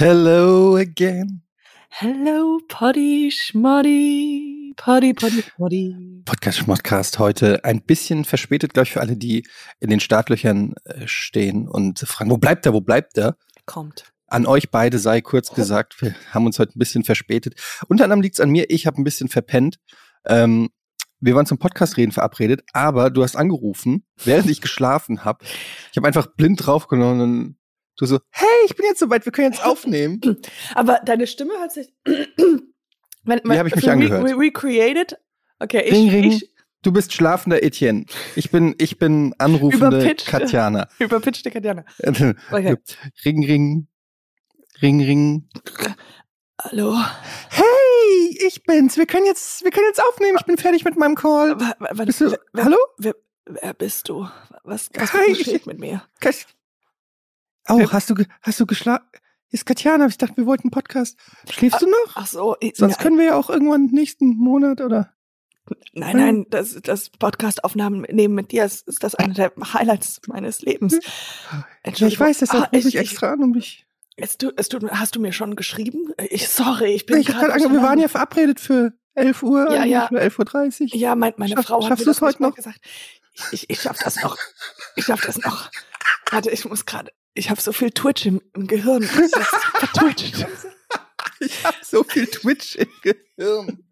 Hello 0.00 0.76
again. 0.76 1.42
Hello, 1.90 2.58
Poddy, 2.68 3.30
Schmoddy, 3.30 4.72
Poddy, 4.74 5.12
Poddy, 5.12 5.44
Poddy. 5.58 6.22
Podcast 6.24 6.56
Schmodcast 6.60 7.18
heute 7.18 7.62
ein 7.66 7.82
bisschen 7.82 8.24
verspätet, 8.24 8.72
glaube 8.72 8.84
ich, 8.84 8.92
für 8.94 9.02
alle, 9.02 9.18
die 9.18 9.46
in 9.78 9.90
den 9.90 10.00
Startlöchern 10.00 10.72
äh, 10.84 11.06
stehen 11.06 11.68
und 11.68 11.98
fragen, 11.98 12.30
wo 12.30 12.38
bleibt 12.38 12.64
er, 12.64 12.72
wo 12.72 12.80
bleibt 12.80 13.18
er? 13.18 13.36
Kommt. 13.66 14.10
An 14.26 14.46
euch 14.46 14.70
beide 14.70 14.98
sei 14.98 15.20
kurz 15.20 15.52
gesagt, 15.52 16.00
wir 16.00 16.14
haben 16.30 16.46
uns 16.46 16.58
heute 16.58 16.78
ein 16.78 16.78
bisschen 16.78 17.04
verspätet. 17.04 17.60
Unter 17.86 18.04
anderem 18.04 18.22
liegt 18.22 18.36
es 18.36 18.40
an 18.40 18.48
mir, 18.48 18.70
ich 18.70 18.86
habe 18.86 18.98
ein 18.98 19.04
bisschen 19.04 19.28
verpennt. 19.28 19.80
Ähm, 20.24 20.70
wir 21.20 21.34
waren 21.34 21.44
zum 21.44 21.58
Podcast 21.58 21.98
reden 21.98 22.12
verabredet, 22.12 22.62
aber 22.72 23.10
du 23.10 23.22
hast 23.22 23.36
angerufen, 23.36 24.06
während 24.24 24.48
ich 24.48 24.62
geschlafen 24.62 25.26
habe. 25.26 25.44
Ich 25.90 25.98
habe 25.98 26.06
einfach 26.06 26.28
blind 26.28 26.64
draufgenommen 26.64 27.20
und 27.20 27.59
du 28.00 28.06
so, 28.06 28.18
hey, 28.30 28.46
ich 28.66 28.74
bin 28.76 28.86
jetzt 28.86 28.98
soweit, 29.00 29.24
wir 29.24 29.32
können 29.32 29.52
jetzt 29.52 29.64
aufnehmen. 29.64 30.20
Aber 30.74 31.00
deine 31.04 31.26
Stimme 31.26 31.54
hat 31.60 31.72
sich. 31.72 31.92
wenn, 32.04 33.40
Wie 33.44 33.58
hab 33.58 33.66
ich 33.66 33.74
mich 33.76 33.86
re- 33.86 33.92
angehört? 33.92 34.24
Re 34.24 34.36
recreated. 34.38 35.16
Okay, 35.58 35.82
ich, 35.86 35.92
Ring, 35.92 36.10
ring. 36.10 36.24
ich 36.32 36.50
Du 36.82 36.92
bist 36.92 37.12
schlafender 37.12 37.62
Etienne. 37.62 38.06
Ich 38.36 38.50
bin, 38.50 38.74
ich 38.78 38.98
bin 38.98 39.34
anrufende 39.36 39.98
Überpitcht. 39.98 40.26
Katjana. 40.26 40.88
überpitchte 40.98 41.50
Katjana. 41.50 41.84
Okay. 42.02 42.76
Ring, 43.24 43.44
ring. 43.44 43.86
Ring, 44.80 45.00
ring. 45.02 45.48
Hallo. 46.62 46.96
Hey, 47.50 48.38
ich 48.46 48.62
bin's. 48.64 48.96
Wir 48.96 49.04
können 49.06 49.26
jetzt, 49.26 49.62
wir 49.62 49.70
können 49.70 49.86
jetzt 49.88 50.02
aufnehmen. 50.02 50.38
Ich 50.40 50.46
bin 50.46 50.56
fertig 50.56 50.84
mit 50.84 50.96
meinem 50.96 51.16
Call. 51.16 51.58
Warte, 51.60 52.06
Bist 52.06 52.22
du, 52.22 52.34
wer, 52.54 52.64
hallo? 52.64 52.78
Wer, 52.96 53.14
wer 53.44 53.74
bist 53.74 54.08
du? 54.08 54.26
Was, 54.64 54.88
was 54.94 55.12
Hi, 55.12 55.32
ich- 55.32 55.66
mit 55.66 55.78
mir? 55.78 56.02
Kat- 56.20 56.46
Oh, 57.68 57.80
hast 57.92 58.10
du, 58.10 58.14
hast 58.42 58.58
du 58.60 58.66
geschlafen? 58.66 59.06
Ist 59.50 59.66
Katjana. 59.66 60.06
Ich 60.06 60.18
dachte, 60.18 60.36
wir 60.36 60.46
wollten 60.46 60.64
einen 60.64 60.70
Podcast. 60.70 61.18
Schläfst 61.50 61.82
du 61.82 61.86
noch? 61.86 62.14
Ach 62.14 62.26
so, 62.26 62.56
ich, 62.60 62.76
Sonst 62.76 62.96
nein, 62.96 63.02
können 63.02 63.18
wir 63.18 63.24
ja 63.26 63.36
auch 63.36 63.50
irgendwann 63.50 63.86
nächsten 63.86 64.36
Monat 64.36 64.80
oder. 64.80 65.12
nein, 65.92 66.16
nein, 66.16 66.46
das, 66.50 66.78
das 66.82 67.10
Podcast-Aufnahmen 67.10 68.02
nehmen 68.10 68.34
mit 68.34 68.52
dir 68.52 68.64
ist, 68.64 68.86
ist 68.88 69.02
das 69.02 69.14
eine 69.16 69.34
der 69.34 69.52
Highlights 69.74 70.20
meines 70.28 70.62
Lebens. 70.62 70.94
Ich 70.94 71.06
Entschuldigung. 71.82 72.26
weiß, 72.26 72.38
deshalb 72.38 72.64
Ah, 72.64 72.66
rufe 72.66 72.88
ich 72.88 72.94
ich- 72.94 73.00
extra 73.00 73.32
an, 73.32 73.42
um 73.42 73.50
mich. 73.50 73.86
Es 74.16 74.36
tut, 74.36 74.52
es 74.58 74.68
tut, 74.68 74.88
hast 74.90 75.16
du 75.16 75.20
mir 75.20 75.32
schon 75.32 75.56
geschrieben? 75.56 76.12
Ich, 76.28 76.48
sorry, 76.48 76.92
ich 76.92 77.06
bin 77.06 77.18
Ich 77.18 77.26
grad 77.28 77.40
gerade 77.40 77.54
ange- 77.54 77.72
wir 77.72 77.82
waren 77.82 77.98
ja 77.98 78.08
verabredet 78.08 78.60
für 78.60 78.92
11 79.14 79.42
Uhr, 79.42 79.72
Ja, 79.72 79.84
ja. 79.84 80.10
oder 80.10 80.20
11.30 80.20 80.80
Uhr. 80.92 80.96
Ja, 80.96 81.14
mein, 81.14 81.32
meine 81.38 81.54
Schaff- 81.54 81.66
Frau 81.66 81.88
hat 81.88 81.98
mir 81.98 82.04
das 82.04 82.20
heute 82.20 82.42
noch? 82.42 82.54
gesagt. 82.54 82.80
Ich, 83.34 83.52
ich, 83.52 83.70
ich 83.70 83.80
schaff 83.80 83.98
das 84.04 84.22
noch. 84.22 84.36
Ich 84.96 85.06
schaff 85.06 85.22
das 85.22 85.38
noch. 85.38 85.70
Warte, 86.30 86.50
ich 86.50 86.64
muss 86.66 86.84
gerade. 86.84 87.10
Ich 87.34 87.50
habe 87.50 87.60
so 87.60 87.72
viel 87.72 87.90
Twitch 87.90 88.26
im, 88.26 88.40
im 88.54 88.66
Gehirn. 88.66 89.02
Vertwitcht. 89.02 90.46
Ich 91.40 91.64
habe 91.64 91.76
so 91.82 92.02
viel 92.04 92.26
Twitch 92.26 92.76
im 92.76 92.88
Gehirn. 93.02 93.84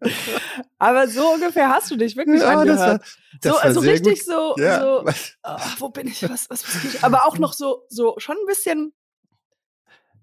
Aber 0.77 1.07
so 1.07 1.33
ungefähr 1.33 1.69
hast 1.69 1.89
du 1.89 1.95
dich 1.95 2.15
wirklich 2.15 2.41
Ja, 2.41 2.63
das 2.63 2.77
war, 2.77 2.85
angehört. 2.85 3.17
das 3.41 3.51
so, 3.53 3.57
also 3.59 3.79
richtig 3.79 4.19
gut. 4.19 4.25
so, 4.25 4.55
Ja, 4.57 4.81
so 4.81 5.05
ah, 5.43 5.61
wo 5.79 5.89
bin 5.89 6.07
ich? 6.07 6.21
Was, 6.29 6.49
was, 6.49 6.63
was 6.67 6.81
geht? 6.81 7.03
Aber 7.03 7.25
auch 7.25 7.37
noch 7.37 7.53
so, 7.53 7.83
so 7.89 8.15
schon 8.17 8.35
ein 8.37 8.45
bisschen. 8.45 8.93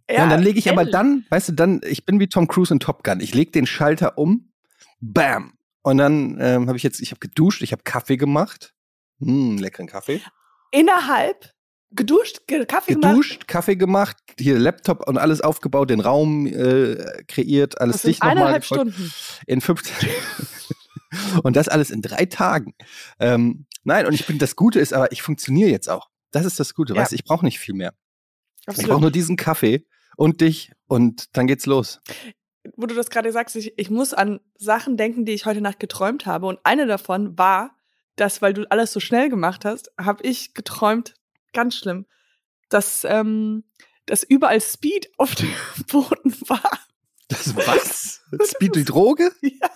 Ja, 0.09 0.23
und 0.25 0.31
dann 0.31 0.43
lege 0.43 0.59
ich 0.59 0.71
aber 0.71 0.83
ähnlich. 0.83 0.93
dann, 0.93 1.27
weißt 1.31 1.49
du, 1.49 1.53
dann, 1.53 1.81
ich 1.85 2.05
bin 2.07 2.21
wie 2.21 2.29
Tom 2.29 2.47
Cruise 2.47 2.73
in 2.73 2.79
Top 2.79 3.03
Gun. 3.03 3.19
Ich 3.21 3.35
lege 3.35 3.51
den 3.51 3.67
Schalter 3.67 4.19
um, 4.19 4.53
bam. 5.01 5.55
Und 5.83 5.99
dann 5.99 6.39
ähm, 6.41 6.69
habe 6.69 6.77
ich 6.77 6.85
jetzt, 6.85 7.01
ich 7.01 7.11
habe 7.11 7.19
geduscht, 7.19 7.63
ich 7.63 7.73
habe 7.73 7.83
Kaffee 7.83 8.17
gemacht. 8.17 8.73
Hm, 9.19 9.57
leckeren 9.59 9.87
Kaffee. 9.89 10.21
innerhalb 10.71 11.53
geduscht, 11.93 12.47
ge 12.47 12.65
Kaffee 12.67 12.95
gemacht. 12.95 13.11
Geduscht, 13.13 13.49
Kaffee 13.49 13.77
gemacht, 13.77 14.17
hier 14.39 14.59
Laptop 14.59 15.07
und 15.09 15.19
alles 15.19 15.41
aufgebaut, 15.41 15.91
den 15.91 16.01
Raum 16.01 16.47
äh, 16.47 17.23
kreiert, 17.29 17.81
alles 17.81 17.97
Das 17.97 18.03
dicht 18.03 18.21
nochmal. 18.23 18.37
eineinhalb 18.39 18.63
gefolgt. 18.63 18.93
Stunden. 18.95 19.13
In 19.47 19.61
15. 19.61 20.09
und 21.43 21.57
das 21.57 21.69
alles 21.69 21.91
in 21.91 22.03
drei 22.03 22.27
Tagen. 22.27 22.75
Ähm, 23.21 23.67
nein, 23.85 24.07
und 24.07 24.13
ich 24.15 24.27
bin, 24.27 24.39
das 24.39 24.57
Gute 24.57 24.81
ist, 24.81 24.93
aber 24.93 25.13
ich 25.13 25.23
funktioniere 25.23 25.71
jetzt 25.71 25.89
auch. 25.89 26.09
Das 26.33 26.45
ist 26.45 26.59
das 26.61 26.75
Gute, 26.75 26.95
Ja. 26.95 27.01
weißt 27.01 27.13
du, 27.13 27.17
ich 27.17 27.25
brauche 27.25 27.45
nicht 27.45 27.59
viel 27.59 27.75
mehr. 27.75 27.95
Ich 28.63 28.69
Absolut. 28.69 28.91
brauche 28.91 29.01
nur 29.03 29.11
diesen 29.13 29.37
Kaffee 29.37 29.87
und 30.17 30.41
dich 30.41 30.73
und 30.89 31.37
dann 31.37 31.47
geht's 31.47 31.67
los. 31.67 32.01
wo 32.77 32.87
du 32.87 32.95
das 32.97 33.11
gerade 33.11 33.31
sagst, 33.31 33.55
ich, 33.55 33.79
ich 33.79 33.91
muss 33.91 34.13
an 34.13 34.41
Sachen 34.59 34.97
denken, 34.97 35.25
die 35.25 35.33
ich 35.33 35.47
heute 35.47 35.61
Nacht 35.61 35.79
geträumt 35.79 36.27
habe. 36.27 36.47
Und 36.47 36.59
eine 36.65 36.87
davon 36.87 37.39
war, 37.39 37.77
dass, 38.17 38.43
weil 38.43 38.55
du 38.55 38.69
alles 38.71 38.93
so 38.93 38.99
schnell 38.99 39.29
gemacht 39.29 39.65
hast, 39.65 39.93
habe 40.01 40.25
ich 40.25 40.53
geträumt, 40.53 41.15
ganz 41.57 41.75
schlimm, 41.77 42.07
dass, 42.69 43.05
ähm, 43.05 43.65
dass 44.07 44.23
überall 44.23 44.61
Speed 44.61 45.11
auf 45.19 45.35
dem 45.35 45.51
Boden 45.91 46.35
war. 46.49 46.79
Das 47.29 47.57
was? 47.57 48.21
Speed 48.45 48.77
die 48.77 48.85
Droge? 48.85 49.33
ja. 49.41 49.69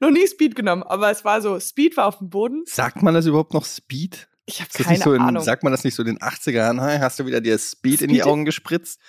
Noch 0.00 0.10
nie 0.10 0.26
Speed 0.26 0.56
genommen, 0.56 0.82
aber 0.82 1.10
es 1.10 1.24
war 1.24 1.42
so, 1.42 1.60
Speed 1.60 1.96
war 1.96 2.06
auf 2.06 2.18
dem 2.18 2.30
Boden. 2.30 2.64
Sagt 2.66 3.02
man 3.02 3.14
das 3.14 3.26
überhaupt 3.26 3.52
noch 3.52 3.64
Speed? 3.66 4.28
Ich 4.46 4.60
habe 4.60 4.70
keine 4.70 4.98
so 4.98 5.12
in, 5.14 5.22
Ahnung. 5.22 5.42
sagt 5.42 5.62
man 5.62 5.72
das 5.72 5.84
nicht 5.84 5.94
so 5.94 6.02
in 6.02 6.06
den 6.06 6.18
80er 6.18 6.50
Jahren? 6.52 6.80
Hast 6.80 7.18
du 7.18 7.26
wieder 7.26 7.40
dir 7.40 7.58
Speed, 7.58 8.02
in 8.02 8.08
die 8.08 8.16
Speed? 8.16 8.26
Augen 8.26 8.44
gespritzt? 8.44 9.00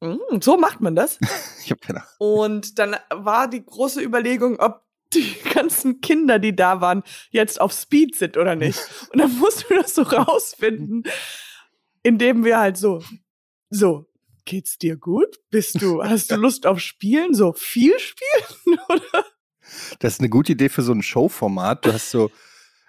Mm, 0.00 0.40
so 0.40 0.56
macht 0.56 0.80
man 0.80 0.94
das. 0.96 1.18
Ich 1.64 1.70
habe 1.70 1.80
keine 1.80 2.00
Ahnung. 2.00 2.10
Und 2.18 2.78
dann 2.80 2.96
war 3.10 3.46
die 3.48 3.64
große 3.64 4.02
Überlegung, 4.02 4.58
ob 4.58 4.82
die 5.14 5.36
ganzen 5.52 6.00
Kinder, 6.00 6.38
die 6.38 6.54
da 6.54 6.80
waren, 6.80 7.02
jetzt 7.30 7.60
auf 7.60 7.72
Speed 7.72 8.16
sind 8.16 8.36
oder 8.36 8.56
nicht. 8.56 8.78
Und 9.12 9.18
dann 9.20 9.38
mussten 9.38 9.70
wir 9.70 9.82
das 9.82 9.94
so 9.94 10.02
rausfinden, 10.02 11.04
indem 12.02 12.44
wir 12.44 12.58
halt 12.58 12.76
so, 12.76 13.02
so, 13.70 14.06
geht's 14.44 14.78
dir 14.78 14.96
gut? 14.96 15.38
Bist 15.50 15.80
du, 15.80 16.02
hast 16.02 16.30
du 16.30 16.36
Lust 16.36 16.66
auf 16.66 16.80
Spielen? 16.80 17.34
So 17.34 17.52
viel 17.52 17.98
Spielen? 17.98 18.78
Oder? 18.88 19.24
Das 20.00 20.14
ist 20.14 20.20
eine 20.20 20.28
gute 20.28 20.52
Idee 20.52 20.68
für 20.68 20.82
so 20.82 20.92
ein 20.92 21.02
Showformat. 21.02 21.86
Du 21.86 21.92
hast 21.92 22.10
so, 22.10 22.30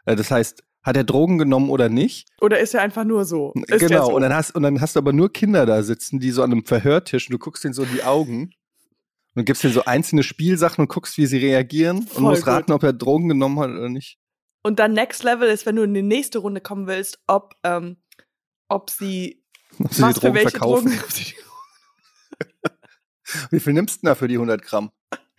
äh, 0.05 0.15
das 0.15 0.31
heißt, 0.31 0.63
hat 0.81 0.97
er 0.97 1.05
Drogen 1.05 1.37
genommen 1.37 1.69
oder 1.69 1.87
nicht? 1.87 2.27
Oder 2.41 2.59
ist 2.59 2.73
er 2.73 2.81
einfach 2.81 3.05
nur 3.05 3.23
so? 3.23 3.53
Ist 3.67 3.79
genau. 3.79 4.07
so? 4.07 4.15
Und 4.15 4.21
dann 4.21 4.33
hast 4.33 4.53
und 4.53 4.63
dann 4.63 4.81
hast 4.81 4.97
du 4.97 4.99
aber 4.99 5.13
nur 5.13 5.31
Kinder 5.31 5.65
da 5.65 5.81
sitzen, 5.81 6.19
die 6.19 6.31
so 6.31 6.43
an 6.43 6.51
einem 6.51 6.65
Verhörtisch 6.65 7.29
und 7.29 7.31
du 7.33 7.39
guckst 7.39 7.63
denen 7.63 7.73
so 7.73 7.83
in 7.83 7.93
die 7.93 8.03
Augen 8.03 8.51
und 9.35 9.45
gibst 9.45 9.63
denen 9.63 9.73
so 9.73 9.85
einzelne 9.85 10.23
Spielsachen 10.23 10.81
und 10.81 10.87
guckst, 10.89 11.17
wie 11.17 11.25
sie 11.25 11.37
reagieren 11.37 11.99
und 11.99 12.09
Voll 12.09 12.21
musst 12.23 12.43
gut. 12.43 12.53
raten, 12.53 12.71
ob 12.71 12.83
er 12.83 12.93
Drogen 12.93 13.29
genommen 13.29 13.59
hat 13.59 13.69
oder 13.69 13.89
nicht. 13.89 14.17
Und 14.63 14.79
dann 14.79 14.93
Next 14.93 15.23
Level 15.23 15.49
ist, 15.49 15.65
wenn 15.65 15.75
du 15.75 15.83
in 15.83 15.93
die 15.93 16.01
nächste 16.01 16.39
Runde 16.39 16.61
kommen 16.61 16.87
willst, 16.87 17.19
ob, 17.27 17.55
ähm, 17.63 17.97
ob 18.69 18.89
sie, 18.89 19.43
Ob 19.79 19.93
sie 19.93 20.01
was 20.01 20.15
für 20.15 20.21
Drogen 20.21 20.35
welche 20.35 20.49
verkaufen. 20.51 20.97
Drogen, 20.97 21.33
Wie 23.51 23.59
viel 23.59 23.73
nimmst 23.73 23.97
du 23.97 23.99
denn 24.01 24.07
da 24.07 24.15
für 24.15 24.27
die 24.27 24.35
100 24.35 24.61
Gramm? 24.61 24.91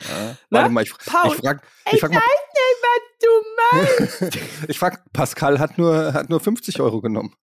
Ja, 0.09 0.37
warte 0.51 0.71
mal, 0.71 0.83
ich, 0.83 0.93
Paul, 1.07 1.35
ich 1.35 1.41
frag, 1.41 1.63
ich 1.87 1.93
ich 1.95 2.01
frag 2.01 2.13
mal, 2.13 2.21
was 2.21 3.01
du 3.21 4.27
meinst. 4.27 4.39
ich 4.69 4.79
frag, 4.79 5.13
Pascal 5.13 5.59
hat 5.59 5.79
nur, 5.79 6.13
hat 6.13 6.29
nur 6.29 6.41
50 6.41 6.81
Euro 6.81 7.01
genommen. 7.01 7.35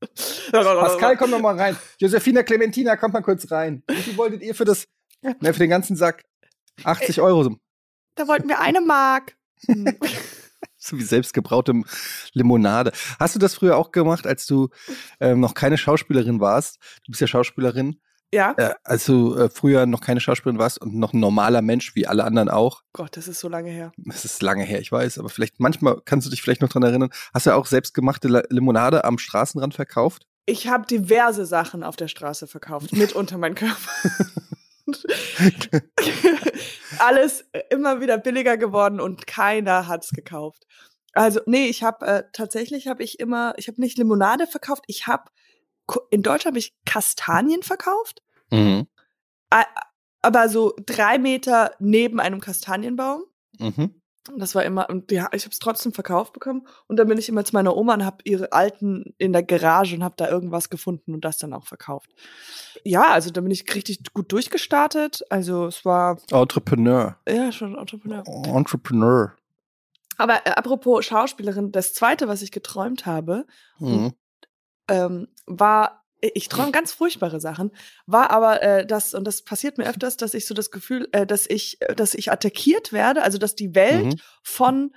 Pascal, 0.50 1.16
komm 1.16 1.30
noch 1.30 1.40
mal 1.40 1.58
rein. 1.58 1.76
Josefina 1.98 2.42
Clementina, 2.42 2.96
kommt 2.96 3.14
mal 3.14 3.22
kurz 3.22 3.50
rein. 3.50 3.82
Wie 3.88 3.96
viel 3.96 4.16
wolltet 4.16 4.42
ihr 4.42 4.54
für 4.54 4.64
das, 4.64 4.86
ne, 5.22 5.52
für 5.52 5.58
den 5.58 5.70
ganzen 5.70 5.96
Sack? 5.96 6.24
80 6.84 7.20
Euro. 7.20 7.56
Da 8.14 8.26
wollten 8.28 8.48
wir 8.48 8.60
eine 8.60 8.80
Mark. 8.80 9.36
Hm. 9.66 9.96
So 10.82 10.98
wie 10.98 11.02
selbstgebraute 11.02 11.74
Limonade. 12.32 12.92
Hast 13.18 13.34
du 13.34 13.38
das 13.38 13.54
früher 13.54 13.76
auch 13.76 13.92
gemacht, 13.92 14.26
als 14.26 14.46
du 14.46 14.68
ähm, 15.20 15.40
noch 15.40 15.52
keine 15.52 15.76
Schauspielerin 15.76 16.40
warst? 16.40 16.78
Du 17.04 17.10
bist 17.12 17.20
ja 17.20 17.26
Schauspielerin. 17.26 18.00
ja? 18.32 18.54
Äh, 18.56 18.74
als 18.84 19.04
du 19.04 19.34
äh, 19.36 19.50
früher 19.50 19.84
noch 19.84 20.00
keine 20.00 20.20
Schauspielerin 20.20 20.58
warst 20.58 20.80
und 20.80 20.94
noch 20.94 21.12
ein 21.12 21.20
normaler 21.20 21.60
Mensch, 21.60 21.94
wie 21.94 22.06
alle 22.06 22.24
anderen 22.24 22.48
auch. 22.48 22.82
Gott, 22.94 23.16
das 23.18 23.28
ist 23.28 23.40
so 23.40 23.48
lange 23.50 23.70
her. 23.70 23.92
Das 23.98 24.24
ist 24.24 24.40
lange 24.40 24.64
her, 24.64 24.80
ich 24.80 24.90
weiß, 24.90 25.18
aber 25.18 25.28
vielleicht 25.28 25.60
manchmal 25.60 26.00
kannst 26.06 26.26
du 26.26 26.30
dich 26.30 26.40
vielleicht 26.40 26.62
noch 26.62 26.70
dran 26.70 26.82
erinnern. 26.82 27.10
Hast 27.34 27.44
du 27.46 27.54
auch 27.54 27.66
selbstgemachte 27.66 28.28
La- 28.28 28.44
Limonade 28.48 29.04
am 29.04 29.18
Straßenrand 29.18 29.74
verkauft? 29.74 30.26
Ich 30.46 30.68
habe 30.68 30.86
diverse 30.86 31.44
Sachen 31.44 31.82
auf 31.84 31.96
der 31.96 32.08
Straße 32.08 32.46
verkauft, 32.46 32.92
mit 32.94 33.12
unter 33.12 33.36
meinen 33.36 33.54
Körper. 33.54 33.76
Alles 36.98 37.44
immer 37.70 38.00
wieder 38.00 38.18
billiger 38.18 38.56
geworden 38.56 39.00
und 39.00 39.26
keiner 39.26 39.86
hat's 39.86 40.10
gekauft. 40.10 40.66
Also 41.12 41.40
nee, 41.46 41.66
ich 41.66 41.82
habe 41.82 42.06
äh, 42.06 42.22
tatsächlich 42.32 42.86
habe 42.86 43.02
ich 43.02 43.18
immer, 43.18 43.54
ich 43.56 43.68
habe 43.68 43.80
nicht 43.80 43.98
Limonade 43.98 44.46
verkauft, 44.46 44.84
ich 44.86 45.06
habe 45.06 45.24
in 46.10 46.22
Deutschland 46.22 46.52
habe 46.52 46.58
ich 46.58 46.74
Kastanien 46.84 47.62
verkauft, 47.62 48.22
Mhm. 48.52 48.86
aber 50.22 50.48
so 50.48 50.74
drei 50.86 51.18
Meter 51.18 51.72
neben 51.78 52.20
einem 52.20 52.40
Kastanienbaum. 52.40 53.24
Mhm. 53.58 53.99
Das 54.38 54.54
war 54.54 54.64
immer, 54.64 54.88
und 54.90 55.10
ja, 55.12 55.28
ich 55.32 55.44
habe 55.44 55.52
es 55.52 55.58
trotzdem 55.58 55.92
verkauft 55.92 56.32
bekommen. 56.32 56.66
Und 56.86 56.96
dann 56.96 57.08
bin 57.08 57.18
ich 57.18 57.28
immer 57.28 57.44
zu 57.44 57.54
meiner 57.54 57.76
Oma 57.76 57.94
und 57.94 58.04
habe 58.04 58.18
ihre 58.24 58.52
alten 58.52 59.14
in 59.18 59.32
der 59.32 59.42
Garage 59.42 59.96
und 59.96 60.04
habe 60.04 60.14
da 60.16 60.28
irgendwas 60.28 60.70
gefunden 60.70 61.14
und 61.14 61.24
das 61.24 61.38
dann 61.38 61.52
auch 61.52 61.66
verkauft. 61.66 62.10
Ja, 62.84 63.10
also 63.12 63.30
da 63.30 63.40
bin 63.40 63.50
ich 63.50 63.74
richtig 63.74 64.00
gut 64.12 64.30
durchgestartet. 64.32 65.22
Also 65.30 65.66
es 65.66 65.84
war, 65.84 66.18
Entrepreneur. 66.30 67.16
ja, 67.28 67.50
schon 67.52 67.76
Entrepreneur. 67.76 68.24
Entrepreneur. 68.46 69.34
Aber 70.16 70.46
äh, 70.46 70.50
apropos 70.50 71.04
Schauspielerin, 71.06 71.72
das 71.72 71.94
zweite, 71.94 72.28
was 72.28 72.42
ich 72.42 72.52
geträumt 72.52 73.06
habe, 73.06 73.46
Mhm. 73.78 74.12
ähm, 74.88 75.28
war 75.46 75.99
ich 76.20 76.48
träume 76.48 76.70
ganz 76.72 76.92
furchtbare 76.92 77.40
Sachen, 77.40 77.70
war 78.06 78.30
aber 78.30 78.62
äh, 78.62 78.86
das, 78.86 79.14
und 79.14 79.24
das 79.24 79.42
passiert 79.42 79.78
mir 79.78 79.88
öfters, 79.88 80.16
dass 80.16 80.34
ich 80.34 80.46
so 80.46 80.54
das 80.54 80.70
Gefühl, 80.70 81.08
äh, 81.12 81.26
dass 81.26 81.46
ich, 81.48 81.80
äh, 81.80 81.94
dass 81.94 82.14
ich 82.14 82.30
attackiert 82.30 82.92
werde, 82.92 83.22
also 83.22 83.38
dass 83.38 83.54
die 83.54 83.74
Welt 83.74 84.14
Mhm. 84.14 84.20
von 84.42 84.94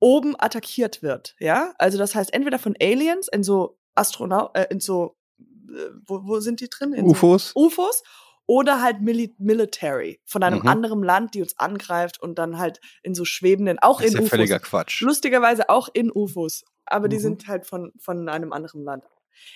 oben 0.00 0.34
attackiert 0.38 1.02
wird, 1.02 1.34
ja? 1.38 1.72
Also 1.78 1.98
das 1.98 2.14
heißt 2.14 2.32
entweder 2.34 2.58
von 2.58 2.74
Aliens 2.80 3.28
in 3.28 3.42
so 3.42 3.78
Astronaut, 3.94 4.56
äh, 4.56 4.66
in 4.70 4.80
so, 4.80 5.16
äh, 5.38 5.90
wo, 6.06 6.20
wo 6.24 6.40
sind 6.40 6.60
die 6.60 6.68
drin? 6.68 6.92
In 6.92 7.06
UFOs? 7.06 7.50
So 7.54 7.60
UFOs 7.66 8.02
oder 8.46 8.82
halt 8.82 9.00
Mili 9.00 9.34
Military 9.38 10.20
von 10.26 10.42
einem 10.42 10.58
Mhm. 10.60 10.68
anderen 10.68 11.02
Land, 11.02 11.34
die 11.34 11.40
uns 11.42 11.58
angreift 11.58 12.20
und 12.20 12.38
dann 12.38 12.58
halt 12.58 12.80
in 13.02 13.14
so 13.14 13.24
schwebenden, 13.24 13.78
auch 13.78 14.00
Das 14.00 14.08
ist 14.08 14.14
in 14.14 14.18
ja 14.18 14.24
UFOs. 14.24 14.30
völliger 14.30 14.58
Quatsch. 14.58 15.00
Lustigerweise 15.00 15.70
auch 15.70 15.88
in 15.94 16.10
UFOs, 16.14 16.64
aber 16.84 17.08
die 17.08 17.16
Mhm. 17.16 17.20
sind 17.20 17.48
halt 17.48 17.66
von, 17.66 17.92
von 17.98 18.28
einem 18.28 18.52
anderen 18.52 18.82
Land. 18.84 19.04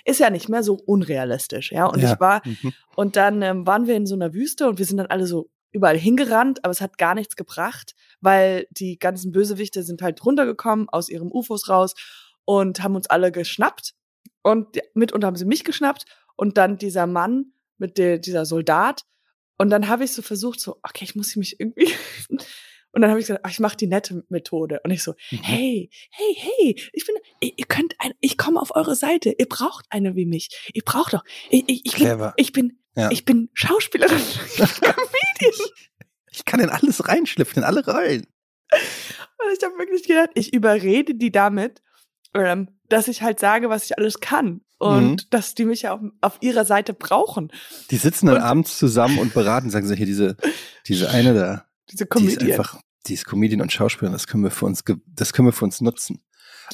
Ist 0.05 0.21
ja 0.21 0.31
nicht 0.31 0.49
mehr 0.49 0.63
so 0.63 0.75
unrealistisch, 0.75 1.73
ja. 1.73 1.87
Und 1.87 2.01
Ja. 2.01 2.13
ich 2.15 2.21
war, 2.21 2.43
Mhm. 2.45 2.73
und 2.97 3.17
dann 3.17 3.43
ähm, 3.43 3.67
waren 3.67 3.87
wir 3.87 3.97
in 3.97 4.07
so 4.07 4.15
einer 4.15 4.33
Wüste 4.35 4.69
und 4.69 4.79
wir 4.79 4.87
sind 4.87 4.97
dann 4.99 5.07
alle 5.07 5.27
so 5.27 5.51
überall 5.71 5.99
hingerannt, 5.99 6.65
aber 6.65 6.71
es 6.71 6.81
hat 6.81 6.97
gar 6.99 7.15
nichts 7.15 7.37
gebracht, 7.37 7.95
weil 8.21 8.67
die 8.71 8.99
ganzen 8.99 9.33
Bösewichte 9.33 9.83
sind 9.83 10.01
halt 10.03 10.25
runtergekommen 10.25 10.89
aus 10.89 11.09
ihrem 11.09 11.31
UFOs 11.31 11.69
raus 11.69 11.95
und 12.45 12.83
haben 12.83 12.97
uns 12.97 13.09
alle 13.09 13.31
geschnappt. 13.33 13.95
Und 14.43 14.79
mitunter 14.95 15.27
haben 15.27 15.37
sie 15.37 15.45
mich 15.45 15.65
geschnappt 15.65 16.05
und 16.37 16.57
dann 16.57 16.79
dieser 16.79 17.07
Mann 17.07 17.53
mit 17.77 17.99
der, 17.99 18.19
dieser 18.19 18.47
Soldat. 18.47 19.03
Und 19.59 19.69
dann 19.71 19.89
habe 19.89 20.05
ich 20.05 20.13
so 20.13 20.23
versucht, 20.23 20.59
so, 20.61 20.79
okay, 20.83 21.05
ich 21.05 21.15
muss 21.17 21.37
mich 21.37 21.61
irgendwie. 21.61 21.93
Und 22.99 23.03
dann 23.03 23.11
habe 23.11 23.21
ich 23.21 23.27
gesagt, 23.29 23.45
ach, 23.45 23.51
ich 23.51 23.61
mache 23.61 23.77
die 23.77 23.87
nette 23.87 24.25
Methode. 24.29 24.81
Und 24.83 24.91
ich 24.91 25.05
so, 25.05 25.13
Mhm. 25.31 25.39
hey, 25.43 25.91
hey, 26.11 26.35
hey, 26.37 26.83
ich 26.93 27.07
bin, 27.07 27.15
ihr, 27.41 27.65
könnt 27.67 27.95
ein, 28.01 28.11
ich 28.21 28.37
komme 28.37 28.61
auf 28.61 28.75
eure 28.75 28.97
Seite. 28.97 29.33
Ihr 29.39 29.47
braucht 29.49 29.87
eine 29.91 30.17
wie 30.17 30.27
mich. 30.27 30.49
Ihr 30.75 30.83
braucht 30.83 31.13
doch, 31.13 31.23
ich, 31.49 31.63
ich, 31.69 31.87
ich 31.87 31.95
bin, 31.95 32.33
ich 32.37 32.53
bin, 32.53 32.79
Ja. 32.97 33.09
ich 33.13 33.25
bin 33.25 33.51
Schauspielerin. 33.55 34.19
Comedian. 34.59 35.69
Ich 36.33 36.45
kann 36.45 36.59
in 36.59 36.71
alles 36.71 37.07
reinschlüpfen, 37.07 37.63
in 37.63 37.65
alle 37.69 37.85
Rollen. 37.87 38.27
Und 38.73 39.57
ich 39.57 39.65
habe 39.65 39.79
wirklich 39.79 40.03
gedacht, 40.03 40.31
ich 40.35 40.53
überrede 40.53 41.15
die 41.15 41.31
damit, 41.31 41.81
ähm, 42.35 42.69
dass 42.89 43.07
ich 43.07 43.23
halt 43.23 43.39
sage, 43.39 43.71
was 43.71 43.85
ich 43.85 43.97
alles 43.97 44.19
kann. 44.19 44.63
Und 44.79 45.11
Mhm. 45.11 45.17
dass 45.31 45.55
die 45.55 45.65
mich 45.67 45.83
ja 45.83 45.95
auf, 45.95 46.01
auf 46.21 46.39
ihrer 46.41 46.65
Seite 46.65 46.95
brauchen. 46.95 47.53
Die 47.93 47.97
sitzen 47.97 48.27
dann 48.27 48.37
Und- 48.39 48.43
abends 48.43 48.77
zusammen 48.79 49.19
und 49.21 49.35
beraten, 49.35 49.71
sagen 49.71 49.87
sie 49.87 49.95
hier, 49.97 50.07
diese, 50.07 50.37
diese 50.89 51.11
eine 51.11 51.35
da, 51.35 51.65
Diese 51.91 52.05
die 52.05 52.05
ist 52.05 52.11
Comedian. 52.11 52.51
einfach, 52.53 52.81
die 53.09 53.15
ist 53.15 53.25
Comedian 53.27 53.61
und 53.61 53.73
Schauspielerin, 53.73 54.13
das 54.13 54.27
können 54.27 54.45
wir 54.45 54.51
für 54.51 54.67
uns, 54.67 54.83
das 55.07 55.33
können 55.33 55.49
wir 55.49 55.53
für 55.53 55.65
uns 55.65 55.81
nutzen. 55.81 56.23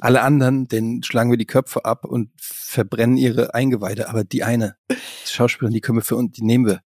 Alle 0.00 0.22
anderen, 0.22 0.66
denen 0.66 1.02
schlagen 1.04 1.31
wir 1.31 1.38
die 1.38 1.46
Köpfe 1.46 1.84
ab 1.84 2.04
und 2.04 2.31
verbrennen 2.36 3.16
ihre 3.16 3.54
Eingeweide, 3.54 4.08
aber 4.08 4.25
die 4.25 4.42
eine, 4.42 4.76
die 4.90 4.96
Schauspielerin, 5.31 5.72
die 5.72 5.81
können 5.81 5.98
wir 5.98 6.02
für 6.02 6.16
uns, 6.16 6.32
die 6.32 6.42
nehmen 6.44 6.66
wir. 6.66 6.81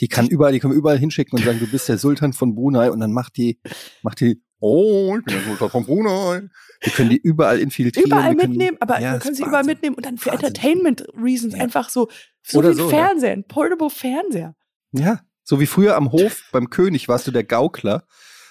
Die 0.00 0.08
kann 0.08 0.26
überall, 0.26 0.52
die 0.52 0.60
können 0.60 0.72
wir 0.72 0.78
überall 0.78 0.98
hinschicken 0.98 1.38
und 1.38 1.44
sagen, 1.44 1.58
du 1.58 1.66
bist 1.66 1.88
der 1.88 1.98
Sultan 1.98 2.32
von 2.32 2.54
Brunei 2.54 2.90
und 2.90 3.00
dann 3.00 3.12
macht 3.12 3.36
die, 3.36 3.60
macht 4.02 4.20
die, 4.20 4.42
oh, 4.58 5.16
ich 5.18 5.24
bin 5.24 5.34
der 5.34 5.44
Sultan 5.44 5.70
von 5.70 5.84
Brunei. 5.84 6.48
Wir 6.82 6.92
können 6.92 7.10
die 7.10 7.16
überall 7.16 7.58
infiltrieren. 7.58 8.06
überall 8.10 8.36
können, 8.36 8.50
mitnehmen, 8.52 8.76
aber 8.80 9.00
Ja, 9.00 9.12
wir 9.14 9.18
können 9.20 9.34
sie 9.34 9.42
überall 9.42 9.58
Wahnsinn. 9.60 9.72
mitnehmen 9.74 9.96
und 9.96 10.06
dann 10.06 10.18
für 10.18 10.30
Wahnsinn. 10.30 10.46
Entertainment 10.48 11.04
Reasons 11.14 11.54
Ja. 11.54 11.62
einfach 11.62 11.88
so, 11.90 12.08
so 12.42 12.58
Oder 12.58 12.68
wie 12.68 12.72
ein 12.72 12.76
so, 12.76 12.90
ja. 12.90 13.04
Fernseher, 13.04 13.32
ein 13.32 13.44
Portable 13.46 13.90
Fernseher. 13.90 14.54
Ja, 14.92 15.20
so 15.42 15.60
wie 15.60 15.66
früher 15.66 15.96
am 15.96 16.12
Hof 16.12 16.44
beim 16.52 16.70
König 16.70 17.08
warst 17.08 17.26
du 17.26 17.30
der 17.32 17.44
Gaukler. 17.44 18.04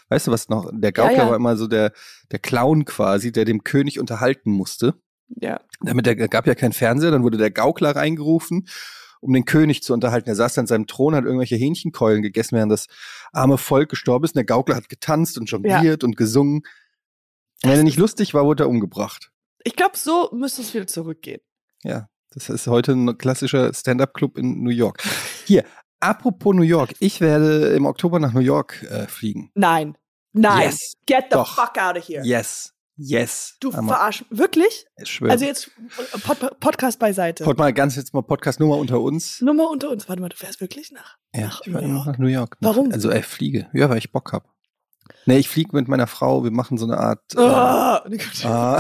Weißt 0.10 0.28
du 0.28 0.32
was 0.32 0.50
noch? 0.50 0.70
Der 0.74 0.92
Gaukler 0.92 1.18
ja. 1.18 1.30
war 1.30 1.36
immer 1.36 1.58
so 1.58 1.68
der, 1.68 1.92
der 2.32 2.40
Clown 2.40 2.86
quasi, 2.86 3.32
der 3.32 3.46
dem 3.46 3.64
König 3.64 4.00
unterhalten 4.00 4.52
musste. 4.52 4.94
Ja. 5.28 5.60
Damit 5.82 6.06
der 6.06 6.16
gab 6.16 6.46
ja 6.46 6.56
keinen 6.56 6.74
Fernseher, 6.74 7.12
dann 7.12 7.24
wurde 7.24 7.38
der 7.38 7.52
Gaukler 7.52 7.96
reingerufen, 7.96 8.68
um 9.22 9.34
den 9.34 9.46
König 9.46 9.82
zu 9.82 9.94
unterhalten. 9.94 10.30
Er 10.30 10.36
saß 10.36 10.54
dann 10.54 10.64
in 10.64 10.68
seinem 10.68 10.88
Thron, 10.88 11.16
hat 11.16 11.26
irgendwelche 11.26 11.56
Hähnchenkeulen 11.56 12.22
gegessen, 12.22 12.56
während 12.56 12.72
das 12.72 12.88
arme 13.32 13.58
Volk 13.58 13.90
gestorben 13.90 14.26
ist. 14.26 14.32
Und 14.32 14.38
der 14.38 14.46
Gaukler 14.46 14.76
hat 14.76 14.90
getanzt 14.90 15.38
und 15.40 15.50
jongliert 15.50 16.04
und 16.04 16.16
gesungen. 16.16 16.62
Und 17.64 17.72
wenn 17.72 17.78
er 17.78 17.84
nicht 17.84 17.98
lustig 17.98 18.34
war, 18.34 18.46
wurde 18.46 18.66
er 18.66 18.70
umgebracht. 18.70 19.32
Ich 19.64 19.76
glaube, 19.76 19.98
so 19.98 20.30
müsste 20.32 20.62
es 20.62 20.74
wieder 20.76 20.86
zurückgehen. 20.86 21.42
Ja, 21.84 22.08
das 22.32 22.50
ist 22.50 22.68
heute 22.68 22.92
ein 22.92 23.18
klassischer 23.18 23.74
Stand-up-Club 23.74 24.38
in 24.38 24.62
New 24.62 24.70
York. 24.70 25.02
Hier, 25.46 25.66
apropos 26.00 26.54
New 26.56 26.64
York, 26.64 26.94
ich 27.00 27.22
werde 27.22 27.68
im 27.76 27.86
Oktober 27.86 28.20
nach 28.20 28.34
New 28.34 28.40
York 28.42 28.84
äh, 28.90 29.08
fliegen. 29.08 29.52
Nein. 29.56 29.98
Nein. 30.34 30.64
Yes. 30.70 30.94
Get 31.06 31.26
the 31.32 31.38
Doch. 31.38 31.56
fuck 31.56 31.78
out 31.78 31.98
of 31.98 32.08
here. 32.08 32.24
Yes. 32.26 32.72
Yes. 32.98 33.58
Du 33.60 33.72
verarsch. 33.72 34.24
Wirklich? 34.30 34.86
ich 34.98 35.10
schwöre. 35.10 35.32
Also 35.32 35.44
jetzt 35.46 35.70
äh, 36.14 36.18
Pod 36.20 36.60
Podcast 36.62 36.98
beiseite. 37.00 37.46
Heute 37.46 37.60
mal 37.60 37.74
ganz 37.74 37.96
jetzt 37.98 38.14
mal 38.14 38.22
Podcast 38.22 38.60
nur 38.60 38.70
mal 38.70 38.76
unter 38.80 39.02
uns. 39.02 39.42
Nur 39.42 39.54
mal 39.54 39.66
unter 39.66 39.90
uns. 39.90 40.08
Warte 40.08 40.22
mal, 40.22 40.30
du 40.30 40.38
fährst 40.38 40.62
wirklich 40.62 40.92
nach? 40.92 41.18
Ja, 41.34 41.48
nach 41.48 41.62
ich 41.62 41.68
New 41.68 41.80
York? 41.80 42.06
nach 42.06 42.18
New 42.18 42.28
York. 42.28 42.58
Nach, 42.62 42.70
Warum? 42.70 42.92
Also, 42.94 43.12
ich 43.12 43.26
fliege. 43.26 43.68
Ja, 43.74 43.90
weil 43.90 43.98
ich 43.98 44.12
Bock 44.14 44.32
hab. 44.32 44.50
Nee, 45.26 45.38
ich 45.38 45.50
fliege 45.50 45.76
mit 45.76 45.88
meiner 45.88 46.08
Frau. 46.08 46.44
Wir 46.46 46.52
machen 46.52 46.78
so 46.78 46.86
eine 46.86 46.98
Art. 46.98 47.22
äh, 47.36 47.40
Oh, 47.40 47.98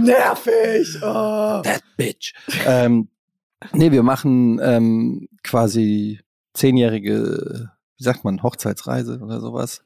nervig. 0.00 0.98
Oh. 1.02 1.62
that 1.62 1.82
bitch. 1.96 2.32
ähm, 2.66 3.08
nee, 3.72 3.90
wir 3.92 4.02
machen 4.02 4.60
ähm, 4.62 5.28
quasi 5.42 6.20
zehnjährige, 6.54 7.70
wie 7.96 8.04
sagt 8.04 8.24
man, 8.24 8.42
Hochzeitsreise 8.42 9.18
oder 9.20 9.40
sowas. 9.40 9.82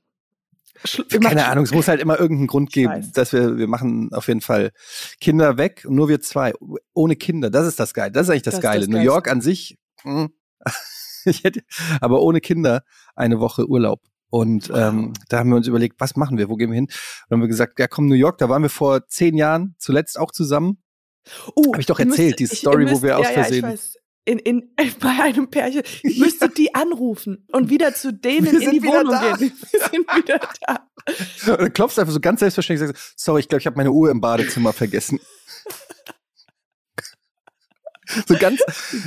Schl- 0.85 1.05
wir 1.11 1.21
machen- 1.21 1.37
Keine 1.37 1.49
Ahnung, 1.49 1.65
es 1.65 1.73
muss 1.73 1.89
halt 1.89 2.01
immer 2.01 2.19
irgendeinen 2.19 2.47
Grund 2.49 2.73
geben, 2.73 2.93
weiß. 2.93 3.13
dass 3.13 3.33
wir, 3.33 3.57
wir 3.59 3.69
machen 3.69 4.11
auf 4.13 4.29
jeden 4.29 4.41
Fall 4.41 4.73
Kinder 5.21 5.59
weg, 5.59 5.85
und 5.87 5.95
nur 5.95 6.09
wir 6.09 6.21
zwei, 6.21 6.53
ohne 6.95 7.15
Kinder. 7.17 7.51
Das 7.51 7.67
ist 7.67 7.79
das 7.79 7.95
Geile. 7.95 8.11
Das 8.13 8.25
ist 8.27 8.31
eigentlich 8.31 8.43
das, 8.43 8.55
Das 8.55 8.63
Geile. 8.63 8.81
das 8.81 8.89
New 8.89 8.95
Geilste. 8.95 9.07
York 9.13 9.31
an 9.31 9.41
sich, 9.41 9.79
hm, 10.03 10.31
ich 11.25 11.45
hätte, 11.45 11.61
aber 12.01 12.23
ohne 12.23 12.41
Kinder 12.41 12.83
eine 13.15 13.39
Woche 13.41 13.69
Urlaub. 13.69 14.01
Und 14.31 14.71
ähm, 14.75 15.13
da 15.29 15.39
haben 15.41 15.51
wir 15.51 15.57
uns 15.57 15.69
überlegt, 15.69 15.97
was 16.01 16.17
machen 16.17 16.38
wir, 16.38 16.49
wo 16.49 16.57
gehen 16.57 16.71
wir 16.71 16.75
hin? 16.76 16.85
Und 16.87 16.91
dann 17.29 17.37
haben 17.37 17.43
wir 17.43 17.49
gesagt, 17.49 17.79
ja 17.79 17.87
komm, 17.87 18.07
New 18.07 18.14
York, 18.14 18.38
da 18.38 18.49
waren 18.49 18.62
wir 18.62 18.71
vor 18.71 19.07
zehn 19.07 19.37
Jahren 19.37 19.75
zuletzt 19.79 20.19
auch 20.19 20.33
zusammen. 20.33 20.82
Uh, 21.55 21.73
Hab 21.73 21.81
ich 21.81 21.87
doch 21.87 22.00
erzählt, 22.00 22.38
die 22.38 22.45
ich- 22.45 22.59
Story, 22.59 22.85
ihr 22.85 22.91
wo 22.91 23.02
wir 23.02 23.19
aus 23.19 23.26
ja, 23.26 23.31
ja, 23.33 23.43
Versehen- 23.43 23.64
Ich 23.67 23.73
weiß, 23.73 23.97
in, 24.25 24.38
in, 24.38 24.75
bei 25.00 25.09
einem 25.23 25.50
Pärchen, 25.50 25.83
ihr 26.02 26.19
müsstet 26.19 26.57
die 26.59 26.75
anrufen 26.75 27.47
und 27.52 27.71
wieder 27.71 27.95
zu 27.95 28.12
denen 28.12 28.61
in 28.61 28.71
die 28.71 28.83
Wohnung 28.83 29.12
da. 29.12 29.37
gehen. 29.37 29.52
Wir 29.73 29.81
sind 29.81 30.17
wieder 30.17 30.41
da. 30.67 30.88
Und 31.52 31.61
dann 31.61 31.73
klopfst 31.73 31.97
du 31.97 32.00
einfach 32.02 32.12
so 32.14 32.21
ganz 32.21 32.41
selbstverständlich 32.41 32.88
und 32.88 32.97
sagst, 32.97 33.14
sorry, 33.19 33.41
ich 33.41 33.49
glaube, 33.49 33.61
ich 33.61 33.67
habe 33.67 33.76
meine 33.76 33.91
Uhr 33.91 34.11
im 34.11 34.21
Badezimmer 34.21 34.73
vergessen. 34.73 35.19
so 38.26 38.37
ganz 38.37 38.61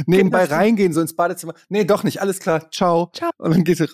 nebenbei 0.06 0.46
reingehen, 0.46 0.92
so 0.94 1.02
ins 1.02 1.16
Badezimmer. 1.16 1.54
Nee, 1.70 1.86
doch 1.86 2.04
nicht, 2.04 2.22
alles 2.22 2.40
klar, 2.40 2.70
ciao. 2.72 3.12
Ciao. 3.14 3.32
Und 3.38 3.52
dann 3.52 3.64
geht 3.64 3.80
er. 3.80 3.88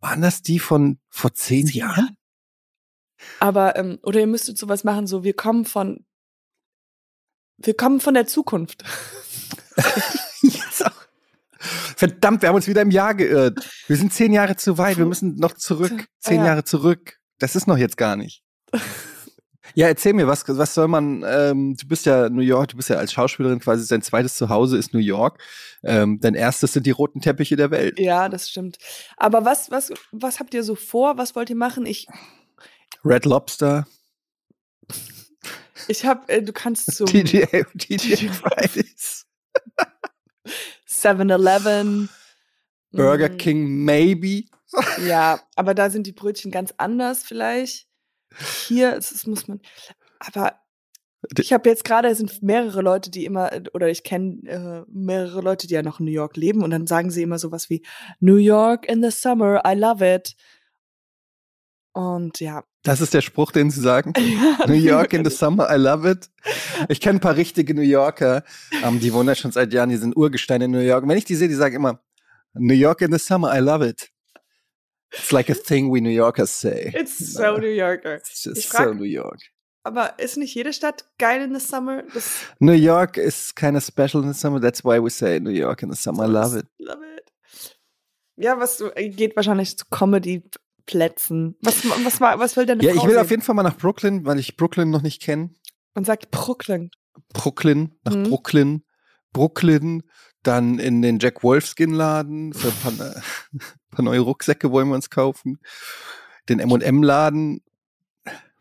Waren 0.00 0.20
das 0.20 0.42
die 0.42 0.58
von 0.58 0.98
vor 1.08 1.32
zehn 1.32 1.66
Jahren? 1.66 2.16
Aber, 3.40 3.76
ähm, 3.76 3.98
oder 4.02 4.20
ihr 4.20 4.26
müsstet 4.26 4.58
sowas 4.58 4.84
machen, 4.84 5.06
so, 5.06 5.24
wir 5.24 5.34
kommen 5.34 5.64
von, 5.64 6.04
wir 7.58 7.74
kommen 7.74 8.00
von 8.00 8.14
der 8.14 8.26
Zukunft. 8.26 8.84
Verdammt, 11.96 12.42
wir 12.42 12.48
haben 12.48 12.56
uns 12.56 12.66
wieder 12.68 12.82
im 12.82 12.90
Jahr 12.90 13.14
geirrt. 13.14 13.66
Wir 13.86 13.96
sind 13.96 14.12
zehn 14.12 14.32
Jahre 14.32 14.56
zu 14.56 14.76
weit, 14.76 14.98
wir 14.98 15.06
müssen 15.06 15.36
noch 15.36 15.54
zurück. 15.54 16.06
Zehn 16.20 16.40
Ja. 16.40 16.46
Jahre 16.48 16.64
zurück. 16.64 17.18
Das 17.38 17.56
ist 17.56 17.66
noch 17.66 17.78
jetzt 17.78 17.96
gar 17.96 18.16
nicht. 18.16 18.42
Ja, 19.76 19.88
erzähl 19.88 20.12
mir, 20.12 20.28
was, 20.28 20.44
was 20.46 20.72
soll 20.72 20.86
man, 20.86 21.24
ähm, 21.26 21.74
du 21.76 21.88
bist 21.88 22.06
ja 22.06 22.28
New 22.28 22.42
York, 22.42 22.68
du 22.68 22.76
bist 22.76 22.90
ja 22.90 22.96
als 22.96 23.12
Schauspielerin 23.12 23.58
quasi, 23.58 23.84
dein 23.88 24.02
zweites 24.02 24.36
Zuhause 24.36 24.76
ist 24.76 24.94
New 24.94 25.00
York. 25.00 25.42
Ähm, 25.82 26.20
dein 26.20 26.34
erstes 26.34 26.74
sind 26.74 26.86
die 26.86 26.92
roten 26.92 27.20
Teppiche 27.20 27.56
der 27.56 27.72
Welt. 27.72 27.98
Ja, 27.98 28.28
das 28.28 28.48
stimmt. 28.48 28.78
Aber 29.16 29.44
was, 29.44 29.72
was, 29.72 29.92
was 30.12 30.38
habt 30.38 30.54
ihr 30.54 30.62
so 30.62 30.76
vor? 30.76 31.18
Was 31.18 31.34
wollt 31.34 31.50
ihr 31.50 31.56
machen? 31.56 31.86
Ich, 31.86 32.06
Red 33.04 33.24
Lobster, 33.24 33.88
ich 35.88 36.04
hab, 36.04 36.30
äh, 36.30 36.42
du 36.42 36.52
kannst 36.52 36.94
so 36.94 37.04
TGA, 37.04 37.64
TGA 37.76 38.32
Fridays, 38.32 39.26
7-Eleven. 40.88 42.08
Burger 42.92 43.28
mm, 43.28 43.36
King, 43.36 43.84
maybe. 43.84 44.44
Ja, 45.06 45.40
aber 45.56 45.74
da 45.74 45.90
sind 45.90 46.06
die 46.06 46.12
Brötchen 46.12 46.50
ganz 46.50 46.74
anders 46.78 47.24
vielleicht. 47.24 47.86
Hier 48.66 48.96
es, 48.96 49.26
muss 49.26 49.46
man. 49.46 49.60
Aber 50.18 50.58
ich 51.38 51.52
habe 51.52 51.68
jetzt 51.68 51.84
gerade, 51.84 52.08
es 52.08 52.18
sind 52.18 52.42
mehrere 52.42 52.82
Leute, 52.82 53.10
die 53.10 53.24
immer, 53.24 53.50
oder 53.72 53.88
ich 53.88 54.02
kenne 54.02 54.48
äh, 54.48 54.90
mehrere 54.90 55.40
Leute, 55.40 55.66
die 55.66 55.74
ja 55.74 55.82
noch 55.82 56.00
in 56.00 56.06
New 56.06 56.12
York 56.12 56.36
leben 56.36 56.62
und 56.62 56.70
dann 56.70 56.86
sagen 56.86 57.10
sie 57.10 57.22
immer 57.22 57.38
sowas 57.38 57.70
wie 57.70 57.84
New 58.20 58.36
York 58.36 58.88
in 58.88 59.02
the 59.02 59.10
summer, 59.10 59.62
I 59.66 59.74
love 59.74 60.04
it. 60.04 60.34
Und 61.94 62.40
ja. 62.40 62.64
Das 62.82 63.00
ist 63.00 63.14
der 63.14 63.20
Spruch, 63.22 63.52
den 63.52 63.70
sie 63.70 63.80
sagen. 63.80 64.12
New 64.66 64.74
York 64.74 65.12
in 65.12 65.24
the 65.24 65.30
summer, 65.30 65.74
I 65.74 65.78
love 65.78 66.08
it. 66.10 66.28
Ich 66.88 67.00
kenne 67.00 67.18
ein 67.18 67.20
paar 67.20 67.36
richtige 67.36 67.72
New 67.72 67.82
Yorker, 67.82 68.42
ähm, 68.82 69.00
die 69.00 69.12
wohnen 69.12 69.28
ja 69.28 69.34
schon 69.34 69.52
seit 69.52 69.72
Jahren, 69.72 69.90
die 69.90 69.96
sind 69.96 70.16
Urgesteine 70.16 70.66
in 70.66 70.72
New 70.72 70.80
York. 70.80 71.04
Und 71.04 71.08
wenn 71.08 71.18
ich 71.18 71.24
die 71.24 71.36
sehe, 71.36 71.48
die 71.48 71.54
sagen 71.54 71.76
immer, 71.76 72.00
New 72.54 72.74
York 72.74 73.00
in 73.00 73.12
the 73.12 73.18
summer, 73.18 73.56
I 73.56 73.60
love 73.60 73.88
it. 73.88 74.10
It's 75.12 75.30
like 75.30 75.48
a 75.48 75.54
thing 75.54 75.92
we 75.92 76.00
New 76.00 76.10
Yorkers 76.10 76.60
say. 76.60 76.92
It's 76.94 77.16
so 77.18 77.56
New 77.56 77.68
Yorker. 77.68 78.16
It's 78.16 78.42
just 78.42 78.66
frag- 78.66 78.88
so 78.88 78.94
New 78.94 79.04
York. 79.04 79.38
aber 79.84 80.18
ist 80.18 80.36
nicht 80.36 80.54
jede 80.54 80.72
Stadt 80.72 81.04
geil 81.18 81.42
in 81.42 81.54
the 81.54 81.64
summer? 81.64 82.02
Das 82.12 82.46
New 82.58 82.72
York 82.72 83.16
is 83.16 83.54
kind 83.54 83.76
of 83.76 83.84
special 83.84 84.22
in 84.22 84.32
the 84.32 84.38
summer. 84.38 84.60
That's 84.60 84.82
why 84.82 84.98
we 85.00 85.10
say 85.10 85.38
New 85.38 85.50
York 85.50 85.82
in 85.82 85.92
the 85.92 85.96
summer. 85.96 86.24
I 86.24 86.28
love 86.28 86.58
it. 86.58 86.66
Love 86.78 87.02
it. 87.16 87.30
Ja, 88.36 88.58
was 88.58 88.78
du, 88.78 88.90
geht 88.90 89.36
wahrscheinlich 89.36 89.78
zu 89.78 89.84
Comedy-Plätzen. 90.86 91.56
Was, 91.62 91.84
was, 92.04 92.20
war, 92.20 92.38
was 92.38 92.56
will 92.56 92.66
deine 92.66 92.82
Ja, 92.82 92.92
Frau 92.92 93.00
ich 93.00 93.04
will 93.06 93.14
sehen? 93.14 93.22
auf 93.22 93.30
jeden 93.30 93.42
Fall 93.42 93.54
mal 93.54 93.62
nach 93.62 93.76
Brooklyn, 93.76 94.24
weil 94.24 94.38
ich 94.38 94.56
Brooklyn 94.56 94.90
noch 94.90 95.02
nicht 95.02 95.22
kenne. 95.22 95.50
Und 95.94 96.06
sagt 96.06 96.30
Brooklyn. 96.30 96.90
Brooklyn, 97.32 97.94
nach 98.04 98.14
Mhm. 98.14 98.24
Brooklyn, 98.24 98.84
Brooklyn, 99.32 100.02
dann 100.42 100.78
in 100.78 101.00
den 101.02 101.18
Jack 101.18 101.42
Wolfskin 101.42 101.92
Laden 101.92 102.52
für 102.52 102.68
ein 102.68 102.74
paar, 102.98 103.22
paar 103.90 104.04
neue 104.04 104.20
Rucksäcke 104.20 104.70
wollen 104.70 104.88
wir 104.88 104.94
uns 104.94 105.10
kaufen. 105.10 105.58
Den 106.48 106.58
M&M 106.60 107.02
Laden, 107.02 107.62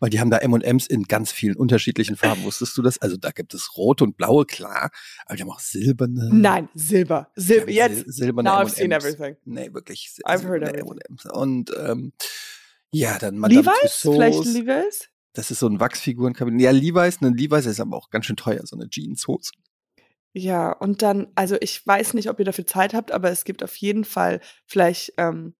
weil 0.03 0.09
die 0.09 0.19
haben 0.19 0.29
da 0.29 0.39
M&Ms 0.39 0.87
in 0.87 1.03
ganz 1.03 1.31
vielen 1.31 1.55
unterschiedlichen 1.55 2.17
Farben. 2.17 2.43
Wusstest 2.43 2.77
du 2.77 2.81
das? 2.81 2.97
Also 2.97 3.15
da 3.15 3.31
gibt 3.31 3.53
es 3.53 3.77
rote 3.77 4.03
und 4.03 4.17
blaue, 4.17 4.45
klar, 4.45 4.91
aber 5.25 5.37
die 5.37 5.43
haben 5.43 5.49
auch 5.49 5.61
silberne. 5.61 6.29
Nein, 6.33 6.67
Silber. 6.75 7.31
Silber. 7.37 7.67
haben 7.67 7.69
Jetzt. 7.71 7.99
sil 8.03 8.11
silberne 8.11 8.49
Now 8.49 8.57
I've 8.57 8.67
seen 8.67 8.91
everything. 8.91 9.37
Nee, 9.45 9.73
wirklich. 9.73 10.09
sil- 10.11 10.27
I've 10.27 10.43
heard. 10.45 10.63
M&Ms. 10.63 11.25
Und 11.31 11.71
ähm, 11.79 12.11
ja, 12.91 13.17
dann 13.17 13.37
Madame 13.37 13.61
Levi's? 13.61 13.95
Vielleicht 14.01 14.39
ein 14.39 14.43
Tussauds. 14.43 14.53
Levi's? 14.53 15.09
Das 15.31 15.51
ist 15.51 15.59
so 15.59 15.67
ein 15.69 15.79
Wachsfigurenkabinett. 15.79 16.61
Ja, 16.61 16.71
Levi's, 16.71 17.21
ne, 17.21 17.29
Levi's 17.29 17.65
ist 17.65 17.79
aber 17.79 17.95
auch 17.95 18.09
ganz 18.09 18.25
schön 18.25 18.35
teuer, 18.35 18.59
so 18.65 18.75
eine 18.75 18.89
Jeanshose. 18.89 19.51
Ja, 20.33 20.73
und 20.73 21.01
dann, 21.01 21.27
also 21.35 21.55
ich 21.61 21.87
weiß 21.87 22.13
nicht, 22.13 22.29
ob 22.29 22.39
ihr 22.39 22.45
dafür 22.45 22.67
Zeit 22.67 22.93
habt, 22.93 23.13
aber 23.13 23.31
es 23.31 23.45
gibt 23.45 23.63
auf 23.63 23.77
jeden 23.77 24.03
Fall 24.03 24.41
vielleicht 24.65 25.13
ähm, 25.15 25.53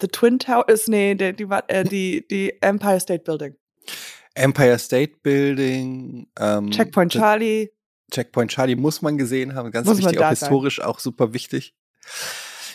The 0.00 0.08
Twin 0.08 0.38
Towers, 0.38 0.88
nee, 0.88 1.14
die, 1.14 1.32
die, 1.34 1.46
äh, 1.68 1.84
die, 1.84 2.26
die 2.28 2.60
Empire 2.62 2.98
State 3.00 3.24
Building. 3.24 3.56
Empire 4.34 4.78
State 4.78 5.16
Building, 5.22 6.28
ähm, 6.38 6.70
Checkpoint 6.70 7.12
Charlie. 7.12 7.70
Checkpoint 8.10 8.50
Charlie 8.50 8.76
muss 8.76 9.02
man 9.02 9.18
gesehen 9.18 9.54
haben, 9.54 9.70
ganz 9.70 9.86
Muss 9.86 9.98
wichtig, 9.98 10.18
auch 10.18 10.22
da 10.22 10.34
sein. 10.34 10.48
historisch 10.48 10.80
auch 10.80 10.98
super 10.98 11.32
wichtig. 11.34 11.74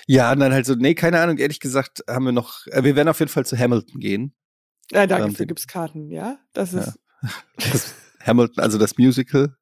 Ja, 0.06 0.32
und 0.32 0.40
dann 0.40 0.54
halt 0.54 0.66
so, 0.66 0.76
nee, 0.76 0.96
keine 0.96 1.20
Ahnung, 1.20 1.38
ehrlich 1.38 1.60
gesagt, 1.60 2.04
haben 2.08 2.26
wir 2.26 2.32
noch, 2.32 2.66
äh, 2.68 2.84
wir 2.84 2.96
werden 2.96 3.10
auf 3.10 3.20
jeden 3.20 3.32
Fall 3.32 3.46
zu 3.46 3.58
Hamilton 3.58 4.00
gehen. 4.00 4.36
Ja, 4.92 5.02
Ähm, 5.04 5.10
dafür 5.10 5.28
den- 5.34 5.48
gibt's 5.48 5.68
Karten, 5.68 6.12
ja? 6.12 6.38
Das 6.54 6.72
Ja. 6.74 6.80
ist. 6.82 7.00
Das 7.72 7.96
Hamilton, 8.26 8.64
also 8.64 8.78
das 8.78 8.98
Musical 8.98 9.57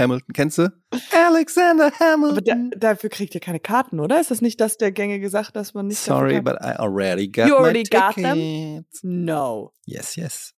Hamilton, 0.00 0.32
kennst 0.32 0.58
du? 0.58 0.72
Alexander 1.12 1.86
Aber 1.86 1.92
da, 2.40 2.52
Hamilton. 2.52 2.70
dafür 2.76 3.10
kriegt 3.10 3.34
ihr 3.34 3.40
keine 3.40 3.60
Karten, 3.60 4.00
oder? 4.00 4.20
Ist 4.20 4.30
das 4.30 4.40
nicht 4.40 4.60
das 4.60 4.76
der 4.78 4.90
gängige 4.92 5.30
Sache, 5.30 5.52
dass 5.52 5.74
man 5.74 5.86
nicht 5.86 5.98
Sorry, 5.98 6.40
but 6.40 6.54
I 6.60 6.72
already 6.78 7.28
got 7.28 7.46
You 7.48 7.54
already 7.56 7.82
got 7.84 8.14
them? 8.16 8.84
No. 9.02 9.72
Yes, 9.86 10.16
yes. 10.16 10.54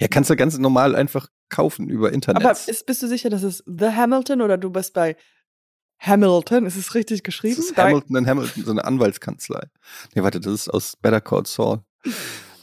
Ja, 0.00 0.08
kannst 0.08 0.30
du 0.30 0.36
ganz 0.36 0.56
normal 0.58 0.94
einfach 0.94 1.28
kaufen 1.48 1.88
über 1.88 2.12
Internet. 2.12 2.42
Aber 2.44 2.52
ist, 2.52 2.86
bist 2.86 3.02
du 3.02 3.08
sicher, 3.08 3.30
dass 3.30 3.42
es 3.42 3.62
The 3.66 3.88
Hamilton 3.90 4.40
oder 4.42 4.56
du 4.58 4.70
bist 4.70 4.94
bei 4.94 5.16
Hamilton? 5.98 6.66
Ist 6.66 6.76
es 6.76 6.94
richtig 6.94 7.18
das 7.20 7.24
geschrieben? 7.24 7.58
ist 7.60 7.76
Da- 7.76 7.84
Hamilton 7.84 8.16
and 8.16 8.26
Hamilton, 8.26 8.64
so 8.64 8.70
eine 8.70 8.84
Anwaltskanzlei. 8.84 9.66
Nee, 10.14 10.22
warte, 10.22 10.40
das 10.40 10.52
ist 10.52 10.68
aus 10.68 10.96
Better 10.96 11.20
Call 11.20 11.46
Saul. 11.46 11.80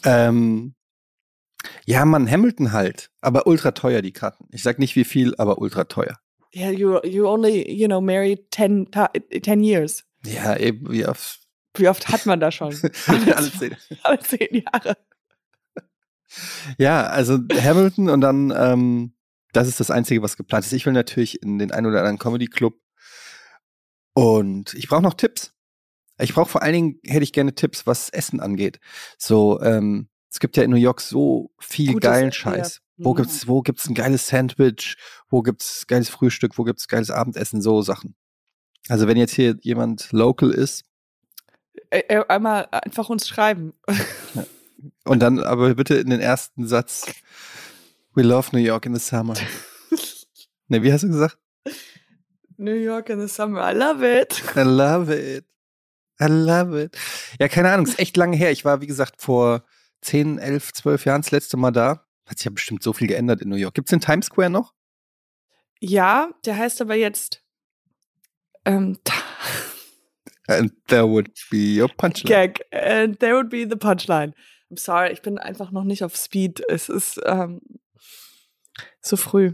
ähm, 0.05 0.73
ja, 1.85 2.05
Mann, 2.05 2.29
Hamilton 2.29 2.71
halt. 2.71 3.11
Aber 3.21 3.47
ultra 3.47 3.71
teuer, 3.71 4.01
die 4.01 4.13
Karten. 4.13 4.47
Ich 4.51 4.63
sag 4.63 4.79
nicht 4.79 4.95
wie 4.95 5.03
viel, 5.03 5.35
aber 5.37 5.59
ultra 5.59 5.83
teuer. 5.85 6.19
Yeah, 6.55 6.71
you 6.71 6.99
you 7.03 7.27
only, 7.27 7.69
you 7.71 7.87
know, 7.87 8.01
married 8.01 8.47
10, 8.51 8.89
ta- 8.91 9.11
10 9.43 9.63
years. 9.63 10.03
Ja, 10.25 10.57
eben 10.57 10.89
wie 10.91 11.05
auf 11.05 11.37
Wie 11.75 11.87
oft 11.87 12.07
hat 12.09 12.25
man 12.25 12.39
da 12.39 12.51
schon? 12.51 12.73
alle 13.07 13.51
zehn. 13.51 13.75
Alle 14.03 14.19
zehn 14.19 14.63
Jahre. 14.63 14.97
Ja, 16.77 17.07
also 17.07 17.39
Hamilton 17.51 18.07
und 18.09 18.21
dann, 18.21 18.53
ähm, 18.55 19.13
das 19.51 19.67
ist 19.67 19.79
das 19.79 19.89
Einzige, 19.89 20.21
was 20.21 20.37
geplant 20.37 20.63
ist. 20.63 20.73
Ich 20.73 20.85
will 20.85 20.93
natürlich 20.93 21.41
in 21.41 21.57
den 21.57 21.71
ein 21.71 21.87
oder 21.87 21.97
anderen 21.99 22.19
Comedy 22.19 22.45
Club. 22.45 22.75
Und 24.13 24.75
ich 24.75 24.87
brauche 24.87 25.01
noch 25.01 25.15
Tipps. 25.15 25.53
Ich 26.19 26.35
brauche 26.35 26.49
vor 26.51 26.61
allen 26.61 26.73
Dingen, 26.73 26.99
hätte 27.03 27.23
ich 27.23 27.33
gerne 27.33 27.55
Tipps, 27.55 27.87
was 27.87 28.09
Essen 28.09 28.41
angeht. 28.41 28.79
So, 29.17 29.59
ähm, 29.61 30.07
es 30.31 30.39
gibt 30.39 30.57
ja 30.57 30.63
in 30.63 30.69
New 30.71 30.77
York 30.77 31.01
so 31.01 31.51
viel 31.59 31.93
Gutes 31.93 32.09
geilen 32.09 32.31
Scheiß. 32.31 32.75
ja. 32.97 33.05
Wo 33.05 33.11
Mhm. 33.13 33.17
gibt's, 33.17 33.47
wo 33.47 33.61
gibt's 33.61 33.87
ein 33.87 33.93
geiles 33.95 34.27
Sandwich? 34.27 34.97
Wo 35.29 35.41
gibt's 35.41 35.87
geiles 35.87 36.09
Frühstück? 36.09 36.57
Wo 36.57 36.63
gibt's 36.65 36.87
geiles 36.87 37.09
Abendessen? 37.11 37.61
So 37.61 37.81
Sachen. 37.81 38.15
Also 38.89 39.07
wenn 39.07 39.17
jetzt 39.17 39.33
hier 39.33 39.55
jemand 39.61 40.11
local 40.11 40.51
ist 40.51 40.83
Einmal 42.27 42.67
einfach 42.71 43.09
uns 43.09 43.27
schreiben. 43.27 43.73
und 45.05 45.19
dann 45.19 45.39
aber 45.39 45.73
bitte 45.75 45.95
in 45.95 46.09
den 46.09 46.19
ersten 46.19 46.67
Satz, 46.67 47.07
we 48.13 48.21
love 48.21 48.49
New 48.51 48.61
York 48.63 48.85
in 48.85 48.93
the 48.95 48.99
summer. 48.99 49.33
Ne, 50.71 50.83
wie 50.83 50.93
hast 50.93 51.01
du 51.03 51.07
gesagt? 51.07 51.39
New 52.57 52.75
York 52.75 53.09
in 53.09 53.19
the 53.19 53.27
summer, 53.27 53.71
I 53.71 53.75
love 53.75 54.05
it. 54.05 54.43
I 54.55 54.59
love 54.59 55.11
it. 55.11 55.45
I 56.21 56.25
love 56.27 56.79
it. 56.79 56.95
Ja, 57.39 57.47
keine 57.47 57.71
Ahnung, 57.71 57.87
ist 57.87 57.97
echt 57.97 58.15
lange 58.17 58.37
her. 58.37 58.51
Ich 58.51 58.65
war, 58.65 58.79
wie 58.79 58.85
gesagt, 58.85 59.19
vor 59.19 59.63
10, 60.01 60.39
11, 60.39 60.73
12 60.73 61.05
Jahren 61.05 61.21
das 61.21 61.31
letzte 61.31 61.57
Mal 61.57 61.71
da. 61.71 62.05
Hat 62.25 62.37
sich 62.37 62.45
ja 62.45 62.51
bestimmt 62.51 62.83
so 62.83 62.93
viel 62.93 63.07
geändert 63.07 63.41
in 63.41 63.49
New 63.49 63.55
York. 63.55 63.73
Gibt's 63.73 63.89
den 63.89 64.01
Times 64.01 64.27
Square 64.27 64.49
noch? 64.49 64.73
Ja, 65.79 66.29
der 66.45 66.57
heißt 66.57 66.81
aber 66.81 66.95
jetzt 66.95 67.43
ähm, 68.65 68.97
And 70.47 70.73
there 70.87 71.07
would 71.07 71.31
be 71.51 71.79
your 71.79 71.89
punchline. 71.89 72.27
Gag. 72.27 72.65
And 72.71 73.19
there 73.19 73.35
would 73.35 73.49
be 73.49 73.67
the 73.69 73.75
punchline. 73.75 74.33
I'm 74.71 74.79
sorry, 74.79 75.11
ich 75.11 75.21
bin 75.21 75.37
einfach 75.37 75.71
noch 75.71 75.83
nicht 75.83 76.03
auf 76.03 76.15
Speed. 76.15 76.61
Es 76.67 76.89
ist 76.89 77.19
ähm, 77.25 77.61
zu 79.01 79.15
früh. 79.15 79.53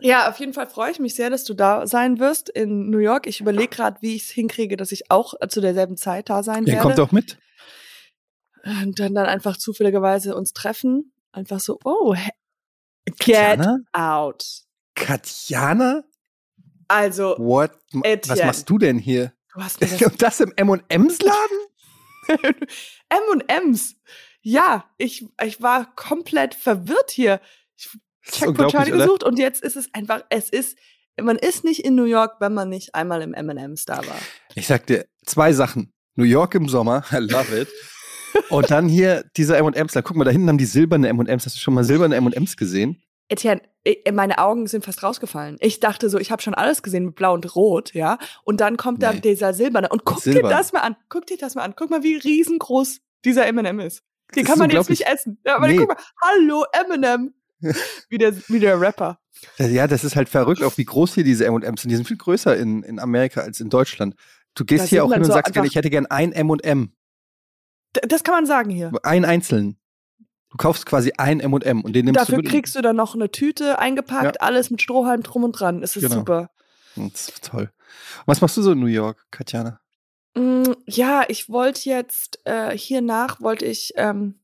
Ja, 0.00 0.28
auf 0.28 0.38
jeden 0.38 0.52
Fall 0.52 0.68
freue 0.68 0.90
ich 0.90 0.98
mich 0.98 1.14
sehr, 1.14 1.30
dass 1.30 1.44
du 1.44 1.54
da 1.54 1.86
sein 1.86 2.18
wirst 2.18 2.48
in 2.48 2.90
New 2.90 2.98
York. 2.98 3.26
Ich 3.26 3.40
überlege 3.40 3.68
gerade, 3.68 3.98
wie 4.00 4.14
ich 4.16 4.24
es 4.24 4.30
hinkriege, 4.30 4.76
dass 4.76 4.92
ich 4.92 5.10
auch 5.10 5.34
zu 5.48 5.60
derselben 5.60 5.96
Zeit 5.96 6.28
da 6.28 6.42
sein 6.42 6.64
Ihr 6.66 6.74
werde. 6.74 6.82
kommt 6.82 6.98
doch 6.98 7.12
mit. 7.12 7.38
Und 8.64 8.98
dann, 8.98 9.14
dann 9.14 9.26
einfach 9.26 9.56
zufälligerweise 9.56 10.34
uns 10.34 10.52
treffen. 10.52 11.12
Einfach 11.32 11.60
so, 11.60 11.78
oh, 11.84 12.14
get 13.04 13.18
Katjana? 13.18 13.78
out. 13.92 14.44
Katjana? 14.94 16.04
Also, 16.88 17.36
What? 17.38 17.72
Was 17.92 18.42
machst 18.42 18.70
du 18.70 18.78
denn 18.78 18.98
hier? 18.98 19.32
du 19.54 19.62
hast 19.62 19.80
das 19.82 20.00
Und 20.02 20.22
das 20.22 20.40
im 20.40 20.52
M&M's 20.56 21.18
Laden? 21.20 21.58
M&M's. 23.08 23.96
Ja, 24.42 24.84
ich, 24.98 25.26
ich 25.42 25.62
war 25.62 25.94
komplett 25.94 26.54
verwirrt 26.54 27.10
hier. 27.10 27.40
Ich 27.76 27.90
unglaublich, 28.46 28.72
Charlie 28.72 28.92
oder? 28.92 29.04
gesucht 29.04 29.24
und 29.24 29.38
jetzt 29.38 29.62
ist 29.62 29.76
es 29.76 29.92
einfach, 29.92 30.22
es 30.30 30.48
ist, 30.48 30.78
man 31.20 31.36
ist 31.36 31.64
nicht 31.64 31.84
in 31.84 31.94
New 31.94 32.04
York, 32.04 32.36
wenn 32.40 32.54
man 32.54 32.68
nicht 32.68 32.94
einmal 32.94 33.22
im 33.22 33.34
M&M's 33.34 33.84
da 33.84 33.98
war. 33.98 34.18
Ich 34.54 34.66
sag 34.66 34.86
dir 34.86 35.06
zwei 35.26 35.52
Sachen. 35.52 35.92
New 36.16 36.24
York 36.24 36.54
im 36.54 36.68
Sommer, 36.68 37.04
I 37.12 37.16
love 37.16 37.58
it. 37.58 37.68
Und 38.50 38.70
dann 38.70 38.88
hier 38.88 39.24
dieser 39.36 39.58
M&M's. 39.58 39.94
Guck 40.04 40.16
mal, 40.16 40.24
da 40.24 40.30
hinten 40.30 40.48
haben 40.48 40.58
die 40.58 40.64
silberne 40.64 41.08
M&M's. 41.08 41.46
Hast 41.46 41.56
du 41.56 41.60
schon 41.60 41.74
mal 41.74 41.84
silberne 41.84 42.16
M&M's 42.16 42.56
gesehen? 42.56 43.02
Etienne, 43.28 43.62
meine 44.12 44.38
Augen 44.38 44.66
sind 44.66 44.84
fast 44.84 45.02
rausgefallen. 45.02 45.56
Ich 45.60 45.80
dachte 45.80 46.10
so, 46.10 46.18
ich 46.18 46.30
habe 46.30 46.42
schon 46.42 46.54
alles 46.54 46.82
gesehen 46.82 47.06
mit 47.06 47.14
Blau 47.14 47.32
und 47.34 47.56
Rot, 47.56 47.94
ja. 47.94 48.18
Und 48.44 48.60
dann 48.60 48.76
kommt 48.76 49.02
da 49.02 49.12
Nee. 49.12 49.20
dieser 49.20 49.54
silberne. 49.54 49.88
Und 49.88 50.04
guck 50.04 50.20
Silber. 50.20 50.48
dir 50.48 50.54
das 50.54 50.72
mal 50.72 50.80
an. 50.80 50.96
Guck 51.08 51.26
dir 51.26 51.38
das 51.38 51.54
mal 51.54 51.62
an. 51.62 51.74
Guck 51.76 51.90
mal, 51.90 52.02
wie 52.02 52.16
riesengroß 52.16 53.00
dieser 53.24 53.46
M&M 53.46 53.80
ist. 53.80 54.02
Den 54.34 54.44
Das 54.44 54.50
kann 54.50 54.58
man 54.58 54.70
jetzt 54.70 54.90
nicht 54.90 55.06
essen. 55.06 55.38
Ja, 55.46 55.56
aber 55.56 55.68
Nee. 55.68 55.76
guck 55.76 55.88
mal, 55.88 55.96
hallo 56.22 56.64
M&M. 56.90 57.32
wie, 58.10 58.18
der, 58.18 58.36
wie 58.48 58.60
der 58.60 58.78
Rapper. 58.80 59.18
Ja, 59.58 59.86
das 59.86 60.04
ist 60.04 60.16
halt 60.16 60.28
verrückt, 60.28 60.62
auch 60.62 60.76
wie 60.76 60.84
groß 60.84 61.14
hier 61.14 61.24
diese 61.24 61.46
M&M's 61.46 61.82
sind. 61.82 61.90
Die 61.90 61.96
sind 61.96 62.06
viel 62.06 62.16
größer 62.18 62.56
in, 62.56 62.82
in 62.82 62.98
Amerika 62.98 63.40
als 63.40 63.60
in 63.60 63.70
Deutschland. 63.70 64.16
Du 64.54 64.64
gehst 64.64 64.84
Da 64.84 64.88
hier 64.88 65.04
auch 65.04 65.10
hin 65.12 65.20
und 65.20 65.26
so 65.26 65.32
sagst 65.32 65.52
gerne, 65.52 65.66
ich 65.66 65.74
hätte 65.76 65.90
gern 65.90 66.06
ein 66.06 66.32
M&M. 66.32 66.92
Das 68.02 68.24
kann 68.24 68.34
man 68.34 68.46
sagen 68.46 68.70
hier. 68.70 68.92
Ein 69.02 69.24
einzelnen. 69.24 69.78
Du 70.50 70.56
kaufst 70.58 70.86
quasi 70.86 71.12
ein 71.18 71.40
M&M 71.40 71.80
und 71.82 71.94
den 71.94 72.04
nimmst 72.04 72.20
Dafür 72.20 72.36
du 72.36 72.42
mit. 72.42 72.50
kriegst 72.50 72.76
du 72.76 72.80
dann 72.82 72.94
noch 72.96 73.14
eine 73.14 73.30
Tüte 73.30 73.78
eingepackt, 73.80 74.40
alles 74.40 74.70
mit 74.70 74.80
Strohhalm 74.82 75.22
drum 75.24 75.42
und 75.44 75.52
dran. 75.52 75.82
Es 75.82 75.96
ist 75.96 76.02
Genau. 76.04 76.14
super. 76.16 76.50
Das 76.96 77.28
ist 77.28 77.44
toll. 77.44 77.72
Was 78.26 78.40
machst 78.40 78.56
du 78.56 78.62
so 78.62 78.72
in 78.72 78.78
New 78.80 78.86
York, 78.86 79.26
Katjana? 79.32 79.80
Mm, 80.36 80.62
ja, 80.86 81.24
ich 81.28 81.48
wollte 81.48 81.88
jetzt 81.88 82.38
äh, 82.44 82.76
hier 82.76 83.00
nach, 83.00 83.40
wollte 83.40 83.64
ich. 83.64 83.92
Ähm, 83.96 84.40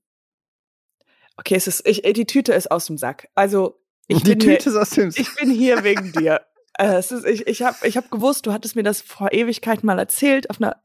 okay, 1.37 1.55
es 1.55 1.67
ist, 1.69 1.87
ich, 1.87 2.03
die 2.03 2.27
Tüte 2.27 2.53
ist 2.55 2.71
aus 2.71 2.87
dem 2.87 2.99
Sack. 2.99 3.29
Also 3.37 3.81
ich 4.09 4.23
die 4.25 4.31
bin 4.31 4.41
Tüte 4.41 4.51
hier, 4.65 4.67
ist 4.73 4.77
aus 4.77 4.91
dem 4.91 5.13
ich 5.15 5.35
bin 5.37 5.51
hier 5.51 5.85
wegen 5.85 6.11
dir. 6.19 6.41
Äh, 6.77 6.95
es 6.95 7.13
ist, 7.13 7.25
ich 7.25 7.47
ich 7.47 7.63
habe 7.63 7.77
ich 7.87 7.97
hab 7.97 8.11
gewusst, 8.11 8.47
du 8.47 8.53
hattest 8.53 8.75
mir 8.75 8.83
das 8.83 9.01
vor 9.01 9.33
Ewigkeiten 9.33 9.87
mal 9.87 9.99
erzählt 9.99 10.51
auf 10.51 10.61
einer 10.61 10.77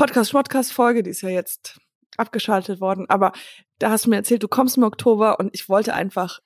Podcast-Schmodcast-Folge, 0.00 1.02
die 1.02 1.10
ist 1.10 1.20
ja 1.20 1.28
jetzt 1.28 1.78
abgeschaltet 2.16 2.80
worden, 2.80 3.08
aber 3.08 3.32
da 3.78 3.90
hast 3.90 4.06
du 4.06 4.10
mir 4.10 4.16
erzählt, 4.16 4.42
du 4.42 4.48
kommst 4.48 4.78
im 4.78 4.82
Oktober 4.82 5.38
und 5.38 5.54
ich 5.54 5.68
wollte 5.68 5.92
einfach, 5.92 6.40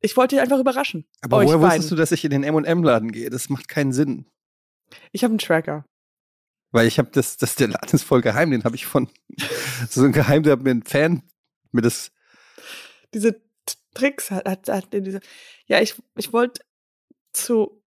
ich 0.00 0.16
wollte 0.16 0.36
dich 0.36 0.42
einfach 0.42 0.58
überraschen. 0.58 1.06
Aber 1.20 1.38
woher 1.38 1.58
beiden. 1.58 1.68
wusstest 1.68 1.90
du, 1.90 1.96
dass 1.96 2.12
ich 2.12 2.24
in 2.24 2.30
den 2.30 2.44
M&M-Laden 2.44 3.12
gehe? 3.12 3.28
Das 3.28 3.50
macht 3.50 3.68
keinen 3.68 3.92
Sinn. 3.92 4.26
Ich 5.12 5.22
habe 5.22 5.32
einen 5.32 5.38
Tracker. 5.38 5.84
Weil 6.70 6.86
ich 6.86 6.98
habe 6.98 7.10
das, 7.12 7.36
das 7.36 7.56
der 7.56 7.68
Laden 7.68 7.94
ist 7.94 8.04
voll 8.04 8.22
geheim, 8.22 8.50
den 8.50 8.64
habe 8.64 8.76
ich 8.76 8.86
von 8.86 9.08
so 9.90 10.04
ein 10.04 10.12
Geheim, 10.12 10.42
der 10.42 10.52
hat 10.52 10.62
mir 10.62 10.70
ein 10.70 10.82
Fan 10.82 11.22
mir 11.72 11.82
das 11.82 12.10
diese 13.12 13.40
Tricks 13.94 14.30
hat, 14.30 14.48
hat, 14.48 14.68
hat 14.68 14.92
diese. 14.92 15.20
Ja, 15.66 15.80
ich, 15.80 15.94
ich 16.16 16.32
wollte 16.32 16.62
zu 17.32 17.82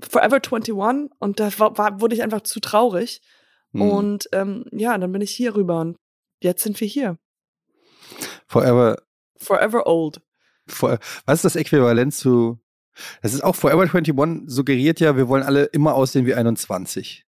Forever 0.00 0.36
21 0.36 0.72
und 1.18 1.40
da 1.40 1.58
war, 1.58 1.76
war, 1.76 2.00
wurde 2.00 2.14
ich 2.14 2.22
einfach 2.22 2.42
zu 2.42 2.60
traurig. 2.60 3.20
Hm. 3.72 3.82
Und 3.82 4.28
ähm, 4.32 4.64
ja, 4.72 4.96
dann 4.98 5.12
bin 5.12 5.20
ich 5.22 5.30
hier 5.30 5.54
rüber 5.54 5.80
und 5.80 5.96
jetzt 6.42 6.62
sind 6.62 6.80
wir 6.80 6.88
hier. 6.88 7.18
Forever, 8.46 8.96
Forever 9.36 9.86
old. 9.86 10.20
for, 10.66 10.98
was 11.26 11.38
ist 11.38 11.44
das 11.44 11.56
Äquivalent 11.56 12.14
zu, 12.14 12.58
das 13.22 13.34
ist 13.34 13.42
auch 13.44 13.54
Forever 13.54 13.82
21 13.82 14.14
suggeriert 14.46 15.00
ja, 15.00 15.16
wir 15.16 15.28
wollen 15.28 15.42
alle 15.42 15.64
immer 15.64 15.94
aussehen 15.94 16.26
wie 16.26 16.34
21. 16.34 17.24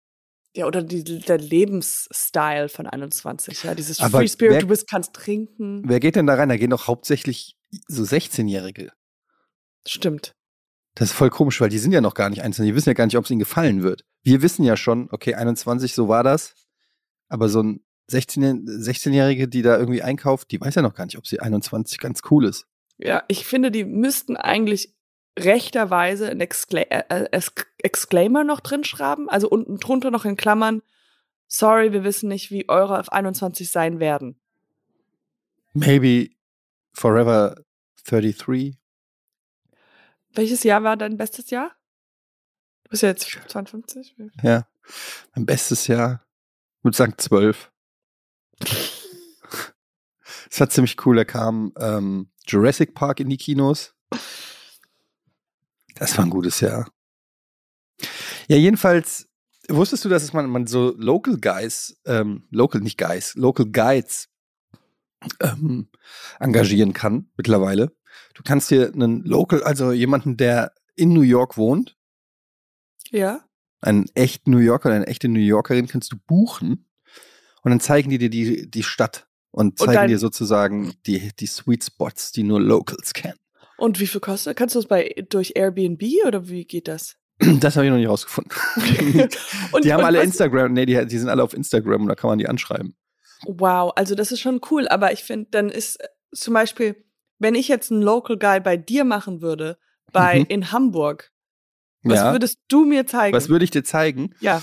Ja, 0.55 0.67
oder 0.67 0.83
die, 0.83 1.05
der 1.05 1.37
Lebensstil 1.39 2.69
von 2.71 2.87
21, 2.87 3.63
ja. 3.65 3.75
Dieses 3.75 4.01
Aber 4.01 4.19
Free 4.19 4.29
Spirit, 4.29 4.53
wer- 4.55 4.61
du 4.63 4.69
bist, 4.69 4.89
kannst 4.89 5.13
trinken. 5.13 5.83
Wer 5.87 6.01
geht 6.01 6.17
denn 6.17 6.27
da 6.27 6.35
rein? 6.35 6.49
Da 6.49 6.57
gehen 6.57 6.71
doch 6.71 6.87
hauptsächlich 6.87 7.57
so 7.89 8.05
16-Jährige. 8.05 8.91
Stimmt. 9.87 10.35
Das 10.97 11.11
ist 11.11 11.15
voll 11.15 11.29
komisch, 11.31 11.61
weil 11.61 11.69
die 11.69 11.79
sind 11.79 11.93
ja 11.93 12.01
noch 12.01 12.15
gar 12.15 12.31
nicht 12.31 12.43
einzeln. 12.43 12.65
Die 12.65 12.75
wissen 12.75 12.89
ja 12.89 12.95
gar 12.95 13.05
nicht, 13.05 13.19
ob 13.19 13.25
es 13.25 13.31
ihnen 13.31 13.39
gefallen 13.39 13.83
wird. 13.83 14.05
Wir 14.23 14.41
wissen 14.43 14.65
ja 14.65 14.77
schon, 14.79 15.09
okay, 15.13 15.35
21, 15.35 15.95
so 15.95 16.09
war 16.09 16.25
das. 16.25 16.55
Aber 17.29 17.49
so 17.51 17.63
ein 17.63 17.81
16 18.09 18.67
16-Jährige, 18.67 19.47
die 19.47 19.61
da 19.63 19.77
irgendwie 19.79 20.03
einkauft, 20.03 20.51
die 20.51 20.61
weiß 20.61 20.75
ja 20.75 20.81
noch 20.83 20.95
gar 20.95 21.05
nicht, 21.05 21.19
ob 21.19 21.27
sie 21.27 21.39
21 21.41 21.99
ganz 21.99 22.23
cool 22.31 22.47
ist. 22.47 22.67
Ja, 22.97 23.23
ich 23.29 23.45
finde, 23.45 23.71
die 23.71 23.85
müssten 23.85 24.37
eigentlich 24.39 24.95
rechterweise 25.39 26.31
ein 26.31 26.41
Excla 26.41 26.81
äh, 26.81 27.03
äh, 27.11 27.25
Ex- 27.31 27.67
Exclaimer 27.83 28.43
noch 28.43 28.61
drin 28.61 28.85
schreiben. 28.85 29.29
Also 29.29 29.51
unten 29.51 29.77
drunter 29.77 30.11
noch 30.11 30.25
in 30.25 30.37
Klammern. 30.37 30.81
Sorry, 31.47 31.93
wir 31.93 32.05
wissen 32.05 32.29
nicht, 32.31 32.51
wie 32.51 32.71
eure 32.71 32.99
auf 32.99 33.13
21 33.13 33.71
sein 33.71 34.01
werden. 34.01 34.41
Maybe 35.75 36.31
Forever 36.95 37.57
33. 38.07 38.79
Welches 40.37 40.63
Jahr 40.65 40.85
war 40.85 40.97
dein 40.99 41.17
bestes 41.17 41.51
Jahr? 41.51 41.75
Du 42.85 42.91
bist 42.91 43.03
ja 43.03 43.09
jetzt 43.09 43.27
52. 43.49 44.15
Ja. 44.43 44.69
Mein 45.35 45.47
bestes 45.47 45.87
Jahr. 45.87 46.27
Ich 46.79 46.85
würde 46.85 46.97
sagen 46.97 47.15
12. 47.17 47.73
Es 50.49 50.61
war 50.61 50.71
ziemlich 50.71 51.05
cool. 51.05 51.17
Da 51.17 51.25
kam 51.25 51.73
ähm, 51.77 52.31
Jurassic 52.47 52.95
Park 52.95 53.19
in 53.19 53.29
die 53.29 53.37
Kinos. 53.37 53.95
Das 55.97 56.17
war 56.17 56.25
ein 56.25 56.31
gutes 56.31 56.61
Jahr. 56.61 56.89
Ja, 58.47 58.57
jedenfalls 58.57 59.29
wusstest 59.69 60.05
du, 60.05 60.09
dass 60.09 60.23
es 60.23 60.33
man, 60.33 60.49
man 60.49 60.69
so 60.69 60.95
Local 60.97 61.37
Guys, 61.39 62.01
ähm, 62.07 62.47
Local, 62.51 62.81
nicht 62.81 62.97
Guys, 62.97 63.35
Local 63.35 63.67
Guides 63.67 64.29
ähm, 65.41 65.91
engagieren 66.39 66.93
kann 66.93 67.29
mittlerweile. 67.37 67.97
Du 68.35 68.43
kannst 68.43 68.71
dir 68.71 68.93
einen 68.93 69.25
Local, 69.25 69.63
also 69.63 69.93
jemanden, 69.93 70.37
der 70.37 70.73
in 70.95 71.13
New 71.13 71.23
York 71.23 71.57
wohnt, 71.57 71.97
Ja. 73.11 73.41
einen 73.81 74.07
echten 74.15 74.51
New 74.51 74.59
Yorker 74.59 74.89
oder 74.89 74.97
eine 74.97 75.07
echte 75.07 75.29
New 75.29 75.41
Yorkerin 75.41 75.87
kannst 75.89 76.13
du 76.13 76.17
buchen 76.27 76.87
und 77.63 77.71
dann 77.71 77.81
zeigen 77.81 78.11
die 78.11 78.19
dir 78.19 78.31
die, 78.31 78.71
die 78.71 78.83
Stadt 78.83 79.27
und 79.51 79.69
Und 79.69 79.79
zeigen 79.79 79.93
dann- 79.95 80.09
dir 80.09 80.19
sozusagen 80.19 80.95
die, 81.07 81.31
die 81.39 81.47
Sweet 81.47 81.85
Spots, 81.85 82.33
die 82.33 82.43
nur 82.43 82.61
Locals 82.61 83.13
kennen. 83.13 83.39
Und 83.79 84.01
wie 84.01 84.07
viel 84.07 84.21
kostet? 84.21 84.57
Kannst 84.57 84.75
du 84.75 84.79
es 84.79 84.87
bei 84.87 85.15
durch 85.29 85.53
Airbnb 85.55 86.03
oder 86.27 86.49
wie 86.49 86.65
geht 86.65 86.89
das? 86.89 87.17
Das 87.61 87.77
habe 87.77 87.85
ich 87.85 87.91
noch 87.91 87.99
nicht 87.99 88.09
rausgefunden. 88.09 88.53
und, 89.73 89.85
die 89.85 89.93
haben 89.93 90.01
und 90.01 90.07
alle 90.07 90.23
Instagram, 90.23 90.73
nee, 90.73 90.87
die, 90.87 91.05
die 91.07 91.19
sind 91.19 91.29
alle 91.29 91.43
auf 91.43 91.53
Instagram 91.53 92.03
und 92.03 92.09
da 92.09 92.15
kann 92.15 92.29
man 92.31 92.39
die 92.39 92.49
anschreiben. 92.49 92.97
Wow, 93.45 93.93
also 93.97 94.15
das 94.15 94.33
ist 94.33 94.41
schon 94.41 94.63
cool, 94.71 94.89
aber 94.89 95.13
ich 95.13 95.23
finde, 95.23 95.49
dann 95.51 95.69
ist 95.69 95.97
äh, 96.01 96.09
zum 96.35 96.55
Beispiel, 96.55 97.05
wenn 97.39 97.55
ich 97.55 97.69
jetzt 97.69 97.91
einen 97.91 98.03
Local 98.03 98.37
Guy 98.39 98.61
bei 98.61 98.77
dir 98.77 99.05
machen 99.05 99.41
würde, 99.41 99.79
bei 100.13 100.41
Mhm. 100.41 100.47
in 100.49 100.73
Hamburg, 100.73 101.31
was 102.03 102.19
ja. 102.21 102.33
würdest 102.33 102.59
du 102.69 102.85
mir 102.85 103.07
zeigen? 103.07 103.37
Was 103.37 103.49
würde 103.49 103.65
ich 103.65 103.71
dir 103.71 103.85
zeigen? 103.85 104.35
ja. 104.41 104.63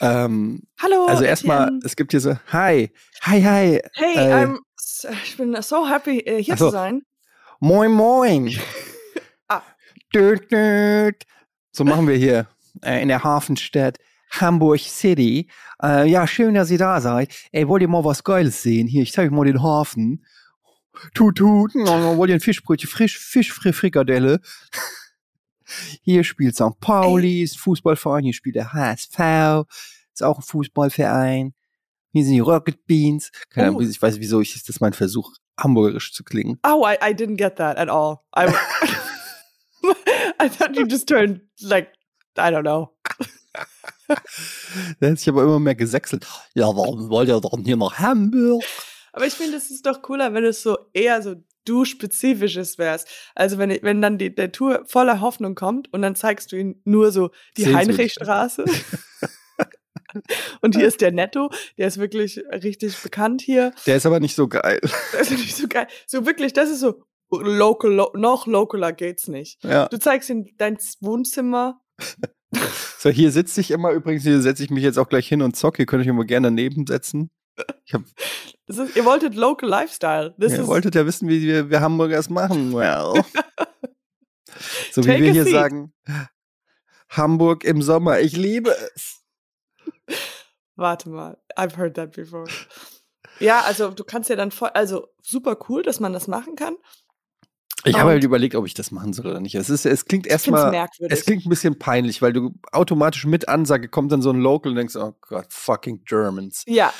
Ähm, 0.00 0.62
Hallo. 0.82 1.06
also 1.06 1.22
erstmal, 1.22 1.70
es 1.84 1.94
gibt 1.94 2.10
hier 2.10 2.20
so, 2.20 2.36
hi, 2.52 2.90
hi, 3.22 3.40
hi, 3.42 3.80
Hey, 3.94 4.16
äh, 4.16 4.44
I'm, 4.44 4.58
ich 5.24 5.36
bin 5.36 5.56
so 5.62 5.88
happy, 5.88 6.18
äh, 6.18 6.42
hier 6.42 6.54
Ach 6.54 6.58
so. 6.58 6.66
zu 6.66 6.72
sein. 6.72 7.02
moin, 7.60 7.92
moin. 7.92 8.48
Ah. 9.48 9.62
Düt, 10.14 10.50
düt. 10.50 11.24
So 11.70 11.84
machen 11.84 12.08
wir 12.08 12.16
hier 12.16 12.48
äh, 12.82 13.00
in 13.02 13.08
der 13.08 13.22
Hafenstadt 13.22 13.98
Hamburg 14.30 14.80
City. 14.80 15.48
Äh, 15.82 16.08
ja, 16.08 16.26
schön, 16.26 16.54
dass 16.54 16.70
ihr 16.70 16.78
da 16.78 17.00
seid. 17.00 17.32
Ey, 17.52 17.68
wollt 17.68 17.82
ihr 17.82 17.88
mal 17.88 18.04
was 18.04 18.24
Geiles 18.24 18.62
sehen? 18.62 18.88
Hier, 18.88 19.02
ich 19.02 19.12
zeige 19.12 19.28
euch 19.30 19.36
mal 19.36 19.44
den 19.44 19.62
Hafen. 19.62 20.24
Tut, 21.14 21.36
tut. 21.38 21.74
Wollt 21.74 22.28
ihr 22.30 22.36
ein 22.36 22.40
Fischbrötchen? 22.40 22.88
Frisch, 22.88 23.18
Fisch, 23.18 23.52
Fri- 23.52 23.72
Frikadelle. 23.72 24.40
Hier 26.02 26.24
spielt 26.24 26.54
St. 26.54 26.78
Pauli, 26.80 27.42
ist 27.42 27.56
ein 27.56 27.58
Fußballverein. 27.58 28.24
Hier 28.24 28.34
spielt 28.34 28.56
der 28.56 28.72
HSV, 28.72 29.66
ist 30.12 30.22
auch 30.22 30.38
ein 30.38 30.42
Fußballverein. 30.42 31.54
Hier 32.12 32.24
sind 32.24 32.34
die 32.34 32.40
Rocket 32.40 32.86
Beans. 32.86 33.30
Keine 33.50 33.68
Ahnung, 33.68 33.80
Oh. 33.80 33.82
ich 33.88 34.00
weiß, 34.00 34.18
wieso 34.20 34.40
ich, 34.40 34.54
ist 34.54 34.68
das 34.68 34.80
mein 34.80 34.92
Versuch, 34.92 35.32
hamburgerisch 35.58 36.12
zu 36.12 36.22
klingen. 36.22 36.58
Oh, 36.64 36.86
I, 36.86 36.94
I 37.02 37.12
didn't 37.14 37.36
get 37.38 37.56
that 37.56 37.76
at 37.76 37.88
all. 37.88 38.18
I, 38.36 38.46
I 40.40 40.48
thought 40.48 40.76
you 40.76 40.86
just 40.86 41.08
turned 41.08 41.40
like, 41.60 41.88
I 42.38 42.50
don't 42.50 42.62
know. 42.62 42.90
Da 45.00 45.08
hat 45.08 45.18
sich 45.18 45.28
aber 45.30 45.42
immer 45.44 45.58
mehr 45.60 45.74
gesächselt. 45.74 46.26
Ja, 46.54 46.66
warum 46.66 47.08
wollt 47.08 47.28
ihr 47.28 47.40
doch 47.40 47.56
hier 47.64 47.76
nach 47.76 47.98
Hamburg? 47.98 48.62
Aber 49.14 49.26
ich 49.26 49.34
finde, 49.34 49.56
es 49.56 49.70
ist 49.70 49.86
doch 49.86 50.02
cooler, 50.02 50.34
wenn 50.34 50.44
es 50.44 50.62
so 50.62 50.76
eher 50.92 51.22
so 51.22 51.36
du 51.64 51.84
spezifisches 51.84 52.78
wärst. 52.78 53.08
Also 53.36 53.58
wenn, 53.58 53.70
wenn 53.82 54.02
dann 54.02 54.18
die, 54.18 54.34
der 54.34 54.50
Tour 54.50 54.82
voller 54.86 55.20
Hoffnung 55.20 55.54
kommt 55.54 55.90
und 55.92 56.02
dann 56.02 56.16
zeigst 56.16 56.50
du 56.50 56.56
ihm 56.56 56.80
nur 56.84 57.12
so 57.12 57.30
die. 57.56 57.72
Heinrichstraße. 57.72 58.64
und 60.60 60.74
hier 60.74 60.86
ist 60.88 61.00
der 61.00 61.12
Netto, 61.12 61.50
der 61.78 61.86
ist 61.86 61.98
wirklich 61.98 62.42
richtig 62.52 63.00
bekannt 63.00 63.40
hier. 63.40 63.72
Der 63.86 63.96
ist 63.96 64.04
aber 64.04 64.18
nicht 64.18 64.34
so 64.34 64.48
geil. 64.48 64.80
Das 65.12 65.30
ist 65.30 65.38
nicht 65.38 65.56
so 65.56 65.68
geil. 65.68 65.86
So 66.08 66.26
wirklich, 66.26 66.52
das 66.52 66.68
ist 66.68 66.80
so 66.80 67.04
local, 67.30 67.92
lo 67.92 68.12
noch 68.16 68.48
localer 68.48 68.92
geht's 68.92 69.28
nicht. 69.28 69.62
Ja. 69.62 69.86
Du 69.86 69.98
zeigst 69.98 70.28
ihm 70.28 70.46
dein 70.58 70.76
Wohnzimmer. 71.00 71.80
So, 72.98 73.10
hier 73.10 73.30
sitze 73.30 73.60
ich 73.60 73.70
immer 73.70 73.92
übrigens, 73.92 74.24
hier 74.24 74.40
setze 74.40 74.64
ich 74.64 74.70
mich 74.70 74.82
jetzt 74.82 74.98
auch 74.98 75.08
gleich 75.08 75.28
hin 75.28 75.42
und 75.42 75.56
zocke. 75.56 75.82
Ihr 75.82 75.86
könnt 75.86 76.02
euch 76.02 76.08
immer 76.08 76.24
gerne 76.24 76.48
daneben 76.48 76.86
setzen. 76.86 77.30
Ist, 78.66 78.96
ihr 78.96 79.04
wolltet 79.04 79.34
Local 79.34 79.68
Lifestyle. 79.68 80.34
Das 80.38 80.52
ihr 80.52 80.60
ist, 80.60 80.66
wolltet 80.66 80.94
ja 80.94 81.04
wissen, 81.06 81.28
wie 81.28 81.42
wir, 81.42 81.70
wir 81.70 81.80
Hamburgers 81.80 82.30
machen. 82.30 82.72
Well. 82.74 83.22
So 84.92 85.04
wie 85.04 85.20
wir 85.20 85.32
hier 85.32 85.44
seat. 85.44 85.52
sagen, 85.52 85.92
Hamburg 87.08 87.64
im 87.64 87.82
Sommer, 87.82 88.20
ich 88.20 88.36
liebe 88.36 88.74
es. 88.94 89.22
Warte 90.76 91.08
mal, 91.08 91.38
I've 91.56 91.76
heard 91.76 91.94
that 91.94 92.12
before. 92.12 92.46
Ja, 93.40 93.60
also 93.62 93.90
du 93.90 94.04
kannst 94.04 94.30
ja 94.30 94.36
dann 94.36 94.50
voll, 94.50 94.70
also 94.74 95.08
super 95.22 95.56
cool, 95.68 95.82
dass 95.82 96.00
man 96.00 96.12
das 96.12 96.28
machen 96.28 96.56
kann. 96.56 96.76
Ich 97.86 97.98
habe 97.98 98.10
halt 98.10 98.24
überlegt, 98.24 98.54
ob 98.54 98.64
ich 98.64 98.72
das 98.72 98.90
machen 98.90 99.12
soll 99.12 99.26
oder 99.26 99.40
nicht. 99.40 99.54
Es, 99.54 99.68
ist, 99.68 99.84
es 99.84 100.06
klingt 100.06 100.26
es 100.26 100.32
erstmal, 100.32 100.88
es 101.00 101.24
klingt 101.26 101.44
ein 101.44 101.50
bisschen 101.50 101.78
peinlich, 101.78 102.22
weil 102.22 102.32
du 102.32 102.54
automatisch 102.72 103.26
mit 103.26 103.48
Ansage 103.48 103.88
kommt 103.88 104.10
dann 104.10 104.22
so 104.22 104.30
ein 104.30 104.40
Local 104.40 104.70
und 104.70 104.76
denkst, 104.76 104.96
oh 104.96 105.14
Gott, 105.20 105.46
fucking 105.50 106.04
Germans. 106.04 106.62
ja, 106.66 106.92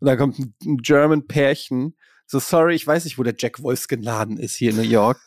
Und 0.00 0.06
dann 0.06 0.18
kommt 0.18 0.38
ein, 0.38 0.54
ein 0.64 0.78
German 0.78 1.26
Pärchen. 1.26 1.96
So, 2.26 2.38
sorry, 2.38 2.74
ich 2.74 2.86
weiß 2.86 3.04
nicht, 3.04 3.18
wo 3.18 3.22
der 3.22 3.34
Jack 3.36 3.62
Wolfskin 3.62 4.02
Laden 4.02 4.36
ist 4.36 4.56
hier 4.56 4.70
in 4.70 4.76
New 4.76 4.82
York. 4.82 5.18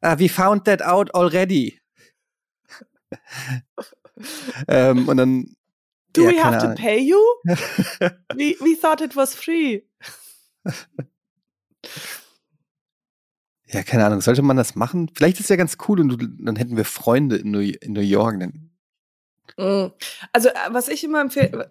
Ah, 0.00 0.18
we 0.18 0.28
found 0.28 0.64
that 0.64 0.82
out 0.82 1.12
already. 1.14 1.80
ähm, 4.68 5.08
und 5.08 5.16
dann. 5.16 5.56
do 6.12 6.22
ja, 6.22 6.30
we 6.30 6.44
have 6.44 6.58
to 6.58 6.64
Ahnung. 6.66 6.76
pay 6.76 6.98
you? 6.98 7.18
we, 8.34 8.56
we 8.60 8.76
thought 8.80 9.00
it 9.00 9.16
was 9.16 9.34
free. 9.34 9.82
Ja, 13.70 13.82
keine 13.82 14.06
Ahnung. 14.06 14.20
Sollte 14.20 14.42
man 14.42 14.56
das 14.56 14.74
machen? 14.74 15.10
Vielleicht 15.14 15.38
ist 15.38 15.44
es 15.46 15.50
ja 15.50 15.56
ganz 15.56 15.76
cool 15.88 16.00
und 16.00 16.08
du, 16.08 16.16
dann 16.16 16.56
hätten 16.56 16.76
wir 16.76 16.84
Freunde 16.84 17.36
in 17.36 17.50
New, 17.50 17.60
in 17.60 17.92
New 17.92 18.00
York. 18.00 18.40
Dann. 18.40 18.67
Also, 20.32 20.48
äh, 20.48 20.54
was 20.70 20.88
ich 20.88 21.02
immer 21.04 21.20
empfehle, 21.20 21.70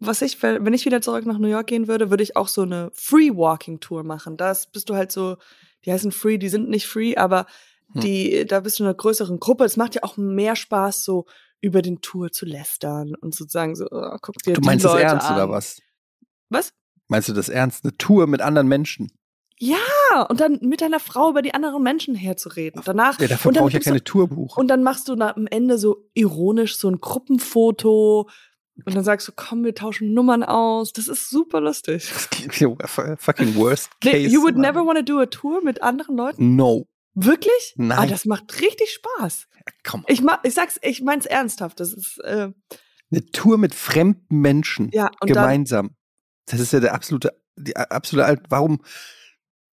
was 0.00 0.22
ich, 0.22 0.42
wenn 0.42 0.72
ich 0.74 0.84
wieder 0.84 1.00
zurück 1.02 1.26
nach 1.26 1.38
New 1.38 1.48
York 1.48 1.66
gehen 1.66 1.88
würde, 1.88 2.10
würde 2.10 2.22
ich 2.22 2.36
auch 2.36 2.48
so 2.48 2.62
eine 2.62 2.90
Free 2.94 3.30
Walking 3.30 3.80
Tour 3.80 4.04
machen. 4.04 4.36
Das 4.36 4.66
bist 4.70 4.88
du 4.88 4.94
halt 4.94 5.12
so, 5.12 5.36
die 5.84 5.92
heißen 5.92 6.12
Free, 6.12 6.38
die 6.38 6.48
sind 6.48 6.68
nicht 6.68 6.86
free, 6.86 7.16
aber 7.16 7.46
Hm. 7.92 8.02
die, 8.02 8.44
da 8.46 8.60
bist 8.60 8.78
du 8.78 8.82
in 8.82 8.88
einer 8.88 8.96
größeren 8.96 9.40
Gruppe. 9.40 9.64
Es 9.64 9.76
macht 9.76 9.94
ja 9.94 10.02
auch 10.02 10.16
mehr 10.16 10.56
Spaß, 10.56 11.04
so 11.04 11.26
über 11.60 11.82
den 11.82 12.00
Tour 12.00 12.30
zu 12.30 12.46
lästern 12.46 13.14
und 13.14 13.34
sozusagen 13.34 13.74
so, 13.74 13.86
oh, 13.90 14.16
guck 14.20 14.36
dir 14.42 14.54
du 14.54 14.60
die 14.60 14.66
meinst 14.66 14.84
das 14.84 14.94
ernst 14.94 15.26
an. 15.26 15.34
oder 15.34 15.50
was? 15.50 15.80
Was? 16.50 16.72
Meinst 17.08 17.28
du 17.28 17.32
das 17.32 17.48
ernst? 17.48 17.84
Eine 17.84 17.96
Tour 17.96 18.26
mit 18.26 18.42
anderen 18.42 18.68
Menschen? 18.68 19.10
Ja, 19.60 20.22
und 20.28 20.40
dann 20.40 20.58
mit 20.62 20.80
deiner 20.80 21.00
Frau 21.00 21.30
über 21.30 21.42
die 21.42 21.52
anderen 21.52 21.82
Menschen 21.82 22.14
herzureden. 22.14 22.80
Danach 22.84 23.18
Ja, 23.18 23.26
dafür 23.26 23.52
brauche 23.52 23.68
ich 23.68 23.74
ja 23.74 23.80
keine 23.80 24.04
Tour 24.04 24.28
buchen. 24.28 24.60
Und 24.60 24.68
dann 24.68 24.82
machst 24.82 25.08
du 25.08 25.16
da 25.16 25.30
am 25.30 25.46
Ende 25.48 25.78
so 25.78 26.08
ironisch 26.14 26.76
so 26.76 26.88
ein 26.88 27.00
Gruppenfoto 27.00 28.28
Und 28.84 28.94
dann 28.94 29.02
sagst 29.02 29.26
du, 29.26 29.32
komm, 29.34 29.64
wir 29.64 29.74
tauschen 29.74 30.14
Nummern 30.14 30.44
aus. 30.44 30.92
Das 30.92 31.08
ist 31.08 31.28
super 31.28 31.60
lustig. 31.60 32.04
Fucking 32.06 33.56
worst 33.56 33.90
case. 34.00 34.28
You 34.28 34.42
would 34.42 34.56
never 34.56 34.86
want 34.86 34.98
to 34.98 35.04
do 35.04 35.18
a 35.18 35.26
tour 35.26 35.62
mit 35.64 35.82
anderen 35.82 36.16
Leuten? 36.16 36.54
No. 36.54 36.86
Wirklich? 37.14 37.74
Nein. 37.76 37.98
Ah, 37.98 38.06
das 38.06 38.24
macht 38.26 38.60
richtig 38.60 38.92
Spaß. 38.92 39.48
Komm. 39.82 40.04
Ich, 40.06 40.22
ma 40.22 40.38
ich 40.44 40.54
sag's, 40.54 40.78
ich 40.82 41.02
mein's 41.02 41.26
ernsthaft. 41.26 41.80
Das 41.80 41.92
ist, 41.92 42.18
äh, 42.22 42.52
Eine 43.10 43.26
Tour 43.32 43.58
mit 43.58 43.74
fremden 43.74 44.40
Menschen 44.40 44.90
ja, 44.92 45.06
und 45.20 45.30
dann, 45.30 45.42
gemeinsam. 45.44 45.90
Das 46.46 46.60
ist 46.60 46.72
ja 46.72 46.78
der 46.78 46.94
absolute, 46.94 47.36
die 47.56 47.76
absolute. 47.76 48.40
Warum? 48.48 48.80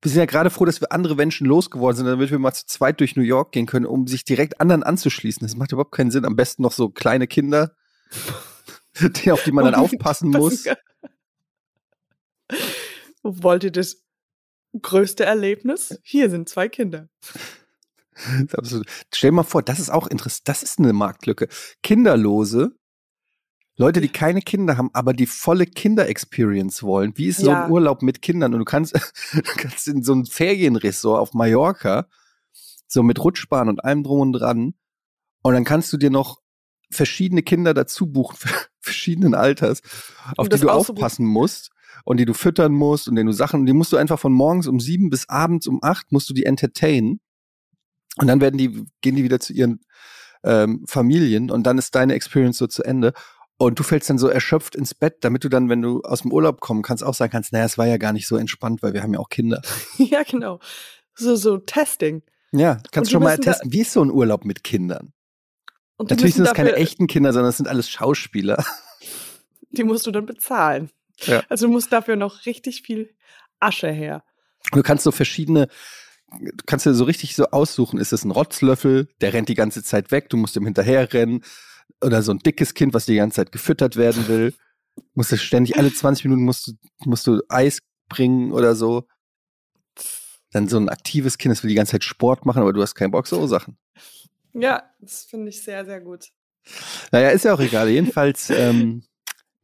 Wir 0.02 0.12
sind 0.12 0.20
ja 0.20 0.26
gerade 0.26 0.50
froh, 0.50 0.66
dass 0.66 0.82
wir 0.82 0.92
andere 0.92 1.16
Menschen 1.16 1.48
losgeworden 1.48 1.98
sind, 1.98 2.06
damit 2.06 2.30
wir 2.30 2.40
mal 2.40 2.54
zu 2.54 2.66
zweit 2.68 3.00
durch 3.00 3.16
New 3.16 3.24
York 3.24 3.52
gehen 3.52 3.66
können, 3.66 3.86
um 3.86 4.08
sich 4.08 4.24
direkt 4.24 4.62
anderen 4.62 4.84
anzuschließen. 4.84 5.48
Das 5.48 5.56
macht 5.56 5.72
überhaupt 5.72 5.94
keinen 5.94 6.12
Sinn. 6.12 6.26
Am 6.26 6.36
besten 6.36 6.62
noch 6.62 6.74
so 6.74 6.90
kleine 6.90 7.28
Kinder, 7.28 7.76
die, 9.00 9.32
auf 9.32 9.44
die 9.44 9.52
man 9.52 9.66
dann 9.66 9.76
aufpassen 9.82 10.30
muss. 10.30 10.66
Wollt 13.24 13.64
ihr 13.64 13.72
das 13.72 14.04
größte 14.80 15.26
Erlebnis? 15.26 16.00
Hier 16.04 16.30
sind 16.30 16.50
zwei 16.50 16.70
Kinder. 16.70 17.10
Stell 18.16 18.84
dir 19.30 19.32
mal 19.32 19.44
vor, 19.44 19.62
das 19.62 19.80
ist 19.80 19.90
auch 19.90 20.08
interessant. 20.08 20.48
Das 20.48 20.64
ist 20.64 20.80
eine 20.80 20.94
Marktlücke. 20.94 21.48
Kinderlose, 21.84 22.78
Leute, 23.78 24.00
die 24.00 24.08
keine 24.08 24.42
Kinder 24.42 24.78
haben, 24.78 24.90
aber 24.94 25.14
die 25.14 25.26
volle 25.26 25.66
Kinder-Experience 25.66 26.82
wollen. 26.84 27.12
Wie 27.18 27.28
ist 27.28 27.40
so 27.42 27.52
Ja. 27.52 27.66
ein 27.66 27.70
Urlaub 27.72 28.02
mit 28.02 28.22
Kindern? 28.22 28.54
Und 28.54 28.60
du 28.60 28.66
kannst, 28.66 28.94
du 29.34 29.42
kannst 29.58 29.88
in 29.88 30.02
so 30.04 30.14
ein 30.14 30.26
Ferienressort 30.26 31.20
auf 31.20 31.34
Mallorca, 31.34 32.08
so 32.88 33.04
mit 33.04 33.20
Rutschbahn 33.20 33.68
und 33.68 33.84
allem 33.84 34.04
drum 34.04 34.22
und 34.22 34.34
dran. 34.34 34.76
Und 35.42 35.54
dann 35.54 35.66
kannst 35.66 35.92
du 35.92 35.98
dir 35.98 36.10
noch 36.10 36.40
verschiedene 36.90 37.44
Kinder 37.44 37.74
dazu 37.74 38.08
buchen, 38.08 38.38
verschiedenen 38.80 39.34
Alters, 39.36 39.82
auf 40.38 40.48
die 40.48 40.58
du 40.62 40.70
aufpassen 40.70 41.26
musst 41.26 41.72
und 42.06 42.18
die 42.18 42.26
du 42.26 42.34
füttern 42.34 42.72
musst 42.72 43.08
und 43.10 43.16
denen 43.16 43.28
du 43.28 43.34
Sachen, 43.34 43.66
die 43.66 43.74
musst 43.74 43.92
du 43.92 43.98
einfach 43.98 44.20
von 44.20 44.32
morgens 44.32 44.68
um 44.68 44.80
sieben 44.80 45.10
bis 45.10 45.28
abends 45.28 45.68
um 45.68 45.80
acht 45.84 46.12
musst 46.12 46.30
du 46.30 46.34
die 46.34 46.46
entertainen. 46.46 47.20
Und 48.18 48.28
dann 48.28 48.40
werden 48.40 48.58
die, 48.58 48.86
gehen 49.02 49.16
die 49.16 49.24
wieder 49.24 49.40
zu 49.42 49.52
ihren 49.52 49.82
ähm, 50.44 50.86
Familien 50.88 51.52
und 51.52 51.64
dann 51.64 51.78
ist 51.78 51.96
deine 51.96 52.14
Experience 52.14 52.60
so 52.60 52.68
zu 52.68 52.84
Ende. 52.84 53.14
Und 53.58 53.80
du 53.80 53.84
fällst 53.84 54.10
dann 54.10 54.18
so 54.18 54.28
erschöpft 54.28 54.76
ins 54.76 54.94
Bett, 54.94 55.18
damit 55.22 55.44
du 55.44 55.50
dann, 55.50 55.70
wenn 55.70 55.82
du 55.82 56.02
aus 56.02 56.24
dem 56.24 56.32
Urlaub 56.32 56.60
kommen 56.60 56.82
kannst, 56.82 57.04
auch 57.04 57.14
sagen 57.14 57.32
kannst, 57.32 57.54
naja, 57.54 57.66
es 57.66 57.78
war 57.78 57.88
ja 57.88 57.98
gar 57.98 58.12
nicht 58.12 58.28
so 58.28 58.36
entspannt, 58.36 58.84
weil 58.84 58.94
wir 58.94 59.02
haben 59.02 59.14
ja 59.14 59.20
auch 59.20 59.30
Kinder. 59.30 59.62
ja, 59.98 60.24
genau. 60.24 60.60
So, 61.14 61.36
so 61.36 61.58
Testing. 61.58 62.22
Ja, 62.52 62.80
kannst 62.92 63.12
schon 63.12 63.24
mal 63.24 63.38
testen, 63.38 63.72
wie 63.72 63.82
ist 63.82 63.94
so 63.94 64.04
ein 64.04 64.12
Urlaub 64.12 64.46
mit 64.46 64.64
Kindern? 64.64 65.14
Und 65.98 66.10
Natürlich 66.10 66.36
sind 66.36 66.46
das 66.46 66.54
keine 66.54 66.74
echten 66.74 67.08
Kinder, 67.08 67.32
sondern 67.32 67.50
das 67.50 67.58
sind 67.58 67.68
alles 67.68 67.90
Schauspieler. 67.90 68.64
Die 69.72 69.84
musst 69.84 70.06
du 70.08 70.12
dann 70.12 70.26
bezahlen. 70.26 70.90
Ja. 71.22 71.44
Also 71.50 71.68
du 71.68 71.72
musst 71.72 71.92
dafür 71.92 72.16
noch 72.18 72.46
richtig 72.46 72.82
viel 72.82 73.14
Asche 73.60 73.92
her. 73.92 74.24
Du 74.72 74.84
kannst 74.84 75.04
so 75.04 75.12
verschiedene, 75.12 75.68
du 76.40 76.64
kannst 76.66 76.86
dir 76.86 76.94
so 76.94 77.06
richtig 77.06 77.36
so 77.36 77.48
aussuchen, 77.48 78.00
ist 78.00 78.14
es 78.14 78.26
ein 78.26 78.32
Rotzlöffel, 78.32 79.08
der 79.22 79.34
rennt 79.34 79.48
die 79.48 79.56
ganze 79.56 79.84
Zeit 79.84 80.12
weg, 80.12 80.30
du 80.30 80.38
musst 80.38 80.56
ihm 80.56 80.66
hinterherrennen. 80.66 81.44
Oder 82.02 82.22
so 82.22 82.32
ein 82.32 82.40
dickes 82.40 82.74
Kind, 82.74 82.94
was 82.94 83.06
die 83.06 83.16
ganze 83.16 83.38
Zeit 83.38 83.52
gefüttert 83.52 83.96
werden 83.96 84.28
will. 84.28 84.54
Musst 85.14 85.32
du 85.32 85.38
ständig, 85.38 85.78
alle 85.78 85.94
20 85.94 86.26
Minuten 86.26 86.44
musst 86.44 86.68
du, 86.68 86.74
musst 87.06 87.28
du 87.28 87.42
Eis 87.50 87.80
bringen 88.10 88.52
oder 88.52 88.76
so. 88.76 89.08
Dann 90.52 90.68
so 90.68 90.78
ein 90.78 90.90
aktives 90.90 91.38
Kind, 91.38 91.52
das 91.52 91.64
will 91.64 91.70
die 91.70 91.76
ganze 91.76 91.94
Zeit 91.94 92.04
Sport 92.04 92.46
machen, 92.46 92.62
aber 92.62 92.74
du 92.74 92.82
hast 92.82 92.96
keinen 92.96 93.12
Bock, 93.12 93.28
so 93.28 93.46
Sachen. 93.48 93.78
Ja, 94.54 94.84
das 95.00 95.26
finde 95.26 95.50
ich 95.50 95.62
sehr, 95.62 95.84
sehr 95.86 96.00
gut. 96.00 96.30
Naja, 97.12 97.30
ist 97.30 97.46
ja 97.46 97.54
auch 97.54 97.60
egal. 97.60 97.90
Jedenfalls 97.90 98.50
ähm, 98.50 99.04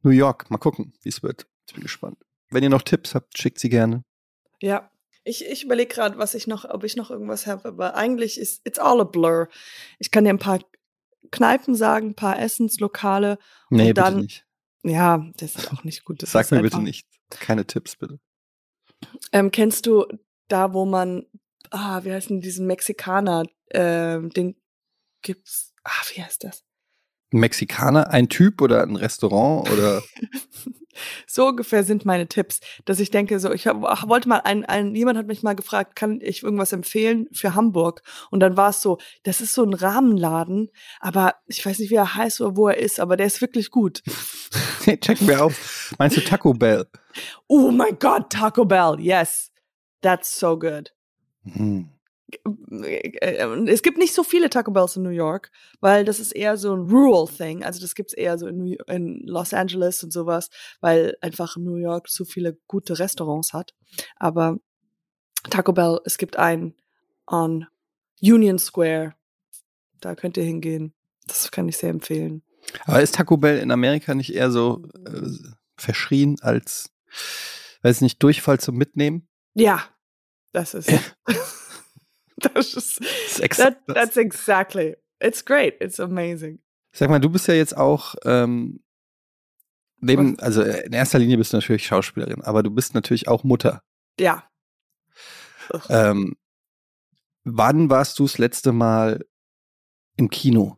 New 0.04 0.12
York. 0.12 0.50
Mal 0.50 0.58
gucken, 0.58 0.94
wie 1.02 1.10
es 1.10 1.24
wird. 1.24 1.48
Ich 1.68 1.74
bin 1.74 1.84
gespannt. 1.84 2.18
Wenn 2.50 2.64
ihr 2.64 2.70
noch 2.70 2.82
Tipps 2.82 3.16
habt, 3.16 3.38
schickt 3.38 3.60
sie 3.60 3.70
gerne. 3.70 4.04
Ja. 4.62 4.90
Ich, 5.24 5.46
ich 5.46 5.64
überlege 5.64 5.94
gerade, 5.94 6.18
was 6.18 6.34
ich 6.34 6.48
noch, 6.48 6.66
ob 6.66 6.84
ich 6.84 6.96
noch 6.96 7.12
irgendwas 7.12 7.46
habe, 7.46 7.68
aber 7.68 7.96
eigentlich 7.96 8.40
ist 8.40 8.66
it's 8.66 8.80
all 8.80 9.00
a 9.02 9.04
blur. 9.04 9.50
Ich 10.00 10.10
kann 10.10 10.24
dir 10.24 10.32
ein 10.32 10.40
paar 10.40 10.60
Kneipen 11.32 11.76
sagen, 11.76 12.10
ein 12.10 12.16
paar 12.16 12.40
Essenslokale. 12.40 13.38
Nee, 13.70 13.90
Und 13.90 13.98
dann- 13.98 14.14
bitte 14.16 14.26
nicht. 14.26 14.46
Ja, 14.84 15.26
das 15.38 15.56
ist 15.56 15.72
auch 15.74 15.84
nicht 15.84 16.04
gut. 16.06 16.22
Das 16.24 16.32
Sag 16.32 16.50
mir 16.52 16.62
bitte 16.62 16.76
einfach- 16.78 16.86
nicht. 16.88 17.08
Keine 17.30 17.66
Tipps, 17.66 17.96
bitte. 17.96 18.20
Ähm, 19.32 19.52
kennst 19.52 19.86
du 19.86 20.06
da, 20.48 20.74
wo 20.74 20.86
man, 20.86 21.26
ah, 21.70 22.04
wie 22.04 22.12
heißt 22.12 22.30
denn 22.30 22.42
diesen 22.42 22.68
Mexikaner, 22.68 23.44
ähm, 23.70 24.30
den 24.32 24.56
gibt's, 25.22 25.74
ah, 25.84 25.92
wie 26.14 26.22
heißt 26.24 26.44
das? 26.44 26.64
Ein 27.34 27.40
Mexikaner, 27.40 28.10
ein 28.10 28.30
Typ 28.30 28.62
oder 28.62 28.84
ein 28.84 28.96
Restaurant 28.96 29.70
oder 29.72 30.02
So 31.28 31.48
ungefähr 31.48 31.84
sind 31.84 32.06
meine 32.06 32.28
Tipps, 32.28 32.60
dass 32.86 33.00
ich 33.00 33.12
denke, 33.12 33.40
so 33.40 33.52
ich 33.52 33.68
hab, 33.68 33.82
wollte 34.08 34.30
mal 34.30 34.42
ein, 34.44 34.66
ein 34.66 34.96
jemand 34.96 35.18
hat 35.18 35.28
mich 35.28 35.44
mal 35.44 35.56
gefragt, 35.56 35.96
kann 35.96 36.20
ich 36.22 36.44
irgendwas 36.44 36.74
empfehlen 36.74 37.28
für 37.32 37.56
Hamburg? 37.56 38.02
Und 38.30 38.40
dann 38.40 38.58
war 38.58 38.70
es 38.70 38.82
so, 38.82 38.98
das 39.24 39.42
ist 39.42 39.54
so 39.54 39.64
ein 39.64 39.74
Rahmenladen, 39.74 40.70
aber 41.00 41.36
ich 41.48 41.66
weiß 41.66 41.80
nicht, 41.80 41.92
wie 41.92 41.96
er 41.96 42.16
heißt 42.16 42.42
oder 42.42 42.56
wo 42.56 42.68
er 42.68 42.78
ist, 42.78 43.00
aber 43.00 43.18
der 43.18 43.28
ist 43.28 43.42
wirklich 43.42 43.72
gut. 43.72 44.04
checken 44.86 45.28
wir 45.28 45.44
auf. 45.44 45.94
Meinst 45.98 46.18
du 46.18 46.22
Taco 46.22 46.54
Bell? 46.54 46.88
Oh 47.48 47.72
mein 47.72 47.98
Gott, 48.00 48.32
Taco 48.32 48.66
Bell, 48.66 48.98
yes, 49.00 49.52
that's 50.02 50.40
so 50.40 50.58
good. 50.58 50.94
Hm. 51.44 51.90
Äh, 52.72 53.18
Es 53.68 53.82
gibt 53.82 53.98
nicht 53.98 54.14
so 54.14 54.24
viele 54.24 54.50
Taco 54.50 54.72
Bells 54.72 54.96
in 54.96 55.04
New 55.04 55.10
York, 55.10 55.52
weil 55.80 56.06
das 56.06 56.20
ist 56.20 56.32
eher 56.32 56.58
so 56.58 56.74
ein 56.74 56.90
rural 56.90 57.28
thing. 57.28 57.64
Also 57.64 57.82
das 57.82 57.96
gibt's 57.96 58.14
eher 58.14 58.38
so 58.38 58.48
in, 58.48 58.58
New 58.58 58.76
in 58.88 59.22
Los 59.26 59.54
Angeles 59.54 60.04
und 60.04 60.12
sowas, 60.12 60.50
weil 60.80 61.16
einfach 61.22 61.58
New 61.58 61.76
York 61.76 62.10
so 62.10 62.26
viele 62.26 62.58
gute 62.68 63.00
Restaurants 63.00 63.54
hat. 63.54 63.74
Aber 64.18 64.58
Taco 65.50 65.74
Bell, 65.74 66.00
es 66.06 66.18
gibt 66.18 66.38
einen 66.38 66.76
on 67.28 67.68
Union 68.22 68.60
Square. 68.60 69.16
Da 70.00 70.16
könnt 70.16 70.38
ihr 70.38 70.44
hingehen. 70.44 70.94
Das 71.28 71.52
kann 71.52 71.68
ich 71.68 71.78
sehr 71.78 71.90
empfehlen. 71.90 72.44
Aber 72.86 73.02
ist 73.02 73.16
Taco 73.16 73.38
Bell 73.38 73.60
in 73.60 73.72
Amerika 73.72 74.14
nicht 74.14 74.34
eher 74.34 74.52
so 74.52 74.84
äh, 75.06 75.28
verschrien 75.76 76.38
als, 76.42 76.92
weiß 77.82 78.02
nicht, 78.02 78.22
Durchfall 78.22 78.60
zum 78.60 78.76
Mitnehmen? 78.78 79.28
Ja, 79.54 79.84
das 80.52 80.74
ist. 80.74 80.92
das 82.54 82.74
ist. 82.74 83.00
Das 83.02 83.40
ist 83.40 83.58
That, 83.58 83.78
that's 83.88 84.18
exactly. 84.18 84.96
It's 85.20 85.44
great. 85.44 85.76
It's 85.82 86.00
amazing. 86.00 86.60
Sag 86.94 87.10
mal, 87.10 87.20
du 87.20 87.30
bist 87.30 87.48
ja 87.48 87.54
jetzt 87.54 87.78
auch 87.78 88.16
ähm, 88.26 88.82
neben, 90.00 90.40
also 90.40 90.62
äh, 90.62 90.86
in 90.86 90.94
erster 90.94 91.20
Linie 91.20 91.38
bist 91.38 91.54
du 91.54 91.58
natürlich 91.58 91.86
Schauspielerin, 91.86 92.42
aber 92.42 92.64
du 92.64 92.72
bist 92.72 92.94
natürlich 92.96 93.28
auch 93.28 93.44
Mutter. 93.44 93.84
Ja. 94.20 94.44
Ähm, 95.90 96.36
wann 97.44 97.90
warst 97.90 98.20
du 98.20 98.24
das 98.24 98.38
letzte 98.38 98.74
Mal 98.74 99.26
im 100.18 100.30
Kino? 100.30 100.78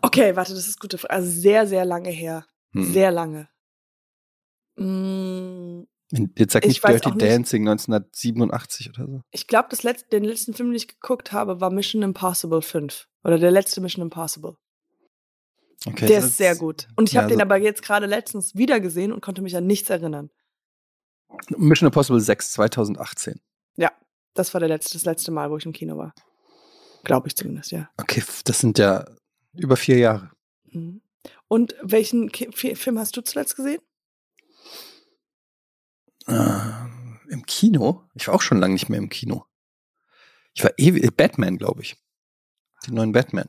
Okay, 0.00 0.34
warte, 0.36 0.54
das 0.54 0.68
ist 0.68 0.80
gute 0.80 0.98
Frage. 0.98 1.14
Also 1.14 1.30
sehr, 1.30 1.66
sehr 1.66 1.84
lange 1.84 2.10
her. 2.10 2.46
Hm. 2.72 2.92
Sehr 2.92 3.12
lange. 3.12 3.48
Mm, 4.76 5.82
Jetzt 6.36 6.52
sag 6.52 6.64
Ich 6.64 6.68
nicht 6.68 6.84
Dirty 6.84 7.08
auch 7.08 7.14
nicht. 7.14 7.22
Dancing 7.26 7.66
1987 7.68 8.90
oder 8.90 9.06
so. 9.06 9.20
Ich 9.30 9.46
glaube, 9.46 9.68
das 9.70 9.82
letzte, 9.82 10.08
den 10.10 10.24
letzten 10.24 10.52
Film, 10.54 10.68
den 10.70 10.76
ich 10.76 10.88
geguckt 10.88 11.32
habe, 11.32 11.60
war 11.60 11.70
Mission 11.70 12.02
Impossible 12.02 12.60
5. 12.62 13.08
Oder 13.24 13.38
der 13.38 13.50
letzte 13.50 13.80
Mission 13.80 14.02
Impossible. 14.02 14.56
Okay, 15.86 16.06
der 16.06 16.18
ist 16.18 16.36
sehr 16.36 16.54
gut. 16.54 16.86
Und 16.96 17.08
ich 17.08 17.14
ja, 17.14 17.22
habe 17.22 17.30
den 17.30 17.38
so- 17.38 17.42
aber 17.42 17.56
jetzt 17.56 17.82
gerade 17.82 18.06
letztens 18.06 18.54
wieder 18.54 18.78
gesehen 18.78 19.10
und 19.12 19.20
konnte 19.22 19.42
mich 19.42 19.56
an 19.56 19.66
nichts 19.66 19.90
erinnern. 19.90 20.30
Mission 21.56 21.86
Impossible 21.86 22.20
6 22.20 22.52
2018. 22.52 23.40
Das 24.34 24.54
war 24.54 24.60
der 24.60 24.68
letzte, 24.68 24.94
das 24.94 25.04
letzte 25.04 25.30
Mal, 25.30 25.50
wo 25.50 25.56
ich 25.56 25.66
im 25.66 25.72
Kino 25.72 25.98
war. 25.98 26.14
Glaube 27.04 27.28
ich 27.28 27.36
zumindest, 27.36 27.70
ja. 27.70 27.90
Okay, 27.98 28.22
das 28.44 28.60
sind 28.60 28.78
ja 28.78 29.04
über 29.54 29.76
vier 29.76 29.98
Jahre. 29.98 30.30
Mhm. 30.70 31.02
Und 31.48 31.74
welchen 31.82 32.30
Film 32.30 32.98
hast 32.98 33.16
du 33.16 33.20
zuletzt 33.20 33.56
gesehen? 33.56 33.80
Äh, 36.26 37.32
Im 37.32 37.44
Kino? 37.46 38.08
Ich 38.14 38.28
war 38.28 38.34
auch 38.34 38.42
schon 38.42 38.58
lange 38.58 38.74
nicht 38.74 38.88
mehr 38.88 38.98
im 38.98 39.08
Kino. 39.08 39.46
Ich 40.54 40.62
war 40.62 40.72
ewig, 40.76 41.16
Batman, 41.16 41.58
glaube 41.58 41.82
ich. 41.82 41.96
Die 42.86 42.92
neuen 42.92 43.12
Batman. 43.12 43.48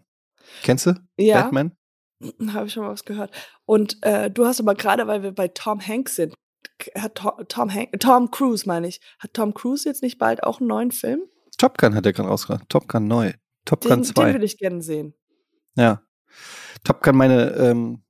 Kennst 0.62 0.86
du? 0.86 0.94
Ja, 1.18 1.44
Batman? 1.44 1.76
habe 2.54 2.68
ich 2.68 2.74
schon 2.74 2.84
mal 2.84 2.92
was 2.92 3.06
gehört. 3.06 3.32
Und 3.66 3.98
äh, 4.02 4.30
du 4.32 4.46
hast 4.46 4.60
aber 4.60 4.76
gerade, 4.76 5.08
weil 5.08 5.24
wir 5.24 5.32
bei 5.32 5.48
Tom 5.50 5.86
Hanks 5.86 6.16
sind, 6.16 6.34
hat 6.96 7.16
Tom, 7.16 7.32
Tom, 7.48 7.74
Hank, 7.74 8.00
Tom 8.00 8.32
Cruise, 8.32 8.68
meine 8.68 8.88
ich, 8.88 9.02
hat 9.20 9.34
Tom 9.34 9.54
Cruise 9.54 9.88
jetzt 9.88 10.04
nicht 10.04 10.18
bald 10.18 10.44
auch 10.44 10.60
einen 10.60 10.68
neuen 10.68 10.92
Film? 10.92 11.22
Top 11.58 11.78
Gun 11.78 11.96
hat 11.96 12.06
er 12.06 12.14
gerade 12.14 12.30
rausgebracht. 12.30 12.68
Top 12.70 12.88
Gun 12.88 13.08
neu. 13.08 13.34
Top 13.66 13.82
Den, 13.82 13.90
Gun 13.90 14.00
den 14.00 14.06
2. 14.06 14.34
würde 14.34 14.46
ich 14.46 14.58
gerne 14.58 14.82
sehen. 14.82 15.14
Ja. 15.76 16.02
Top 16.84 17.04
Gun, 17.04 17.16
meine, 17.16 17.52
ähm, 17.52 18.03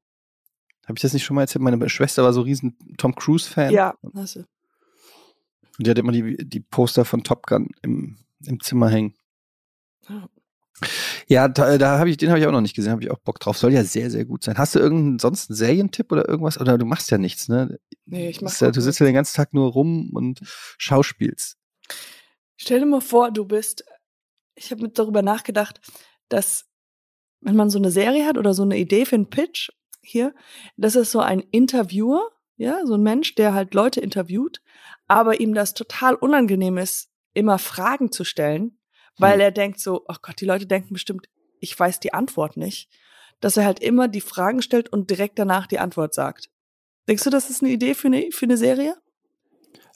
habe 0.85 0.97
ich 0.97 1.01
das 1.01 1.13
nicht 1.13 1.23
schon 1.23 1.35
mal 1.35 1.41
erzählt? 1.41 1.63
Meine 1.63 1.89
Schwester 1.89 2.23
war 2.23 2.33
so 2.33 2.41
riesen 2.41 2.77
Tom 2.97 3.15
Cruise-Fan. 3.15 3.71
Ja, 3.71 3.95
hast 4.15 4.35
du. 4.35 4.39
Und 4.39 5.87
die 5.87 5.89
hat 5.89 5.97
immer 5.97 6.11
die, 6.11 6.37
die 6.37 6.59
Poster 6.59 7.05
von 7.05 7.23
Top 7.23 7.47
Gun 7.47 7.69
im, 7.81 8.17
im 8.45 8.59
Zimmer 8.59 8.89
hängen. 8.89 9.15
Ja. 10.07 10.29
Ja, 11.27 11.47
da, 11.47 11.77
da 11.77 11.99
habe 11.99 12.09
ich, 12.09 12.17
den 12.17 12.29
habe 12.29 12.39
ich 12.39 12.45
auch 12.45 12.51
noch 12.51 12.61
nicht 12.61 12.75
gesehen, 12.75 12.91
habe 12.91 13.03
ich 13.03 13.11
auch 13.11 13.19
Bock 13.19 13.39
drauf. 13.39 13.57
Soll 13.57 13.73
ja 13.73 13.83
sehr, 13.83 14.11
sehr 14.11 14.25
gut 14.25 14.43
sein. 14.43 14.57
Hast 14.57 14.75
du 14.75 14.79
irgendeinen 14.79 15.19
sonst 15.19 15.49
einen 15.49 15.55
Serientipp 15.55 16.11
oder 16.11 16.27
irgendwas? 16.27 16.59
Oder 16.59 16.77
du 16.77 16.85
machst 16.85 17.11
ja 17.11 17.17
nichts, 17.17 17.47
ne? 17.47 17.79
Nee, 18.05 18.29
ich 18.29 18.41
mach 18.41 18.59
ja, 18.59 18.71
Du 18.71 18.81
sitzt 18.81 18.99
ja 18.99 19.05
den 19.05 19.15
ganzen 19.15 19.35
Tag 19.35 19.53
nur 19.53 19.71
rum 19.71 20.09
und 20.13 20.41
schauspielst. 20.77 21.57
Stell 22.57 22.79
dir 22.79 22.85
mal 22.85 23.01
vor, 23.01 23.31
du 23.31 23.45
bist, 23.45 23.85
ich 24.55 24.71
habe 24.71 24.81
mit 24.81 24.99
darüber 24.99 25.21
nachgedacht, 25.21 25.79
dass 26.27 26.65
wenn 27.41 27.55
man 27.55 27.69
so 27.69 27.77
eine 27.77 27.91
Serie 27.91 28.25
hat 28.25 28.37
oder 28.37 28.53
so 28.53 28.63
eine 28.63 28.77
Idee 28.77 29.05
für 29.05 29.15
einen 29.15 29.29
Pitch 29.29 29.69
hier, 30.03 30.33
das 30.77 30.95
ist 30.95 31.11
so 31.11 31.19
ein 31.19 31.39
Interviewer, 31.39 32.29
ja, 32.57 32.85
so 32.85 32.95
ein 32.95 33.03
Mensch, 33.03 33.35
der 33.35 33.53
halt 33.53 33.73
Leute 33.73 33.99
interviewt, 33.99 34.61
aber 35.07 35.39
ihm 35.39 35.53
das 35.53 35.73
total 35.73 36.15
unangenehm 36.15 36.77
ist, 36.77 37.09
immer 37.33 37.57
Fragen 37.57 38.11
zu 38.11 38.23
stellen, 38.23 38.77
weil 39.17 39.35
Hm. 39.35 39.41
er 39.41 39.51
denkt 39.51 39.79
so, 39.79 40.05
ach 40.07 40.21
Gott, 40.21 40.39
die 40.39 40.45
Leute 40.45 40.65
denken 40.65 40.93
bestimmt, 40.93 41.27
ich 41.59 41.77
weiß 41.77 41.99
die 41.99 42.13
Antwort 42.13 42.57
nicht, 42.57 42.89
dass 43.39 43.57
er 43.57 43.65
halt 43.65 43.79
immer 43.79 44.07
die 44.07 44.21
Fragen 44.21 44.61
stellt 44.61 44.89
und 44.89 45.09
direkt 45.09 45.39
danach 45.39 45.67
die 45.67 45.79
Antwort 45.79 46.13
sagt. 46.13 46.49
Denkst 47.07 47.23
du, 47.23 47.29
das 47.29 47.49
ist 47.49 47.61
eine 47.61 47.71
Idee 47.71 47.95
für 47.95 48.07
eine, 48.07 48.31
für 48.31 48.45
eine 48.45 48.57
Serie? 48.57 48.95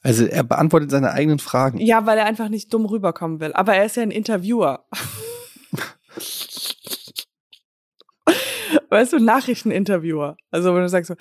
Also 0.01 0.25
er 0.25 0.43
beantwortet 0.43 0.91
seine 0.91 1.11
eigenen 1.11 1.39
Fragen. 1.39 1.79
Ja, 1.79 2.05
weil 2.05 2.17
er 2.17 2.25
einfach 2.25 2.49
nicht 2.49 2.73
dumm 2.73 2.85
rüberkommen 2.85 3.39
will. 3.39 3.53
Aber 3.53 3.75
er 3.75 3.85
ist 3.85 3.95
ja 3.95 4.03
ein 4.03 4.11
Interviewer. 4.11 4.85
Weißt 8.89 9.13
du, 9.13 9.19
Nachrichteninterviewer. 9.19 10.37
Also 10.51 10.73
wenn 10.73 10.81
du 10.81 10.89
sagst 10.89 11.09
so, 11.09 11.15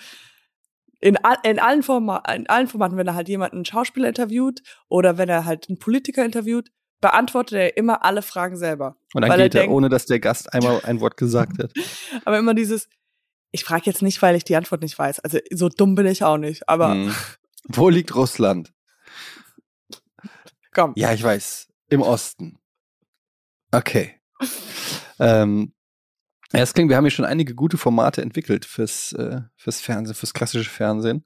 in, 1.01 1.17
all, 1.25 1.37
in, 1.45 1.59
allen 1.59 1.83
Forma, 1.83 2.23
in 2.35 2.49
allen 2.49 2.69
Formaten, 2.69 2.97
wenn 2.97 3.07
er 3.07 3.15
halt 3.15 3.29
jemanden 3.29 3.57
einen 3.57 3.65
Schauspieler 3.65 4.09
interviewt 4.09 4.63
oder 4.89 5.19
wenn 5.19 5.29
er 5.29 5.45
halt 5.45 5.69
einen 5.69 5.79
Politiker 5.79 6.25
interviewt, 6.25 6.71
beantwortet 7.01 7.59
er 7.59 7.77
immer 7.77 8.05
alle 8.05 8.23
Fragen 8.23 8.57
selber. 8.57 8.97
Und 9.13 9.23
dann 9.23 9.31
geht 9.33 9.55
er, 9.55 9.61
denkt- 9.63 9.73
ohne 9.75 9.89
dass 9.91 10.07
der 10.07 10.19
Gast 10.21 10.53
einmal 10.55 10.81
ein 10.85 11.01
Wort 11.01 11.17
gesagt 11.19 11.63
hat. 11.63 11.71
Aber 12.25 12.39
immer 12.39 12.55
dieses, 12.55 12.89
ich 13.53 13.65
frage 13.65 13.83
jetzt 13.87 14.01
nicht, 14.03 14.23
weil 14.23 14.35
ich 14.37 14.45
die 14.45 14.57
Antwort 14.57 14.81
nicht 14.83 14.99
weiß. 14.99 15.21
Also 15.21 15.39
so 15.53 15.69
dumm 15.69 15.95
bin 15.95 16.07
ich 16.07 16.25
auch 16.25 16.39
nicht. 16.39 16.69
Aber 16.69 16.95
Hm. 16.95 17.15
Wo 17.69 17.89
liegt 17.89 18.15
Russland? 18.15 18.73
komm. 20.73 20.93
Ja, 20.97 21.13
ich 21.13 21.23
weiß. 21.23 21.69
Im 21.89 22.03
Osten. 22.03 22.59
Okay. 23.73 24.21
ähm, 25.19 25.73
ja, 26.57 26.63
es 26.63 26.73
klingt, 26.73 26.89
wir 26.89 26.97
haben 26.97 27.05
hier 27.05 27.11
schon 27.11 27.25
einige 27.25 27.55
gute 27.55 27.77
Formate 27.77 28.23
entwickelt 28.23 28.65
fürs, 28.65 29.13
äh, 29.13 29.43
fürs 29.57 29.81
Fernsehen, 29.81 30.15
fürs 30.15 30.33
klassische 30.33 30.71
Fernsehen. 30.71 31.25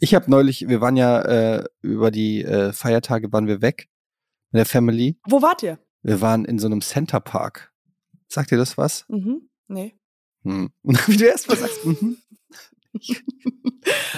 Ich 0.00 0.14
habe 0.14 0.30
neulich, 0.30 0.68
wir 0.68 0.82
waren 0.82 0.96
ja 0.96 1.22
äh, 1.22 1.64
über 1.80 2.10
die 2.10 2.44
äh, 2.44 2.72
Feiertage 2.72 3.32
waren 3.32 3.46
wir 3.46 3.62
weg 3.62 3.88
mit 4.50 4.58
der 4.58 4.66
Family. 4.66 5.18
Wo 5.26 5.40
wart 5.40 5.62
ihr? 5.62 5.78
Wir 6.02 6.20
waren 6.20 6.44
in 6.44 6.58
so 6.58 6.66
einem 6.66 6.82
Center 6.82 7.20
Park. 7.20 7.72
Sagt 8.28 8.52
ihr 8.52 8.58
das 8.58 8.76
was? 8.76 9.06
Mhm. 9.08 9.48
Nee. 9.68 9.96
Hm. 10.44 10.70
Wie 10.82 11.16
du 11.16 11.24
erst 11.24 11.48
mal 11.48 11.56
sagst, 11.56 11.84
mhm, 11.84 12.18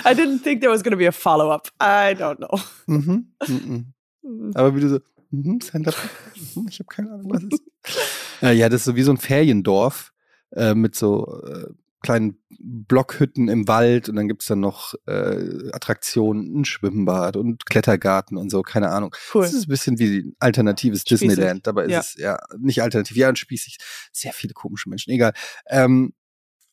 I 0.04 0.14
didn't 0.14 0.42
think 0.42 0.60
there 0.60 0.72
was 0.72 0.82
going 0.82 0.92
to 0.92 0.98
be 0.98 1.06
a 1.06 1.12
follow-up. 1.12 1.68
I 1.80 2.14
don't 2.14 2.38
know. 2.38 2.58
mhm, 2.86 3.32
mhm. 3.46 4.52
Aber 4.54 4.74
wie 4.74 4.80
du 4.80 4.88
so, 4.88 4.98
mhm, 5.30 5.60
Center 5.60 5.92
Park, 5.92 6.10
mhm, 6.54 6.66
ich 6.68 6.78
habe 6.80 6.88
keine 6.88 7.12
Ahnung, 7.12 7.30
was 7.30 7.42
es 7.42 7.60
ist. 7.60 8.42
äh, 8.42 8.52
ja, 8.54 8.68
das 8.68 8.80
ist 8.80 8.84
so 8.86 8.96
wie 8.96 9.02
so 9.02 9.12
ein 9.12 9.18
Feriendorf 9.18 10.11
äh, 10.52 10.74
mit 10.74 10.94
so 10.94 11.42
äh, 11.44 11.66
kleinen 12.02 12.42
Blockhütten 12.58 13.48
im 13.48 13.68
Wald 13.68 14.08
und 14.08 14.16
dann 14.16 14.26
gibt's 14.26 14.46
dann 14.46 14.58
noch 14.58 14.94
äh, 15.06 15.70
Attraktionen, 15.72 16.60
ein 16.60 16.64
Schwimmbad 16.64 17.36
und 17.36 17.64
Klettergarten 17.66 18.36
und 18.36 18.50
so, 18.50 18.62
keine 18.62 18.88
Ahnung. 18.90 19.14
Cool. 19.32 19.42
Das 19.42 19.52
ist 19.52 19.66
ein 19.66 19.68
bisschen 19.68 19.98
wie 20.00 20.18
ein 20.18 20.36
alternatives 20.40 21.02
Spießig. 21.02 21.28
Disneyland, 21.28 21.66
dabei 21.66 21.84
ist 21.84 21.90
Ja. 21.92 22.00
es 22.00 22.14
ja 22.16 22.38
nicht 22.58 22.82
alternativ, 22.82 23.16
ja 23.16 23.28
und 23.28 23.38
spießig. 23.38 23.78
Sehr 24.10 24.32
viele 24.32 24.52
komische 24.52 24.88
Menschen, 24.88 25.12
egal. 25.12 25.32
Ähm, 25.68 26.12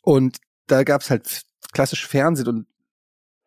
und 0.02 0.38
da 0.66 0.84
gab's 0.84 1.12
halt 1.12 1.28
f- 1.28 1.44
klassisch 1.74 2.08
Fernsehen 2.08 2.48
und 2.48 2.68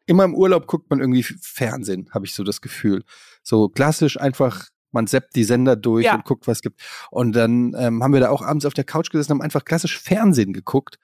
immer 0.07 0.25
im 0.25 0.35
Urlaub 0.35 0.67
guckt 0.69 0.89
man 0.91 1.01
irgendwie 1.01 1.23
Fernsehen, 1.23 2.11
habe 2.13 2.27
ich 2.27 2.35
so 2.35 2.45
das 2.45 2.61
Gefühl. 2.61 3.05
So 3.43 3.69
klassisch 3.69 4.21
einfach, 4.21 4.69
man 4.93 5.07
zappt 5.07 5.35
die 5.35 5.45
Sender 5.45 5.77
durch 5.77 6.05
Ja. 6.07 6.15
und 6.15 6.25
guckt, 6.25 6.47
was 6.47 6.59
es 6.59 6.63
gibt. 6.63 6.81
Und 7.11 7.33
dann 7.35 7.75
ähm, 7.77 8.03
haben 8.03 8.13
wir 8.13 8.21
da 8.21 8.31
auch 8.31 8.43
abends 8.43 8.65
auf 8.65 8.75
der 8.75 8.85
Couch 8.85 9.11
gesessen 9.11 9.33
und 9.33 9.39
haben 9.39 9.43
einfach 9.45 9.65
klassisch 9.65 9.99
Fernsehen 10.01 10.53
geguckt. 10.53 10.99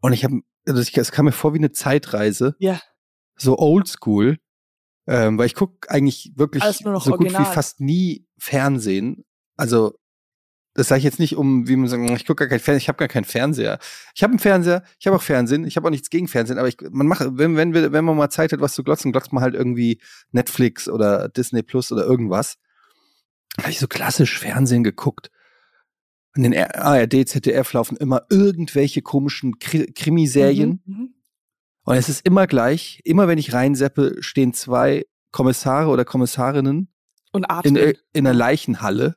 Und 0.00 0.12
ich 0.12 0.24
habe, 0.24 0.40
also 0.66 0.80
ich, 0.80 0.96
es 0.96 1.12
kam 1.12 1.24
mir 1.26 1.32
vor 1.32 1.54
wie 1.54 1.58
eine 1.58 1.72
Zeitreise, 1.72 2.54
Ja. 2.58 2.80
so 3.36 3.58
oldschool, 3.58 4.38
ähm, 5.06 5.38
weil 5.38 5.46
ich 5.46 5.54
guck 5.54 5.90
eigentlich 5.90 6.32
wirklich 6.36 6.62
so 6.64 6.90
gut 6.90 7.10
original. 7.12 7.42
wie 7.42 7.54
fast 7.54 7.80
nie 7.80 8.26
Fernsehen. 8.38 9.24
Also 9.56 9.94
das 10.74 10.86
sage 10.86 11.00
ich 11.00 11.04
jetzt 11.04 11.18
nicht, 11.18 11.36
um 11.36 11.66
wie 11.66 11.74
man 11.74 11.88
sagt, 11.88 12.08
ich 12.12 12.24
gucke 12.26 12.44
gar 12.46 12.48
kein 12.48 12.60
Fernsehen, 12.60 12.82
ich 12.82 12.88
habe 12.88 12.96
gar 12.98 13.08
keinen 13.08 13.24
Fernseher. 13.24 13.78
Ich 14.14 14.22
habe 14.22 14.30
einen 14.30 14.38
Fernseher, 14.38 14.84
ich 15.00 15.06
habe 15.08 15.16
auch 15.16 15.22
Fernsehen, 15.22 15.64
ich 15.66 15.76
habe 15.76 15.86
auch 15.88 15.90
nichts 15.90 16.10
gegen 16.10 16.28
Fernsehen, 16.28 16.58
aber 16.58 16.68
ich, 16.68 16.76
man 16.90 17.08
macht, 17.08 17.26
wenn, 17.32 17.56
wenn, 17.56 17.74
wir, 17.74 17.90
wenn 17.92 18.04
man 18.04 18.16
mal 18.16 18.30
Zeit 18.30 18.52
hat, 18.52 18.60
was 18.60 18.74
zu 18.74 18.84
glotzen, 18.84 19.10
glotzt 19.10 19.32
man 19.32 19.42
halt 19.42 19.54
irgendwie 19.54 20.00
Netflix 20.30 20.88
oder 20.88 21.28
Disney 21.28 21.62
Plus 21.64 21.90
oder 21.90 22.04
irgendwas. 22.04 22.56
Habe 23.58 23.70
ich 23.70 23.78
so 23.78 23.88
klassisch 23.88 24.38
Fernsehen 24.38 24.84
geguckt. 24.84 25.30
In 26.34 26.44
den 26.44 26.56
ARD, 26.56 27.28
ZDF 27.28 27.72
laufen 27.72 27.96
immer 27.96 28.22
irgendwelche 28.30 29.02
komischen 29.02 29.58
Kri 29.58 29.92
Krimiserien. 29.92 30.82
Mhm. 30.84 30.94
Mhm. 30.94 31.14
Und 31.84 31.96
es 31.96 32.08
ist 32.08 32.24
immer 32.24 32.46
gleich. 32.46 33.00
Immer 33.04 33.26
wenn 33.26 33.38
ich 33.38 33.52
reinseppe, 33.52 34.16
stehen 34.20 34.52
zwei 34.52 35.06
Kommissare 35.32 35.88
oder 35.88 36.04
Kommissarinnen 36.04 36.92
Und 37.32 37.44
in, 37.44 37.50
atmen. 37.50 37.94
in 38.12 38.26
einer 38.26 38.34
Leichenhalle. 38.34 39.16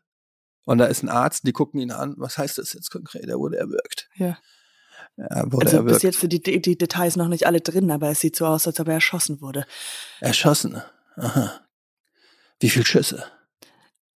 Und 0.65 0.77
da 0.77 0.85
ist 0.85 1.03
ein 1.03 1.09
Arzt, 1.09 1.45
die 1.45 1.51
gucken 1.51 1.79
ihn 1.79 1.91
an. 1.91 2.15
Was 2.17 2.37
heißt 2.37 2.57
das 2.57 2.73
jetzt 2.73 2.89
konkret? 2.89 3.27
Er 3.27 3.37
wurde 3.37 3.57
erwürgt. 3.57 4.09
Ja. 4.15 4.37
Er 5.17 5.51
wurde 5.51 5.67
also 5.67 5.83
bis 5.83 6.01
jetzt 6.01 6.19
sind 6.21 6.33
die, 6.33 6.61
die, 6.61 6.77
Details 6.77 7.15
noch 7.15 7.27
nicht 7.27 7.45
alle 7.45 7.61
drin, 7.61 7.91
aber 7.91 8.09
es 8.09 8.21
sieht 8.21 8.35
so 8.35 8.45
aus, 8.45 8.65
als 8.65 8.79
ob 8.79 8.87
er 8.87 8.95
erschossen 8.95 9.41
wurde. 9.41 9.65
Erschossen. 10.21 10.81
Aha. 11.17 11.61
Wie 12.59 12.69
viel 12.69 12.85
Schüsse? 12.85 13.25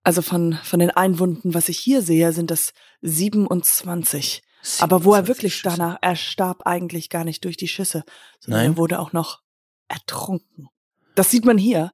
Also 0.07 0.23
von, 0.23 0.53
von 0.62 0.79
den 0.79 0.90
Einwunden, 0.90 1.53
was 1.53 1.69
ich 1.69 1.79
hier 1.81 2.01
sehe, 2.01 2.33
sind 2.33 2.53
das 2.53 2.73
27. 3.01 4.40
Aber 4.79 5.03
wo 5.05 5.11
er 5.14 5.25
27 5.25 5.29
wirklich 5.29 5.55
Schüsse. 5.57 5.69
danach, 5.77 5.99
er 6.01 6.14
starb 6.14 6.62
eigentlich 6.64 7.11
gar 7.11 7.25
nicht 7.25 7.45
durch 7.45 7.57
die 7.57 7.66
Schüsse, 7.66 8.05
sondern 8.38 8.61
Nein? 8.62 8.73
er 8.73 8.77
wurde 8.77 9.01
auch 9.01 9.12
noch 9.12 9.42
ertrunken. 9.88 10.69
Das 11.16 11.33
sieht 11.33 11.45
man 11.45 11.59
hier 11.59 11.90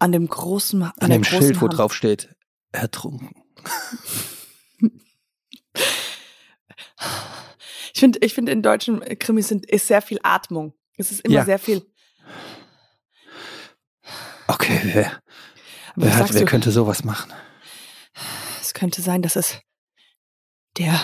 an 0.00 0.10
dem 0.10 0.26
großen, 0.26 0.82
an, 0.82 0.92
An 0.98 1.10
dem 1.10 1.22
großen 1.22 1.40
Schild, 1.40 1.60
wo 1.60 1.68
Hand. 1.68 1.78
drauf 1.78 1.94
steht, 1.94 2.34
ertrunken. 2.72 3.30
Ich 7.92 7.98
finde, 8.00 8.18
ich 8.22 8.34
finde 8.34 8.52
in 8.52 8.62
deutschen 8.62 9.00
Krimis 9.18 9.48
sind, 9.48 9.66
ist 9.66 9.86
sehr 9.88 10.00
viel 10.00 10.20
Atmung. 10.22 10.74
Es 10.96 11.10
ist 11.10 11.20
immer 11.22 11.34
Ja. 11.34 11.44
sehr 11.44 11.58
viel. 11.58 11.84
Okay, 14.46 14.80
wer, 14.84 15.20
Aber 15.96 16.06
wer, 16.06 16.16
hat, 16.16 16.32
wer 16.34 16.40
du? 16.40 16.46
könnte 16.46 16.70
sowas 16.70 17.04
machen? 17.04 17.32
Es 18.60 18.74
könnte 18.74 19.02
sein, 19.02 19.22
dass 19.22 19.36
es 19.36 19.60
der, 20.78 21.00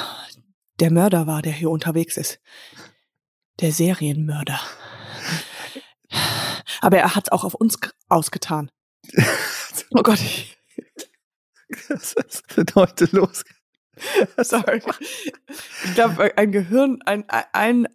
der 0.80 0.90
Mörder 0.90 1.26
war, 1.26 1.42
der 1.42 1.52
hier 1.52 1.70
unterwegs 1.70 2.16
ist. 2.16 2.40
Der 3.60 3.72
Serienmörder. 3.72 4.60
Aber 6.80 6.98
er 6.98 7.14
hat 7.14 7.32
auch 7.32 7.44
auf 7.44 7.54
uns 7.54 7.78
ausgetan. 8.08 8.70
Oh 9.90 10.02
Gott, 10.02 10.18
ich, 10.18 10.58
Was 11.88 12.14
ist 12.14 12.56
denn 12.56 12.66
heute 12.74 13.04
los? 13.12 13.44
sorry. 14.38 14.82
Ich 15.84 15.94
glaube, 15.94 16.36
ein 16.36 16.50
Gehirn, 16.50 17.00
ein, 17.04 17.24
ein, 17.28 17.86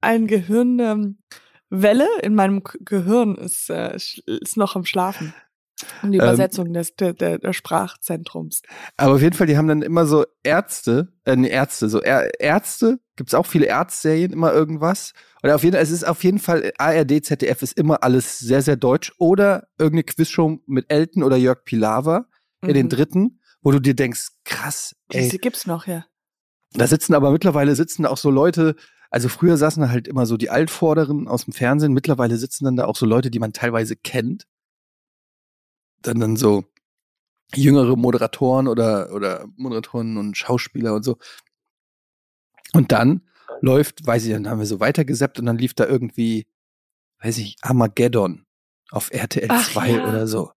ein 0.00 0.26
Gehirn, 0.26 0.78
ähm, 0.78 1.18
Welle 1.70 2.08
in 2.22 2.34
meinem 2.34 2.62
Gehirn 2.62 3.34
ist, 3.36 3.70
äh, 3.70 3.94
ist 3.94 4.56
noch 4.56 4.76
am 4.76 4.84
Schlafen. 4.84 5.34
Und 6.02 6.12
die 6.12 6.18
Ähm, 6.18 6.24
Übersetzung 6.24 6.72
des, 6.72 6.94
der, 6.96 7.12
der, 7.12 7.52
Sprachzentrums. 7.52 8.62
Aber 8.96 9.14
auf 9.14 9.22
jeden 9.22 9.36
Fall, 9.36 9.46
die 9.46 9.56
haben 9.56 9.68
dann 9.68 9.82
immer 9.82 10.06
so 10.06 10.24
Ärzte, 10.42 11.12
äh, 11.24 11.36
nee, 11.36 11.48
Ärzte, 11.48 11.88
so 11.88 12.02
Ä 12.02 12.30
Ärzte, 12.38 12.98
gibt's 13.16 13.34
auch 13.34 13.46
viele 13.46 13.66
Ärztserien, 13.66 14.32
immer 14.32 14.52
irgendwas. 14.52 15.12
Oder 15.42 15.54
auf 15.54 15.62
jeden 15.62 15.74
Fall, 15.74 15.82
es 15.82 15.90
ist 15.90 16.06
auf 16.06 16.24
jeden 16.24 16.38
Fall, 16.38 16.72
ARD, 16.78 17.24
ZDF 17.24 17.62
ist 17.62 17.78
immer 17.78 18.02
alles 18.02 18.38
sehr, 18.38 18.62
sehr 18.62 18.76
deutsch. 18.76 19.12
Oder 19.18 19.68
irgendeine 19.78 20.04
Quizshow 20.04 20.58
mit 20.66 20.86
Elton 20.90 21.22
oder 21.22 21.36
Jörg 21.36 21.64
Pilawa 21.64 22.26
in 22.62 22.74
den 22.74 22.86
Mhm. 22.86 22.90
dritten, 22.90 23.40
wo 23.62 23.70
du 23.70 23.78
dir 23.80 23.94
denkst, 23.94 24.28
krass, 24.44 24.96
ey, 25.12 25.22
Diese 25.24 25.38
gibt's 25.38 25.66
noch, 25.66 25.86
ja. 25.86 26.04
da 26.72 26.86
sitzen 26.86 27.14
aber 27.14 27.30
mittlerweile 27.30 27.74
sitzen 27.76 28.04
auch 28.04 28.16
so 28.18 28.30
Leute, 28.30 28.74
also 29.10 29.28
früher 29.28 29.56
saßen 29.56 29.80
da 29.82 29.88
halt 29.90 30.08
immer 30.08 30.26
so 30.26 30.36
die 30.36 30.50
Altvorderen 30.50 31.28
aus 31.28 31.44
dem 31.44 31.54
Fernsehen, 31.54 31.92
mittlerweile 31.92 32.36
sitzen 32.36 32.64
dann 32.64 32.76
da 32.76 32.84
auch 32.86 32.96
so 32.96 33.06
Leute, 33.06 33.30
die 33.30 33.38
man 33.38 33.52
teilweise 33.52 33.94
kennt. 33.96 34.44
Dann 36.02 36.20
dann 36.20 36.36
so 36.36 36.64
jüngere 37.54 37.96
Moderatoren 37.96 38.68
oder, 38.68 39.12
oder 39.12 39.46
Moderatoren 39.56 40.16
und 40.16 40.36
Schauspieler 40.36 40.94
und 40.94 41.02
so. 41.02 41.18
Und 42.72 42.92
dann 42.92 43.22
läuft, 43.60 44.06
weiß 44.06 44.26
ich, 44.26 44.32
dann 44.32 44.48
haben 44.48 44.58
wir 44.58 44.66
so 44.66 44.80
weitergesappt 44.80 45.38
und 45.38 45.46
dann 45.46 45.58
lief 45.58 45.74
da 45.74 45.86
irgendwie, 45.86 46.46
weiß 47.20 47.38
ich, 47.38 47.56
Armageddon 47.62 48.46
auf 48.90 49.10
RTL 49.10 49.48
Ach 49.50 49.70
2 49.70 49.90
ja. 49.90 50.08
oder 50.08 50.26
so. 50.26 50.52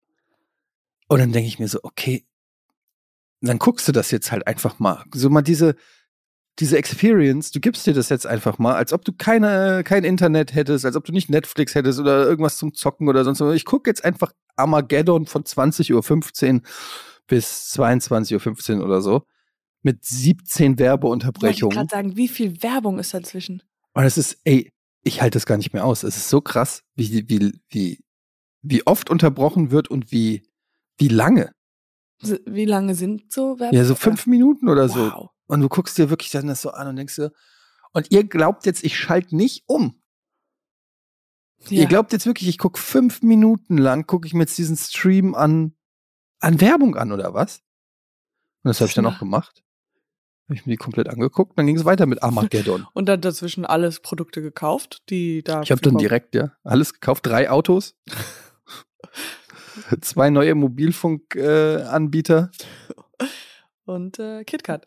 Und 1.09 1.20
dann 1.20 1.33
denke 1.33 1.48
ich 1.48 1.59
mir 1.59 1.68
so, 1.68 1.81
okay, 1.83 2.26
dann 3.40 3.59
guckst 3.59 3.88
du 3.88 3.92
das 3.92 4.11
jetzt 4.11 4.33
halt 4.33 4.46
einfach 4.46 4.79
mal. 4.79 5.05
So 5.14 5.31
mal 5.31 5.42
diese, 5.42 5.76
diese 6.61 6.77
Experience, 6.77 7.51
du 7.51 7.61
gibst 7.61 7.87
dir 7.87 7.94
das 7.94 8.11
jetzt 8.11 8.27
einfach 8.27 8.59
mal, 8.59 8.75
als 8.75 8.92
ob 8.92 9.05
du 9.05 9.12
keine, 9.12 9.83
kein 9.85 10.05
Internet 10.05 10.55
hättest, 10.55 10.85
als 10.85 10.94
ob 10.94 11.05
du 11.05 11.12
nicht 11.12 11.31
Netflix 11.31 11.75
hättest 11.75 11.99
oder 11.99 12.27
irgendwas 12.27 12.59
zum 12.59 12.75
Zocken 12.75 13.09
oder 13.09 13.25
sonst 13.25 13.40
was. 13.40 13.55
Ich 13.55 13.64
gucke 13.64 13.88
jetzt 13.88 14.05
einfach 14.05 14.33
Armageddon 14.57 15.27
von 15.27 15.44
20.15 15.44 16.55
Uhr 16.55 16.62
bis 17.27 17.75
22.15 17.77 18.79
Uhr 18.79 18.85
oder 18.85 19.01
so 19.01 19.23
mit 19.83 20.05
17 20.05 20.79
Werbeunterbrechungen. 20.79 21.73
Ich 21.73 21.77
gerade 21.77 21.88
sagen, 21.90 22.16
wie 22.16 22.29
viel 22.29 22.62
Werbung 22.62 22.99
ist 22.99 23.14
dazwischen? 23.14 23.62
Und 23.94 24.05
es 24.05 24.18
ist, 24.18 24.38
ey, 24.44 24.70
ich 25.03 25.23
halte 25.23 25.37
das 25.37 25.46
gar 25.46 25.57
nicht 25.57 25.73
mehr 25.73 25.85
aus. 25.85 26.03
Es 26.03 26.16
ist 26.16 26.29
so 26.29 26.40
krass, 26.40 26.83
wie, 26.94 27.29
wie, 27.29 27.53
wie, 27.70 27.99
wie 28.62 28.87
oft 28.87 29.09
unterbrochen 29.09 29.70
wird 29.70 29.88
und 29.88 30.12
wie, 30.12 30.42
wie 30.99 31.09
lange. 31.09 31.53
Wie 32.44 32.66
lange 32.66 32.94
sind 32.94 33.33
so 33.33 33.59
Werbung? 33.59 33.79
Ja, 33.79 33.85
so 33.85 33.94
fünf 33.94 34.27
Minuten 34.27 34.68
oder 34.68 34.90
so. 34.90 35.31
Und 35.51 35.61
du 35.63 35.69
guckst 35.69 35.99
dir 35.99 36.11
wirklich 36.11 36.31
dann 36.31 36.47
das 36.47 36.63
so 36.63 36.71
an 36.71 36.87
und 36.87 36.95
denkst 36.95 37.17
dir, 37.17 37.33
und 37.93 38.13
ihr 38.13 38.23
glaubt 38.23 38.67
jetzt, 38.67 38.85
ich 38.85 38.97
schalte 38.97 39.35
nicht 39.35 39.65
um. 39.67 40.01
Ja. 41.65 41.81
Ihr 41.81 41.87
glaubt 41.87 42.13
jetzt 42.13 42.25
wirklich, 42.25 42.49
ich 42.49 42.57
gucke 42.57 42.79
fünf 42.79 43.23
Minuten 43.23 43.77
lang, 43.77 44.07
gucke 44.07 44.29
ich 44.29 44.35
mir 44.35 44.43
jetzt 44.43 44.57
diesen 44.59 44.77
Stream 44.77 45.35
an, 45.35 45.75
an 46.39 46.61
Werbung 46.61 46.95
an 46.97 47.11
oder 47.11 47.35
was? 47.35 47.63
Und 48.63 48.69
das 48.69 48.81
habe 48.81 48.91
ich 48.91 48.95
dann 48.95 49.07
auch 49.07 49.19
gemacht. 49.19 49.65
Habe 50.45 50.55
ich 50.55 50.67
mir 50.67 50.75
die 50.75 50.77
komplett 50.77 51.09
angeguckt, 51.09 51.59
dann 51.59 51.67
ging 51.67 51.77
es 51.77 51.85
weiter 51.85 52.07
mit 52.07 52.23
Armageddon. 52.23 52.87
Und 52.93 53.07
dann 53.07 53.21
dazwischen 53.21 53.67
alles 53.67 53.99
Produkte 53.99 54.43
gekauft, 54.43 55.03
die 55.11 55.43
da. 55.43 55.63
Ich 55.63 55.73
habe 55.73 55.81
dann 55.81 55.99
direkt, 55.99 56.37
ja, 56.37 56.53
alles 56.63 56.95
gekauft, 56.95 57.27
drei 57.27 57.51
Autos, 57.51 57.97
zwei 60.01 60.31
neue 60.31 60.55
Mobilfunkanbieter 60.55 62.51
äh, 63.19 63.25
Und 63.85 64.21
äh, 64.21 64.45
KitKat. 64.45 64.87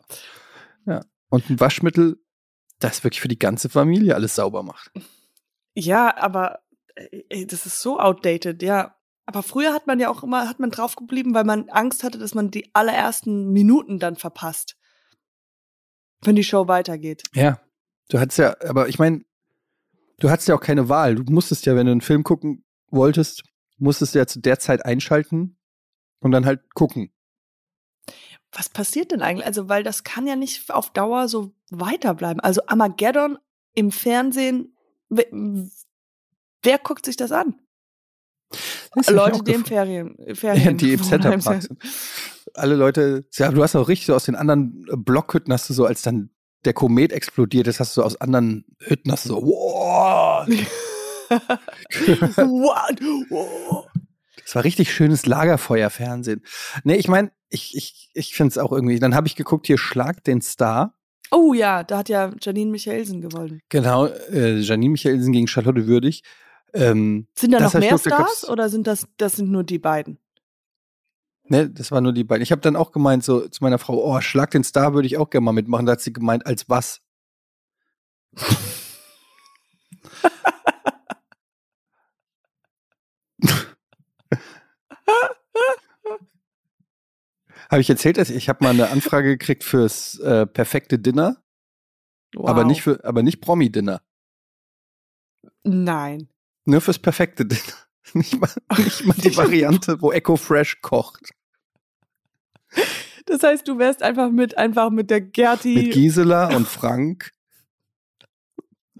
Und 1.30 1.50
ein 1.50 1.60
Waschmittel, 1.60 2.20
das 2.78 3.04
wirklich 3.04 3.20
für 3.20 3.28
die 3.28 3.38
ganze 3.38 3.68
Familie 3.68 4.14
alles 4.14 4.34
sauber 4.34 4.62
macht. 4.62 4.92
Ja, 5.74 6.16
aber 6.16 6.60
äh, 6.94 7.22
ey, 7.28 7.46
das 7.46 7.66
ist 7.66 7.80
so 7.80 7.98
outdated, 7.98 8.62
ja. 8.62 8.96
Aber 9.26 9.42
früher 9.42 9.72
hat 9.72 9.86
man 9.86 9.98
ja 9.98 10.10
auch 10.10 10.22
immer, 10.22 10.48
hat 10.48 10.60
man 10.60 10.70
drauf 10.70 10.96
geblieben, 10.96 11.34
weil 11.34 11.44
man 11.44 11.70
Angst 11.70 12.04
hatte, 12.04 12.18
dass 12.18 12.34
man 12.34 12.50
die 12.50 12.74
allerersten 12.74 13.52
Minuten 13.52 13.98
dann 13.98 14.16
verpasst. 14.16 14.76
Wenn 16.20 16.36
die 16.36 16.44
Show 16.44 16.68
weitergeht. 16.68 17.22
Ja, 17.34 17.60
du 18.10 18.20
hattest 18.20 18.38
ja, 18.38 18.54
aber 18.68 18.88
ich 18.88 18.98
meine, 18.98 19.24
du 20.18 20.30
hattest 20.30 20.48
ja 20.48 20.54
auch 20.54 20.60
keine 20.60 20.88
Wahl. 20.88 21.14
Du 21.14 21.32
musstest 21.32 21.64
ja, 21.66 21.74
wenn 21.74 21.86
du 21.86 21.92
einen 21.92 22.00
Film 22.00 22.22
gucken 22.22 22.64
wolltest, 22.90 23.44
musstest 23.78 24.14
du 24.14 24.18
ja 24.18 24.26
zu 24.26 24.40
der 24.40 24.58
Zeit 24.58 24.84
einschalten 24.84 25.58
und 26.20 26.30
dann 26.30 26.46
halt 26.46 26.74
gucken. 26.74 27.12
Was 28.54 28.68
passiert 28.68 29.10
denn 29.10 29.20
eigentlich? 29.20 29.46
Also, 29.46 29.68
weil 29.68 29.82
das 29.82 30.04
kann 30.04 30.26
ja 30.26 30.36
nicht 30.36 30.72
auf 30.72 30.90
Dauer 30.90 31.28
so 31.28 31.52
weiterbleiben. 31.70 32.40
Also 32.40 32.62
Armageddon 32.66 33.38
im 33.74 33.90
Fernsehen, 33.90 34.76
wer, 35.08 35.26
wer 36.62 36.78
guckt 36.78 37.04
sich 37.04 37.16
das 37.16 37.32
an? 37.32 37.56
Das 38.94 39.10
Leute, 39.10 39.42
die 39.42 39.52
im 39.52 39.62
gefragt. 39.62 39.68
Ferien, 39.68 40.16
Ja, 40.24 40.34
Ferien 40.34 40.78
die 40.78 40.92
im 40.92 41.02
Centerpark 41.02 41.62
sind. 41.62 41.78
Alle 42.54 42.76
Leute, 42.76 43.26
ja, 43.32 43.50
du 43.50 43.62
hast 43.62 43.74
auch 43.74 43.88
richtig 43.88 44.06
so 44.06 44.14
aus 44.14 44.24
den 44.24 44.36
anderen 44.36 44.86
Blockhütten 44.96 45.52
hast 45.52 45.68
du 45.68 45.74
so, 45.74 45.86
als 45.86 46.02
dann 46.02 46.30
der 46.64 46.72
Komet 46.72 47.12
explodiert 47.12 47.66
ist, 47.66 47.80
hast 47.80 47.96
du 47.96 48.00
so 48.00 48.06
aus 48.06 48.20
anderen 48.20 48.64
Hütten 48.78 49.10
hast 49.10 49.24
du 49.24 49.30
so, 49.30 49.42
wow. 49.42 50.46
Oh. 53.30 53.84
Das 54.44 54.54
war 54.54 54.64
richtig 54.64 54.92
schönes 54.92 55.26
Lagerfeuerfernsehen. 55.26 56.42
Nee, 56.84 56.96
ich 56.96 57.08
meine, 57.08 57.32
ich, 57.54 57.76
ich, 57.76 58.10
ich 58.14 58.34
finde 58.34 58.50
es 58.50 58.58
auch 58.58 58.72
irgendwie. 58.72 58.98
Dann 58.98 59.14
habe 59.14 59.26
ich 59.26 59.36
geguckt, 59.36 59.66
hier 59.66 59.78
Schlag 59.78 60.22
den 60.24 60.42
Star. 60.42 60.94
oh 61.30 61.54
ja, 61.54 61.82
da 61.82 61.98
hat 61.98 62.08
ja 62.08 62.30
Janine 62.40 62.70
Michelsen 62.70 63.20
gewonnen. 63.20 63.60
Genau, 63.68 64.06
äh, 64.06 64.58
Janine 64.58 64.92
Michelsen 64.92 65.32
gegen 65.32 65.46
Charlotte 65.46 65.86
Würdig. 65.86 66.22
Ähm, 66.74 67.28
Sind 67.34 67.52
da 67.52 67.60
noch 67.60 67.74
mehr 67.74 67.98
Stars 67.98 68.48
oder 68.48 68.68
sind 68.68 68.86
das, 68.86 69.06
das 69.16 69.36
sind 69.36 69.50
nur 69.50 69.62
die 69.62 69.78
beiden? 69.78 70.18
ne, 71.48 71.70
das 71.70 71.92
war 71.92 72.00
nur 72.00 72.12
die 72.12 72.24
beiden. 72.24 72.42
Ich 72.42 72.52
habe 72.52 72.62
dann 72.62 72.76
auch 72.76 72.92
gemeint, 72.92 73.24
so 73.24 73.48
zu 73.48 73.62
meiner 73.62 73.78
Frau, 73.78 74.02
oh, 74.04 74.20
Schlag 74.20 74.50
den 74.50 74.64
Star 74.64 74.94
würde 74.94 75.06
ich 75.06 75.16
auch 75.16 75.30
gerne 75.30 75.44
mal 75.44 75.52
mitmachen. 75.52 75.86
Da 75.86 75.92
hat 75.92 76.00
sie 76.00 76.12
gemeint, 76.12 76.46
als 76.46 76.68
was? 76.68 77.00
Habe 87.70 87.80
ich 87.80 87.90
erzählt, 87.90 88.16
dass 88.18 88.30
ich 88.30 88.48
habe 88.48 88.62
mal 88.64 88.70
eine 88.70 88.90
Anfrage 88.90 89.28
gekriegt 89.36 89.64
fürs 89.64 90.18
äh, 90.20 90.46
perfekte 90.46 90.98
Dinner, 90.98 91.42
Wow. 92.36 92.48
aber 92.48 92.64
nicht 92.64 92.82
für, 92.82 93.04
aber 93.04 93.22
nicht 93.22 93.40
Promi-Dinner. 93.40 94.02
Nein. 95.62 96.28
Nur 96.64 96.80
fürs 96.80 96.98
perfekte 96.98 97.46
Dinner. 97.46 97.62
Nicht 98.12 98.38
mal, 98.38 98.50
nicht 98.76 99.06
mal 99.06 99.14
die 99.16 99.34
Variante, 99.36 100.00
wo 100.02 100.12
Echo 100.12 100.36
Fresh 100.36 100.82
kocht. 100.82 101.30
Das 103.26 103.42
heißt, 103.42 103.66
du 103.66 103.78
wärst 103.78 104.02
einfach 104.02 104.30
mit, 104.30 104.58
einfach 104.58 104.90
mit 104.90 105.10
der 105.10 105.20
Gerti. 105.22 105.74
Mit 105.74 105.92
Gisela 105.94 106.54
und 106.54 106.68
Frank. 106.68 107.32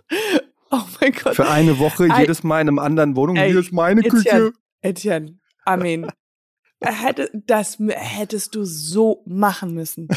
oh 0.70 0.80
mein 1.00 1.12
Gott. 1.12 1.36
Für 1.36 1.48
eine 1.48 1.78
Woche 1.78 2.04
Ei. 2.10 2.20
jedes 2.22 2.42
Mal 2.44 2.62
in 2.62 2.68
einem 2.68 2.78
anderen 2.78 3.14
Wohnung. 3.14 3.36
Ey, 3.36 3.50
Hier 3.50 3.60
ist 3.60 3.72
meine 3.72 4.00
Etienne. 4.00 4.22
Küche. 4.22 4.52
Etienne, 4.80 5.38
Amen. 5.64 6.10
Hätte, 6.84 7.30
das 7.46 7.78
hättest 7.78 8.54
du 8.54 8.64
so 8.64 9.22
machen 9.26 9.74
müssen. 9.74 10.08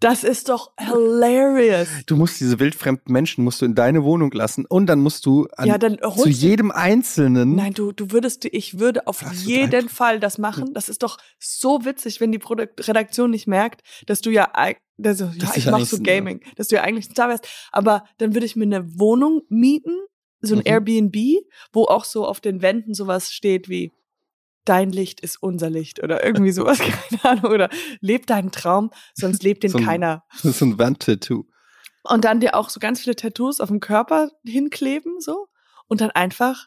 Das 0.00 0.22
ist 0.22 0.48
doch 0.48 0.72
hilarious. 0.78 1.88
Du 2.06 2.14
musst 2.14 2.38
diese 2.38 2.60
wildfremden 2.60 3.12
Menschen 3.12 3.42
musst 3.42 3.60
du 3.60 3.64
in 3.64 3.74
deine 3.74 4.04
Wohnung 4.04 4.30
lassen 4.30 4.64
und 4.64 4.86
dann 4.86 5.00
musst 5.00 5.26
du 5.26 5.48
an, 5.56 5.66
ja, 5.66 5.76
dann 5.76 5.98
zu 6.16 6.28
jedem 6.28 6.70
Einzelnen. 6.70 7.56
Nein, 7.56 7.74
du, 7.74 7.90
du 7.90 8.12
würdest, 8.12 8.44
ich 8.44 8.78
würde 8.78 9.08
auf 9.08 9.24
jeden 9.44 9.88
Fall 9.88 10.20
das 10.20 10.38
machen. 10.38 10.72
Das 10.72 10.88
ist 10.88 11.02
doch 11.02 11.18
so 11.40 11.84
witzig, 11.84 12.20
wenn 12.20 12.30
die 12.30 12.38
Produkt 12.38 12.86
Redaktion 12.86 13.32
nicht 13.32 13.48
merkt, 13.48 13.82
dass 14.06 14.20
du 14.20 14.30
ja, 14.30 14.52
dass, 14.98 15.18
ja, 15.18 15.32
ich 15.34 15.56
ich 15.56 15.66
mach 15.66 15.74
eigentlich 15.78 15.88
so 15.88 16.00
Gaming, 16.00 16.42
dass 16.54 16.68
du 16.68 16.76
ja 16.76 16.82
eigentlich 16.82 17.08
ein 17.08 17.12
Star 17.12 17.28
wärst. 17.28 17.48
Aber 17.72 18.04
dann 18.18 18.34
würde 18.34 18.46
ich 18.46 18.54
mir 18.54 18.64
eine 18.64 19.00
Wohnung 19.00 19.42
mieten, 19.48 19.96
so 20.40 20.54
ein 20.54 20.58
Mhm. 20.58 20.66
Airbnb, 20.66 21.16
wo 21.72 21.86
auch 21.86 22.04
so 22.04 22.24
auf 22.24 22.40
den 22.40 22.62
Wänden 22.62 22.94
sowas 22.94 23.32
steht 23.32 23.68
wie 23.68 23.92
Dein 24.68 24.90
Licht 24.90 25.20
ist 25.20 25.42
unser 25.42 25.70
Licht 25.70 26.02
oder 26.02 26.22
irgendwie 26.24 26.52
sowas, 26.52 26.78
keine 27.20 27.24
Ahnung. 27.24 27.52
Oder 27.52 27.70
leb 28.00 28.26
deinen 28.26 28.50
Traum, 28.52 28.90
sonst 29.14 29.42
lebt 29.42 29.62
den 29.62 29.70
So 29.70 29.78
ein- 29.78 29.84
keiner. 29.84 30.24
Das 30.42 30.44
ist 30.44 30.60
ein 30.62 30.78
Wandtattoo. 30.78 31.44
Und 32.04 32.24
dann 32.24 32.40
dir 32.40 32.54
auch 32.54 32.68
so 32.70 32.78
ganz 32.80 33.00
viele 33.00 33.16
Tattoos 33.16 33.60
auf 33.60 33.68
dem 33.68 33.80
Körper 33.80 34.30
hinkleben, 34.44 35.20
so. 35.20 35.48
Und 35.88 36.00
dann 36.00 36.10
einfach, 36.10 36.66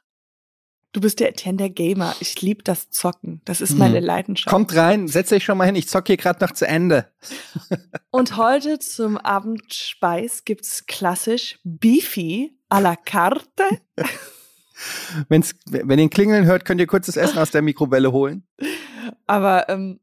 du 0.94 1.02
bist 1.02 1.20
der 1.20 1.30
Etienne 1.30 1.58
der 1.58 1.70
Gamer. 1.70 2.16
Ich 2.20 2.42
liebe 2.42 2.64
das 2.64 2.90
Zocken. 2.90 3.42
Das 3.46 3.62
ist 3.62 3.78
meine 3.78 4.00
Mhm. 4.02 4.06
Leidenschaft. 4.06 4.50
Kommt 4.50 4.76
rein, 4.76 5.08
setzt 5.08 5.32
euch 5.34 5.44
schon 5.44 5.58
mal 5.58 5.66
hin. 5.66 5.76
Ich 5.76 5.88
zocke 5.88 6.08
hier 6.08 6.18
gerade 6.18 6.44
noch 6.44 6.52
zu 6.54 6.68
Ende. 6.68 7.12
Und 8.12 8.36
heute 8.38 8.80
zum 8.80 9.18
Abendspeis 9.18 10.44
gibt's 10.44 10.86
klassisch 10.88 11.60
Beefy 11.64 12.58
à 12.70 12.80
la 12.82 12.96
carte. 12.96 13.64
Wenn's, 15.30 15.56
wenn 15.66 16.00
ihr 16.00 16.06
ein 16.06 16.10
Klingeln 16.10 16.46
hört, 16.46 16.66
könnt 16.66 16.82
ihr 16.82 16.88
kurz 16.88 17.06
das 17.06 17.18
Essen 17.18 17.38
aus 17.38 17.52
der 17.52 17.62
Mikrowelle 17.62 18.12
holen. 18.12 18.48
Aber, 19.28 19.70
ähm, 19.70 20.00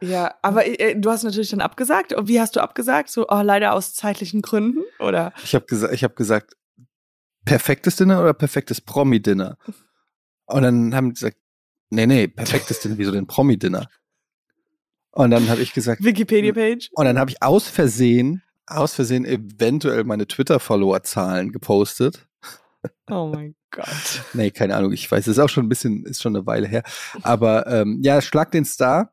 ja, 0.00 0.34
aber 0.42 0.66
äh, 0.66 0.98
du 0.98 1.10
hast 1.10 1.24
natürlich 1.24 1.50
dann 1.50 1.60
abgesagt. 1.60 2.12
Und 2.12 2.28
wie 2.28 2.40
hast 2.40 2.56
du 2.56 2.60
abgesagt? 2.60 3.10
So, 3.10 3.26
oh, 3.28 3.42
leider 3.42 3.74
aus 3.74 3.94
zeitlichen 3.94 4.42
Gründen? 4.42 4.80
Oder? 4.98 5.32
Ich 5.44 5.54
habe 5.54 5.66
gesagt, 5.66 5.94
ich 5.94 6.04
habe 6.04 6.14
gesagt, 6.14 6.56
perfektes 7.44 7.96
Dinner 7.96 8.20
oder 8.20 8.34
perfektes 8.34 8.80
Promi-Dinner? 8.80 9.56
Und 10.46 10.62
dann 10.62 10.94
haben 10.94 11.08
die 11.08 11.14
gesagt, 11.14 11.36
nee, 11.90 12.06
nee, 12.06 12.28
perfektes 12.28 12.80
Dinner, 12.80 12.98
wieso 12.98 13.12
denn 13.12 13.26
Promi-Dinner? 13.26 13.88
Und 15.12 15.30
dann 15.30 15.48
habe 15.48 15.60
ich 15.60 15.72
gesagt, 15.72 16.02
Wikipedia-Page? 16.04 16.90
und 16.92 17.04
dann 17.04 17.18
habe 17.18 17.30
ich 17.30 17.42
aus 17.42 17.68
Versehen, 17.68 18.42
aus 18.66 18.94
Versehen 18.94 19.24
eventuell 19.24 20.04
meine 20.04 20.26
Twitter-Follower-Zahlen 20.26 21.50
gepostet. 21.52 22.28
Oh 23.10 23.30
mein 23.34 23.54
Gott. 23.70 24.24
Nee, 24.32 24.50
keine 24.50 24.76
Ahnung, 24.76 24.92
ich 24.92 25.10
weiß, 25.10 25.26
es 25.26 25.36
ist 25.36 25.38
auch 25.38 25.48
schon 25.48 25.66
ein 25.66 25.68
bisschen, 25.68 26.04
ist 26.06 26.22
schon 26.22 26.34
eine 26.34 26.46
Weile 26.46 26.66
her. 26.66 26.82
Aber 27.22 27.66
ähm, 27.66 28.00
ja, 28.02 28.20
Schlag 28.22 28.50
den 28.52 28.64
Star, 28.64 29.12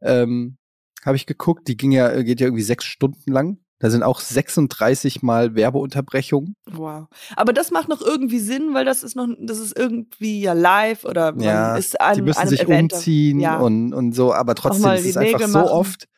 ähm, 0.00 0.56
habe 1.04 1.16
ich 1.16 1.26
geguckt, 1.26 1.66
die 1.68 1.76
ging 1.76 1.92
ja, 1.92 2.22
geht 2.22 2.40
ja 2.40 2.46
irgendwie 2.46 2.62
sechs 2.62 2.84
Stunden 2.84 3.32
lang. 3.32 3.58
Da 3.80 3.90
sind 3.90 4.04
auch 4.04 4.20
36 4.20 5.22
Mal 5.22 5.56
Werbeunterbrechungen. 5.56 6.54
Wow. 6.70 7.08
Aber 7.34 7.52
das 7.52 7.72
macht 7.72 7.88
noch 7.88 8.00
irgendwie 8.00 8.38
Sinn, 8.38 8.74
weil 8.74 8.84
das 8.84 9.02
ist 9.02 9.16
noch, 9.16 9.26
das 9.40 9.58
ist 9.58 9.76
irgendwie 9.76 10.40
ja 10.40 10.52
live 10.52 11.04
oder 11.04 11.32
man 11.32 11.42
Ja, 11.42 11.76
ist 11.76 12.00
an 12.00 12.14
die 12.14 12.22
müssen 12.22 12.38
einem 12.38 12.48
sich 12.50 12.60
Event. 12.62 12.92
umziehen 12.92 13.40
Ja. 13.40 13.58
und, 13.58 13.92
und 13.92 14.12
so, 14.12 14.32
aber 14.32 14.54
trotzdem 14.54 14.88
ist 14.92 15.04
es 15.06 15.16
einfach 15.16 15.38
Nägel 15.40 15.48
so 15.48 15.58
machen. 15.58 15.68
oft, 15.70 16.08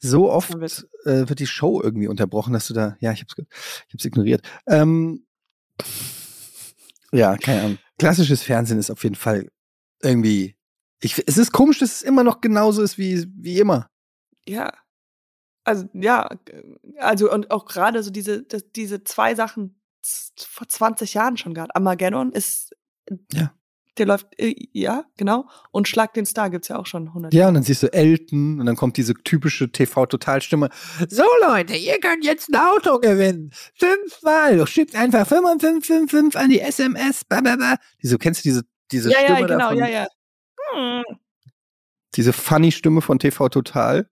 so 0.00 0.30
oft 0.30 0.52
Dann 0.52 0.60
wird- 0.60 0.86
äh, 1.04 1.28
wird 1.30 1.38
die 1.38 1.46
Show 1.46 1.80
irgendwie 1.82 2.08
unterbrochen, 2.08 2.52
dass 2.52 2.66
du 2.68 2.74
da, 2.74 2.96
ja, 3.00 3.12
ich 3.12 3.22
hab's, 3.22 3.34
ich 3.38 3.94
hab's 3.94 4.04
ignoriert. 4.04 4.42
Ähm, 4.66 5.24
ja, 7.12 7.36
keine 7.36 7.62
Ahnung. 7.62 7.78
Klassisches 7.98 8.42
Fernsehen 8.42 8.78
ist 8.78 8.90
auf 8.90 9.02
jeden 9.02 9.14
Fall 9.14 9.48
irgendwie, 10.02 10.56
ich, 11.00 11.22
es 11.26 11.38
ist 11.38 11.52
komisch, 11.52 11.78
dass 11.78 11.92
es 11.92 12.02
immer 12.02 12.24
noch 12.24 12.40
genauso 12.40 12.82
ist 12.82 12.98
wie, 12.98 13.26
wie 13.36 13.58
immer. 13.58 13.88
Ja. 14.46 14.72
Also, 15.64 15.88
ja, 15.92 16.28
also 16.98 17.32
und 17.32 17.50
auch 17.52 17.66
gerade 17.66 18.02
so 18.02 18.10
diese, 18.10 18.42
das, 18.42 18.64
diese 18.72 19.04
zwei 19.04 19.34
Sachen 19.34 19.80
vor 20.36 20.68
20 20.68 21.14
Jahren 21.14 21.36
schon 21.36 21.54
gehabt. 21.54 21.76
Armageddon 21.76 22.32
ist, 22.32 22.74
Ja. 23.32 23.54
Der 23.98 24.06
läuft, 24.06 24.26
äh, 24.38 24.54
ja, 24.72 25.04
genau. 25.16 25.46
Und 25.70 25.86
Schlag 25.88 26.14
den 26.14 26.24
Star 26.26 26.48
gibt's 26.50 26.68
ja 26.68 26.78
auch 26.78 26.86
schon 26.86 27.08
100 27.08 27.34
Ja, 27.34 27.48
und 27.48 27.54
dann 27.54 27.62
siehst 27.62 27.82
du 27.82 27.92
Elton 27.92 28.60
und 28.60 28.66
dann 28.66 28.76
kommt 28.76 28.96
diese 28.96 29.14
typische 29.14 29.70
TV-Totalstimme. 29.70 30.70
So 31.08 31.24
Leute, 31.46 31.74
ihr 31.76 31.98
könnt 32.00 32.24
jetzt 32.24 32.48
ein 32.48 32.56
Auto 32.56 32.98
gewinnen. 32.98 33.52
Fünfmal. 33.74 34.56
Du 34.56 34.66
schickst 34.66 34.96
einfach 34.96 35.26
5555 35.26 36.40
an 36.40 36.48
die 36.50 36.60
SMS. 36.60 37.24
Blablabla. 37.24 37.76
Diese, 38.02 38.18
kennst 38.18 38.44
du 38.44 38.48
diese, 38.48 38.62
diese 38.90 39.10
Ja, 39.10 39.18
Stimme 39.18 39.40
ja, 39.40 39.46
genau, 39.46 39.58
davon? 39.58 39.78
ja, 39.78 39.88
ja. 39.88 40.06
Hm. 40.74 41.02
Diese 42.14 42.32
funny 42.32 42.72
Stimme 42.72 43.00
von 43.02 43.18
TV 43.18 43.48
Total. 43.48 44.08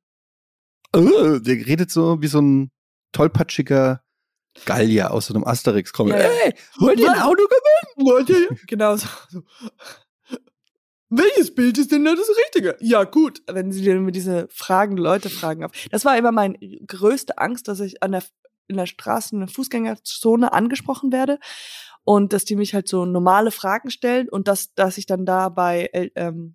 Äh, 0.95 1.41
der 1.41 1.67
redet 1.67 1.91
so 1.91 2.21
wie 2.21 2.27
so 2.27 2.41
ein 2.41 2.71
tollpatschiger 3.13 4.03
Gallier 4.65 5.13
aus 5.13 5.27
so 5.27 5.35
einem 5.35 5.45
Asterix-Comic. 5.45 6.15
Ja, 6.15 6.23
ja. 6.23 6.29
Hey, 6.43 6.55
wollt 6.79 7.01
ihr 7.01 7.13
ein? 7.13 7.21
Auto 7.21 7.45
gewinnen? 7.45 8.09
Wollt 8.09 8.29
ihr? 8.29 8.49
Genau 8.67 8.97
so. 8.97 9.07
Welches 11.09 11.55
Bild 11.55 11.77
ist 11.77 11.91
denn 11.91 12.05
da 12.05 12.15
das 12.15 12.29
Richtige? 12.45 12.77
Ja, 12.81 13.03
gut. 13.05 13.43
Wenn 13.49 13.73
sie 13.73 13.83
dir 13.83 13.99
mit 13.99 14.15
diese 14.15 14.47
Fragen, 14.51 14.97
Leute 14.97 15.29
fragen 15.29 15.65
auf. 15.65 15.73
Das 15.91 16.05
war 16.05 16.17
immer 16.17 16.31
meine 16.31 16.57
größte 16.87 17.37
Angst, 17.39 17.67
dass 17.67 17.81
ich 17.81 18.03
an 18.03 18.13
der, 18.13 18.23
in 18.69 18.77
der 18.77 18.87
Straße, 18.87 19.35
in 19.35 19.41
der 19.41 19.49
Fußgängerzone 19.49 20.53
angesprochen 20.53 21.11
werde 21.11 21.41
und 22.05 22.33
dass 22.33 22.45
die 22.45 22.55
mich 22.55 22.75
halt 22.75 22.87
so 22.87 23.05
normale 23.05 23.51
Fragen 23.51 23.91
stellen 23.91 24.29
und 24.29 24.47
dass, 24.47 24.73
dass 24.75 24.99
ich 24.99 25.07
dann 25.07 25.27
da 25.27 25.49
bei, 25.49 25.91
äh, 25.93 26.11
ähm, 26.15 26.55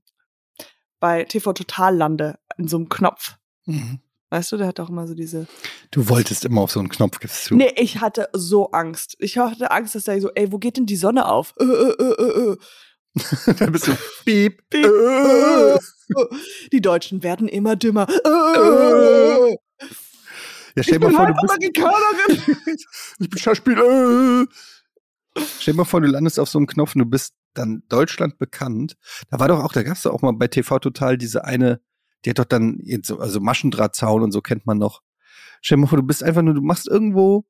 bei 1.01 1.25
TV 1.25 1.51
Total 1.51 1.95
lande, 1.95 2.39
in 2.57 2.69
so 2.69 2.77
einem 2.77 2.87
Knopf. 2.87 3.35
Mhm. 3.65 3.99
Weißt 4.35 4.51
du, 4.51 4.57
der 4.57 4.67
hat 4.67 4.81
auch 4.81 4.89
immer 4.89 5.07
so 5.07 5.13
diese. 5.13 5.47
Du 5.91 6.09
wolltest 6.09 6.43
immer 6.43 6.59
auf 6.59 6.69
so 6.69 6.81
einen 6.81 6.89
Knopf 6.89 7.19
gibst 7.19 7.49
du. 7.49 7.55
Nee, 7.55 7.71
ich 7.77 8.01
hatte 8.01 8.27
so 8.33 8.69
Angst. 8.71 9.15
Ich 9.19 9.37
hatte 9.37 9.71
Angst, 9.71 9.95
dass 9.95 10.03
der 10.03 10.19
so, 10.19 10.29
ey, 10.35 10.51
wo 10.51 10.57
geht 10.57 10.75
denn 10.75 10.85
die 10.85 10.97
Sonne 10.97 11.29
auf? 11.29 11.53
Äh, 11.57 11.63
äh, 11.63 11.93
äh, 12.03 12.51
äh, 12.51 12.57
dann 13.57 13.71
bist 13.71 13.87
du 13.87 13.93
piep. 14.25 14.61
Piep. 14.69 14.89
Die 16.73 16.81
Deutschen 16.81 17.23
werden 17.23 17.47
immer 17.47 17.77
dümmer. 17.77 18.07
Ja, 18.09 19.55
Ich 20.75 20.83
stell 20.83 20.99
bin 20.99 21.13
mal 21.13 21.15
vor, 21.15 21.27
halt 21.27 21.37
du 21.37 21.41
bist, 21.41 21.53
Amerikanerin. 21.53 22.77
ich 23.19 23.29
bin 23.29 23.39
Schauspieler. 23.39 24.47
Stell 25.61 25.73
dir 25.73 25.77
mal 25.77 25.85
vor, 25.85 26.01
du 26.01 26.07
landest 26.07 26.41
auf 26.41 26.49
so 26.49 26.59
einem 26.59 26.67
Knopf 26.67 26.93
und 26.95 26.99
du 26.99 27.05
bist 27.05 27.35
dann 27.53 27.83
Deutschland 27.87 28.37
bekannt. 28.37 28.97
Da 29.31 29.39
war 29.39 29.47
doch 29.47 29.63
auch, 29.63 29.71
da 29.71 29.83
gab's 29.83 30.01
doch 30.01 30.11
auch 30.11 30.21
mal 30.21 30.33
bei 30.33 30.49
TV 30.49 30.77
Total 30.79 31.17
diese 31.17 31.45
eine, 31.45 31.79
die 32.25 32.29
hat 32.31 32.39
doch 32.39 32.45
dann, 32.45 32.81
so- 33.03 33.19
also 33.19 33.39
Maschendrahtzaun 33.39 34.23
und 34.23 34.31
so 34.31 34.41
kennt 34.41 34.65
man 34.65 34.77
noch. 34.77 35.01
Stell 35.61 35.77
dir 35.77 35.81
mal 35.81 35.87
vor, 35.87 35.99
du 35.99 36.03
bist 36.05 36.23
einfach 36.23 36.41
nur, 36.41 36.53
du 36.55 36.61
machst 36.61 36.87
irgendwo 36.87 37.45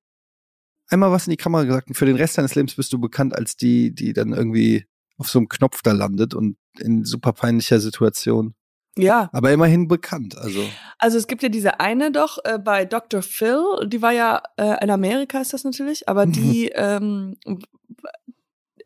einmal 0.89 1.11
was 1.11 1.25
in 1.27 1.31
die 1.31 1.37
Kamera 1.37 1.63
gesagt 1.63 1.87
und 1.87 1.95
für 1.95 2.05
den 2.05 2.15
Rest 2.15 2.37
deines 2.37 2.53
Lebens 2.55 2.75
bist 2.75 2.93
du 2.93 2.99
bekannt 2.99 3.35
als 3.35 3.55
die, 3.57 3.93
die 3.95 4.13
dann 4.13 4.33
irgendwie 4.33 4.85
auf 5.17 5.29
so 5.29 5.39
einem 5.39 5.47
Knopf 5.49 5.81
da 5.81 5.91
landet 5.93 6.33
und 6.33 6.57
in 6.79 7.03
super 7.05 7.33
peinlicher 7.33 7.79
Situation. 7.79 8.53
Ja, 8.97 9.29
Aber 9.33 9.51
immerhin 9.51 9.87
bekannt, 9.89 10.37
also. 10.37 10.63
also 10.99 11.17
es 11.17 11.27
gibt 11.27 11.43
ja 11.43 11.49
diese 11.49 11.79
eine 11.81 12.11
doch 12.13 12.37
äh, 12.45 12.57
bei 12.59 12.85
Dr. 12.85 13.21
Phil, 13.21 13.61
die 13.87 14.01
war 14.01 14.11
ja 14.13 14.41
äh, 14.57 14.81
in 14.83 14.89
Amerika 14.89 15.39
ist 15.41 15.51
das 15.53 15.63
natürlich, 15.65 16.07
aber 16.07 16.25
Mhm. 16.25 16.31
die 16.31 16.69
ähm, 16.75 17.35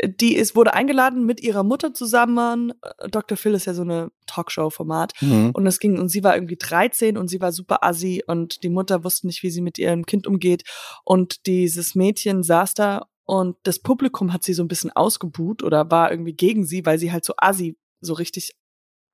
die 0.06 0.36
ist 0.36 0.56
wurde 0.56 0.74
eingeladen 0.74 1.26
mit 1.26 1.41
ihrer 1.41 1.64
Mutter 1.64 1.93
zusammen. 1.93 2.74
Äh, 3.00 3.10
Dr. 3.10 3.38
Phil 3.38 3.54
ist 3.54 3.66
ja 3.66 3.74
so 3.74 3.82
eine 3.82 4.12
Talkshow-Format 4.28 5.14
Mhm. 5.22 5.52
und 5.54 5.68
es 5.68 5.80
ging 5.80 6.00
und 6.00 6.10
sie 6.10 6.24
war 6.24 6.36
irgendwie 6.36 6.56
13 6.58 7.18
und 7.18 7.28
sie 7.28 7.41
war 7.41 7.52
super 7.52 7.84
assi 7.84 8.24
und 8.26 8.64
die 8.64 8.70
Mutter 8.70 9.04
wusste 9.04 9.28
nicht, 9.28 9.43
wie 9.43 9.50
sie 9.50 9.62
mit 9.62 9.78
ihrem 9.78 10.06
Kind 10.06 10.28
umgeht 10.28 10.64
und 11.04 11.45
dieses 11.47 11.95
Mädchen 11.95 12.43
saß 12.43 12.74
da 12.76 13.08
und 13.26 13.58
das 13.64 13.80
Publikum 13.80 14.32
hat 14.34 14.43
sie 14.43 14.54
so 14.54 14.64
ein 14.64 14.68
bisschen 14.68 14.91
ausgebuht 14.91 15.64
oder 15.64 15.91
war 15.91 16.12
irgendwie 16.12 16.34
gegen 16.34 16.66
sie, 16.66 16.86
weil 16.86 16.97
sie 16.97 17.12
halt 17.12 17.26
so 17.26 17.34
assi, 17.38 17.78
so 18.02 18.14
richtig 18.14 18.56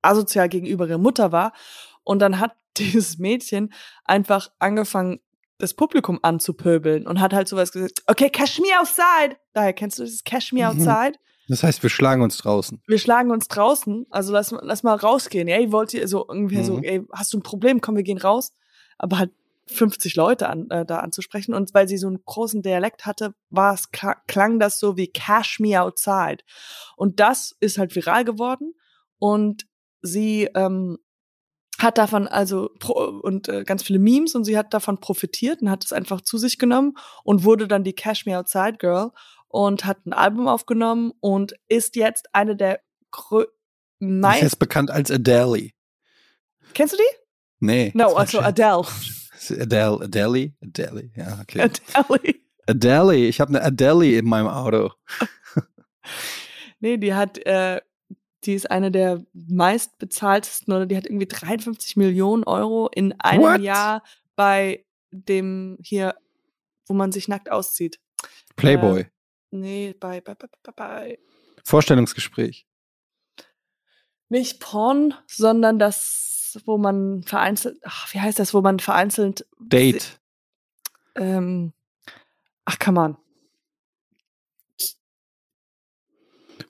asozial 0.01 0.49
gegenüber 0.49 0.87
ihrer 0.87 0.97
Mutter 0.99 1.31
war 1.31 1.53
und 2.03 2.19
dann 2.19 2.39
hat 2.39 2.51
dieses 2.77 3.17
Mädchen 3.17 3.73
einfach 4.03 4.49
angefangen 4.59 5.19
das 5.57 5.73
Publikum 5.73 6.19
anzupöbeln 6.21 7.07
und 7.07 7.19
hat 7.21 7.33
halt 7.33 7.47
sowas 7.47 7.71
gesagt, 7.71 8.03
okay, 8.07 8.29
cash 8.29 8.59
me 8.59 8.67
outside. 8.79 9.37
Daher 9.53 9.73
kennst 9.73 9.99
du 9.99 10.03
dieses 10.03 10.23
cash 10.23 10.51
me 10.51 10.59
Mhm. 10.61 10.65
outside? 10.67 11.17
Das 11.47 11.61
heißt, 11.63 11.83
wir 11.83 11.89
schlagen 11.91 12.21
uns 12.23 12.37
draußen. 12.37 12.81
wir 12.87 12.97
schlagen 12.97 13.29
uns 13.31 13.47
draußen, 13.47 14.07
also 14.09 14.33
lass, 14.33 14.51
lass 14.61 14.81
mal 14.83 14.95
rausgehen. 14.95 15.47
Ey, 15.47 15.71
wollt 15.71 15.93
ihr 15.93 16.07
so 16.07 16.25
irgendwie 16.27 16.63
so, 16.63 16.77
Mhm. 16.77 16.83
ey, 16.83 17.01
hast 17.13 17.31
du 17.33 17.37
ein 17.37 17.43
Problem? 17.43 17.81
Komm, 17.81 17.95
wir 17.95 18.03
gehen 18.03 18.17
raus. 18.17 18.51
Aber 18.97 19.19
halt 19.19 19.31
50 19.67 20.15
Leute 20.15 20.49
an, 20.49 20.69
äh, 20.71 20.85
da 20.85 20.99
anzusprechen. 20.99 21.53
Und 21.53 21.73
weil 21.73 21.87
sie 21.87 21.97
so 21.97 22.07
einen 22.07 22.23
großen 22.25 22.61
Dialekt 22.61 23.05
hatte, 23.05 23.33
war 23.49 23.73
es, 23.73 23.89
klang 24.27 24.59
das 24.59 24.79
so 24.79 24.97
wie 24.97 25.07
Cash 25.07 25.59
me 25.59 25.79
outside. 25.79 26.37
Und 26.97 27.19
das 27.19 27.55
ist 27.59 27.77
halt 27.77 27.95
viral 27.95 28.25
geworden. 28.25 28.73
Und 29.19 29.65
sie 30.01 30.49
ähm, 30.55 30.97
hat 31.79 31.97
davon 31.97 32.27
also 32.27 32.69
pro 32.79 32.93
und 32.93 33.49
äh, 33.49 33.63
ganz 33.63 33.83
viele 33.83 33.99
Memes 33.99 34.35
und 34.35 34.45
sie 34.45 34.57
hat 34.57 34.73
davon 34.73 34.99
profitiert 34.99 35.61
und 35.61 35.69
hat 35.69 35.83
es 35.83 35.93
einfach 35.93 36.21
zu 36.21 36.37
sich 36.37 36.57
genommen 36.57 36.93
und 37.23 37.43
wurde 37.43 37.67
dann 37.67 37.83
die 37.83 37.93
Cash 37.93 38.25
Me 38.25 38.37
Outside 38.37 38.77
Girl 38.79 39.11
und 39.47 39.85
hat 39.85 40.05
ein 40.05 40.13
Album 40.13 40.47
aufgenommen 40.47 41.11
und 41.19 41.55
ist 41.67 41.95
jetzt 41.95 42.27
eine 42.33 42.55
der 42.55 42.81
grö 43.11 43.43
Ist 43.43 43.49
meist 43.99 44.41
jetzt 44.41 44.59
bekannt 44.59 44.91
als 44.91 45.11
Adele. 45.11 45.71
Kennst 46.73 46.93
du 46.93 46.97
die? 46.97 47.17
Nee. 47.59 47.91
No, 47.93 48.15
also 48.15 48.39
Adele. 48.39 48.83
Adele, 49.49 49.99
Adele, 50.01 50.53
Adele, 50.61 51.11
ja, 51.15 51.39
okay. 51.41 51.61
Adele. 51.93 52.35
Adele, 52.67 53.15
ich 53.15 53.39
habe 53.39 53.49
eine 53.49 53.63
Adele 53.63 54.17
in 54.17 54.25
meinem 54.25 54.47
Auto. 54.47 54.91
Nee, 56.79 56.97
die 56.97 57.13
hat 57.13 57.37
äh, 57.47 57.81
die 58.45 58.53
ist 58.53 58.69
eine 58.69 58.91
der 58.91 59.23
meistbezahltesten 59.33 60.73
oder 60.73 60.85
die 60.85 60.97
hat 60.97 61.05
irgendwie 61.05 61.27
53 61.27 61.95
Millionen 61.97 62.43
Euro 62.43 62.89
in 62.93 63.19
einem 63.19 63.43
What? 63.43 63.61
Jahr 63.61 64.03
bei 64.35 64.85
dem 65.11 65.77
hier, 65.81 66.15
wo 66.87 66.93
man 66.93 67.11
sich 67.11 67.27
nackt 67.27 67.51
auszieht. 67.51 67.99
Playboy. 68.55 69.07
Nee, 69.51 69.95
bei, 69.99 70.21
bei, 70.21 70.35
bei, 70.35 70.47
bei, 70.63 70.71
bei 70.71 71.19
Vorstellungsgespräch. 71.63 72.67
nicht 74.29 74.59
Porn, 74.59 75.13
sondern 75.27 75.79
das, 75.79 76.59
wo 76.65 76.77
man 76.77 77.23
vereinzelt, 77.23 77.79
ach, 77.83 78.13
wie 78.13 78.19
heißt 78.19 78.39
das, 78.39 78.53
wo 78.53 78.61
man 78.61 78.79
vereinzelt, 78.79 79.47
Date. 79.59 80.19
ähm, 81.15 81.73
ach, 82.65 82.77
come 82.79 82.99
on. 82.99 83.17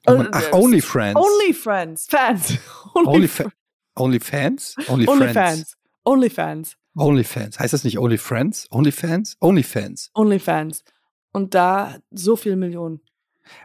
Oh 0.08 0.16
man, 0.18 0.30
ach, 0.32 0.51
OnlyFriends. 0.53 1.16
OnlyFriends. 1.20 2.08
Fans. 2.10 2.53
Onlyfa- 2.95 3.49
OnlyFans? 3.95 4.76
OnlyFriends. 4.88 5.08
OnlyFans. 5.10 5.78
OnlyFans. 6.03 6.76
OnlyFans. 6.95 7.60
Heißt 7.60 7.74
das 7.74 7.84
nicht 7.84 7.97
OnlyFriends? 7.99 8.68
OnlyFans? 8.72 9.38
OnlyFans. 9.39 10.12
OnlyFans. 10.14 10.84
Und 11.32 11.53
da 11.53 11.97
so 12.12 12.36
viel 12.36 12.56
Millionen. 12.56 13.01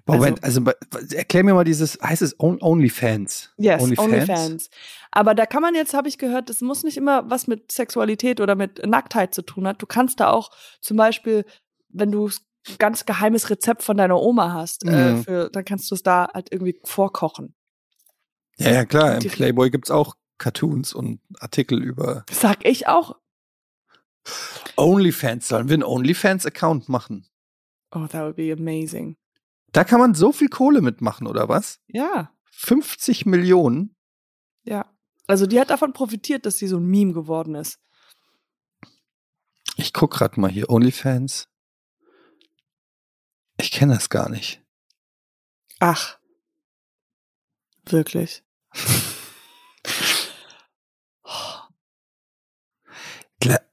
Moment, 0.05 0.45
also, 0.45 0.61
bei- 0.61 0.74
erklär 1.14 1.43
mir 1.45 1.55
mal 1.55 1.64
dieses, 1.64 1.99
heißt 2.03 2.20
es 2.22 2.38
On- 2.38 2.61
OnlyFans? 2.61 3.51
Yes, 3.57 3.82
OnlyFans? 3.82 4.09
OnlyFans. 4.12 4.70
Aber 5.11 5.34
da 5.34 5.47
kann 5.47 5.62
man 5.62 5.74
jetzt, 5.74 5.95
habe 5.95 6.09
ich 6.09 6.18
gehört, 6.18 6.51
das 6.51 6.61
muss 6.61 6.82
nicht 6.82 6.97
immer 6.99 7.28
was 7.30 7.47
mit 7.47 7.72
Sexualität 7.72 8.41
oder 8.41 8.57
mit 8.57 8.84
Nacktheit 8.86 9.32
zu 9.34 9.43
tun 9.43 9.66
hat. 9.66 9.80
Du 9.80 9.86
kannst 9.86 10.20
da 10.20 10.30
auch 10.30 10.51
zum 10.80 10.97
Beispiel, 10.99 11.45
wenn 11.88 12.12
du 12.12 12.26
ein 12.28 12.32
ganz 12.78 13.06
geheimes 13.06 13.50
Rezept 13.50 13.82
von 13.82 13.96
deiner 13.96 14.20
Oma 14.20 14.52
hast, 14.52 14.84
äh, 14.84 15.12
Mhm. 15.14 15.24
für, 15.24 15.50
dann 15.50 15.64
kannst 15.64 15.90
du 15.90 15.94
es 15.94 16.02
da 16.02 16.28
halt 16.32 16.52
irgendwie 16.52 16.78
vorkochen. 16.84 17.54
Ja, 18.58 18.70
ja, 18.72 18.84
klar. 18.84 19.14
Im 19.22 19.28
Playboy 19.30 19.70
gibt's 19.70 19.90
auch 19.90 20.16
Cartoons 20.38 20.92
und 20.92 21.20
Artikel 21.38 21.82
über 21.82 22.24
Sag 22.30 22.64
ich 22.66 22.86
auch. 22.88 23.16
OnlyFans. 24.76 25.48
Sollen 25.48 25.68
wir 25.68 25.74
einen 25.74 25.82
OnlyFans-Account 25.82 26.88
machen? 26.88 27.26
Oh, 27.92 28.06
that 28.06 28.22
would 28.24 28.36
be 28.36 28.52
amazing. 28.52 29.16
Da 29.72 29.84
kann 29.84 30.00
man 30.00 30.14
so 30.14 30.32
viel 30.32 30.48
Kohle 30.48 30.80
mitmachen, 30.82 31.26
oder 31.26 31.48
was? 31.48 31.80
Ja, 31.86 32.32
50 32.52 33.26
Millionen? 33.26 33.96
ja. 34.64 34.86
Also 35.26 35.46
die 35.46 35.61
hat 35.61 35.70
davon 35.70 35.92
profitiert, 35.92 36.44
dass 36.44 36.58
sie 36.58 36.66
so 36.66 36.76
ein 36.78 36.86
Meme 36.86 37.12
geworden 37.12 37.54
ist. 37.54 37.78
Ich 39.76 39.92
guck 39.92 40.11
grad 40.11 40.36
mal 40.36 40.50
hier. 40.50 40.68
OnlyFans. 40.68 41.48
Ich 43.61 43.70
kenne 43.72 43.94
das 43.94 44.08
gar 44.08 44.28
nicht. 44.28 44.62
Ach. 45.80 46.18
Wirklich. 47.86 48.42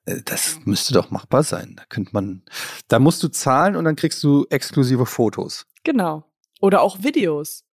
Äh, 0.06 0.22
Das 0.24 0.60
müsste 0.66 0.94
doch 0.94 1.12
machbar 1.12 1.44
sein. 1.44 1.76
Da 1.76 1.84
könnte 1.86 2.12
man, 2.14 2.44
da 2.88 2.98
musst 3.00 3.22
du 3.24 3.28
zahlen 3.28 3.76
und 3.76 3.84
dann 3.84 3.98
kriegst 3.98 4.24
du 4.24 4.46
exklusive 4.50 5.06
Fotos. 5.06 5.68
Genau. 5.84 6.24
Oder 6.62 6.82
auch 6.82 7.04
Videos. 7.04 7.66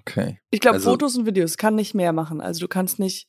Okay. 0.00 0.40
Ich 0.50 0.60
glaube, 0.60 0.76
Also- 0.76 0.90
Fotos 0.90 1.16
und 1.16 1.26
Videos 1.26 1.56
kann 1.56 1.76
nicht 1.76 1.94
mehr 1.94 2.12
machen. 2.12 2.40
Also 2.40 2.60
du 2.60 2.68
kannst 2.68 2.98
nicht 2.98 3.28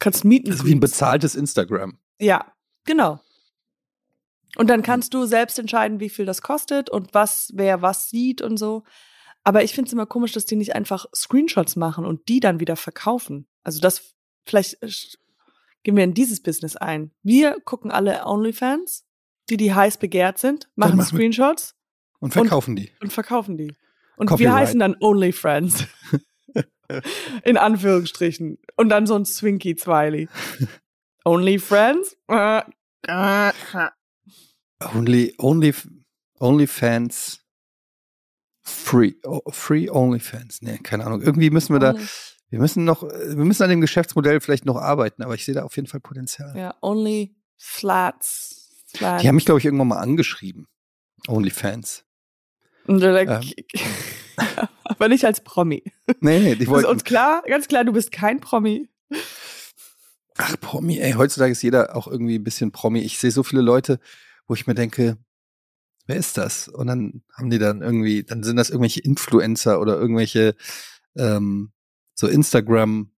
kannst 0.00 0.24
mieten. 0.24 0.50
Also 0.52 0.66
wie 0.66 0.74
ein 0.74 0.80
bezahltes 0.80 1.34
Instagram. 1.34 1.98
Ja, 2.20 2.52
genau. 2.84 3.20
Und 4.58 4.68
dann 4.68 4.82
kannst 4.82 5.14
du 5.14 5.24
selbst 5.24 5.58
entscheiden, 5.58 6.00
wie 6.00 6.08
viel 6.08 6.26
das 6.26 6.42
kostet 6.42 6.90
und 6.90 7.14
was, 7.14 7.52
wer 7.54 7.80
was 7.80 8.10
sieht 8.10 8.42
und 8.42 8.56
so. 8.56 8.82
Aber 9.44 9.62
ich 9.62 9.72
finde 9.72 9.86
es 9.86 9.92
immer 9.92 10.04
komisch, 10.04 10.32
dass 10.32 10.46
die 10.46 10.56
nicht 10.56 10.74
einfach 10.74 11.06
Screenshots 11.14 11.76
machen 11.76 12.04
und 12.04 12.28
die 12.28 12.40
dann 12.40 12.58
wieder 12.58 12.74
verkaufen. 12.74 13.46
Also 13.62 13.80
das, 13.80 14.14
vielleicht 14.44 14.82
äh, 14.82 14.90
gehen 15.84 15.96
wir 15.96 16.02
in 16.02 16.12
dieses 16.12 16.42
Business 16.42 16.76
ein. 16.76 17.12
Wir 17.22 17.60
gucken 17.64 17.92
alle 17.92 18.26
OnlyFans, 18.26 19.06
die 19.48 19.56
die 19.56 19.72
heiß 19.72 19.98
begehrt 19.98 20.38
sind, 20.38 20.68
machen, 20.74 20.96
machen 20.96 21.06
Screenshots. 21.06 21.76
Und 22.18 22.32
verkaufen 22.32 22.70
und, 22.70 22.76
die. 22.76 22.92
Und 23.00 23.12
verkaufen 23.12 23.56
die. 23.56 23.76
Und 24.16 24.36
wir 24.40 24.52
heißen 24.52 24.80
dann 24.80 24.96
OnlyFriends. 24.98 25.86
in 27.44 27.56
Anführungsstrichen. 27.56 28.58
Und 28.76 28.88
dann 28.88 29.06
so 29.06 29.14
ein 29.14 29.24
Swinky 29.24 29.76
Zwiley. 29.76 30.28
OnlyFriends? 31.24 32.16
Only, 34.80 35.34
only, 35.38 35.74
OnlyFans 36.38 37.40
Free, 38.68 39.14
oh, 39.24 39.40
Free 39.50 39.88
OnlyFans. 39.88 40.60
Nee, 40.60 40.78
keine 40.78 41.06
Ahnung. 41.06 41.22
Irgendwie 41.22 41.50
müssen 41.50 41.78
wir 41.78 41.86
Only. 41.86 42.02
da, 42.02 42.08
wir 42.50 42.58
müssen 42.58 42.84
noch, 42.84 43.02
wir 43.02 43.44
müssen 43.44 43.62
an 43.62 43.70
dem 43.70 43.80
Geschäftsmodell 43.80 44.40
vielleicht 44.40 44.66
noch 44.66 44.76
arbeiten, 44.76 45.22
aber 45.22 45.34
ich 45.34 45.44
sehe 45.44 45.54
da 45.54 45.62
auf 45.62 45.74
jeden 45.76 45.88
Fall 45.88 46.00
Potenzial. 46.00 46.54
Ja, 46.56 46.74
Only 46.82 47.34
Flats. 47.56 48.84
Flats. 48.94 49.22
Die 49.22 49.28
haben 49.28 49.36
mich, 49.36 49.46
glaube 49.46 49.58
ich, 49.58 49.64
irgendwann 49.64 49.88
mal 49.88 49.98
angeschrieben. 49.98 50.66
OnlyFans. 51.26 52.04
Ähm. 52.88 53.42
aber 54.84 55.08
nicht 55.08 55.24
als 55.24 55.42
Promi. 55.42 55.82
Nee, 56.20 56.38
nee, 56.40 56.54
die 56.54 56.66
wollten. 56.68 56.86
Ist 56.86 56.92
uns 56.92 57.04
klar, 57.04 57.42
ganz 57.46 57.68
klar, 57.68 57.84
du 57.84 57.92
bist 57.92 58.12
kein 58.12 58.40
Promi. 58.40 58.88
Ach, 60.36 60.56
Promi, 60.60 60.98
ey, 60.98 61.12
heutzutage 61.12 61.52
ist 61.52 61.62
jeder 61.62 61.96
auch 61.96 62.06
irgendwie 62.06 62.38
ein 62.38 62.44
bisschen 62.44 62.70
Promi. 62.70 63.00
Ich 63.00 63.18
sehe 63.18 63.30
so 63.30 63.42
viele 63.42 63.60
Leute, 63.62 63.98
wo 64.48 64.54
ich 64.54 64.66
mir 64.66 64.74
denke, 64.74 65.18
wer 66.06 66.16
ist 66.16 66.36
das? 66.36 66.66
Und 66.66 66.88
dann 66.88 67.22
haben 67.32 67.50
die 67.50 67.58
dann 67.58 67.82
irgendwie, 67.82 68.24
dann 68.24 68.42
sind 68.42 68.56
das 68.56 68.70
irgendwelche 68.70 69.00
Influencer 69.00 69.80
oder 69.80 69.96
irgendwelche 69.96 70.56
ähm, 71.16 71.72
so 72.14 72.26
Instagram 72.26 73.12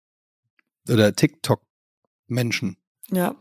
oder 0.89 1.15
TikTok-Menschen. 1.15 2.77
Ja. 3.11 3.37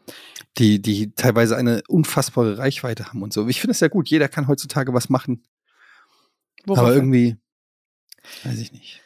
Die, 0.57 0.81
die 0.81 1.13
teilweise 1.13 1.57
eine 1.57 1.81
unfassbare 1.87 2.57
Reichweite 2.57 3.07
haben 3.07 3.21
und 3.21 3.33
so. 3.33 3.47
Ich 3.47 3.59
finde 3.59 3.71
es 3.71 3.79
ja 3.79 3.87
gut, 3.87 4.09
jeder 4.09 4.27
kann 4.27 4.47
heutzutage 4.47 4.93
was 4.93 5.09
machen. 5.09 5.43
Worauf 6.65 6.85
Aber 6.85 6.95
irgendwie, 6.95 7.37
weiß 8.43 8.59
ich 8.59 8.71
nicht. 8.71 9.01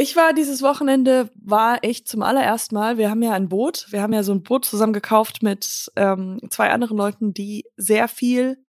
Ich 0.00 0.14
war 0.14 0.32
dieses 0.32 0.62
Wochenende, 0.62 1.28
war 1.34 1.82
ich 1.82 2.06
zum 2.06 2.22
allerersten 2.22 2.76
Mal, 2.76 2.98
wir 2.98 3.10
haben 3.10 3.20
ja 3.20 3.32
ein 3.32 3.48
Boot, 3.48 3.88
wir 3.90 4.00
haben 4.00 4.12
ja 4.12 4.22
so 4.22 4.30
ein 4.30 4.44
Boot 4.44 4.64
zusammen 4.64 4.92
gekauft 4.92 5.42
mit 5.42 5.90
ähm, 5.96 6.38
zwei 6.50 6.70
anderen 6.70 6.96
Leuten, 6.96 7.34
die 7.34 7.64
sehr 7.76 8.06
viel 8.06 8.64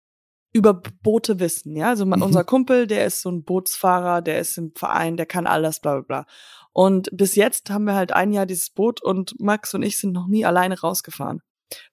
über 0.52 0.74
Boote 0.74 1.40
wissen. 1.40 1.76
Ja, 1.76 1.88
also 1.88 2.04
mhm. 2.04 2.20
unser 2.20 2.44
Kumpel, 2.44 2.86
der 2.86 3.06
ist 3.06 3.22
so 3.22 3.30
ein 3.30 3.42
Bootsfahrer, 3.42 4.20
der 4.20 4.38
ist 4.38 4.58
im 4.58 4.72
Verein, 4.74 5.16
der 5.16 5.24
kann 5.24 5.46
alles, 5.46 5.80
bla 5.80 5.94
bla 5.94 6.02
bla. 6.02 6.26
Und 6.74 7.08
bis 7.10 7.36
jetzt 7.36 7.70
haben 7.70 7.84
wir 7.84 7.94
halt 7.94 8.12
ein 8.12 8.34
Jahr 8.34 8.44
dieses 8.44 8.68
Boot 8.68 9.02
und 9.02 9.34
Max 9.40 9.72
und 9.72 9.82
ich 9.82 9.96
sind 9.96 10.12
noch 10.12 10.26
nie 10.26 10.44
alleine 10.44 10.78
rausgefahren, 10.78 11.40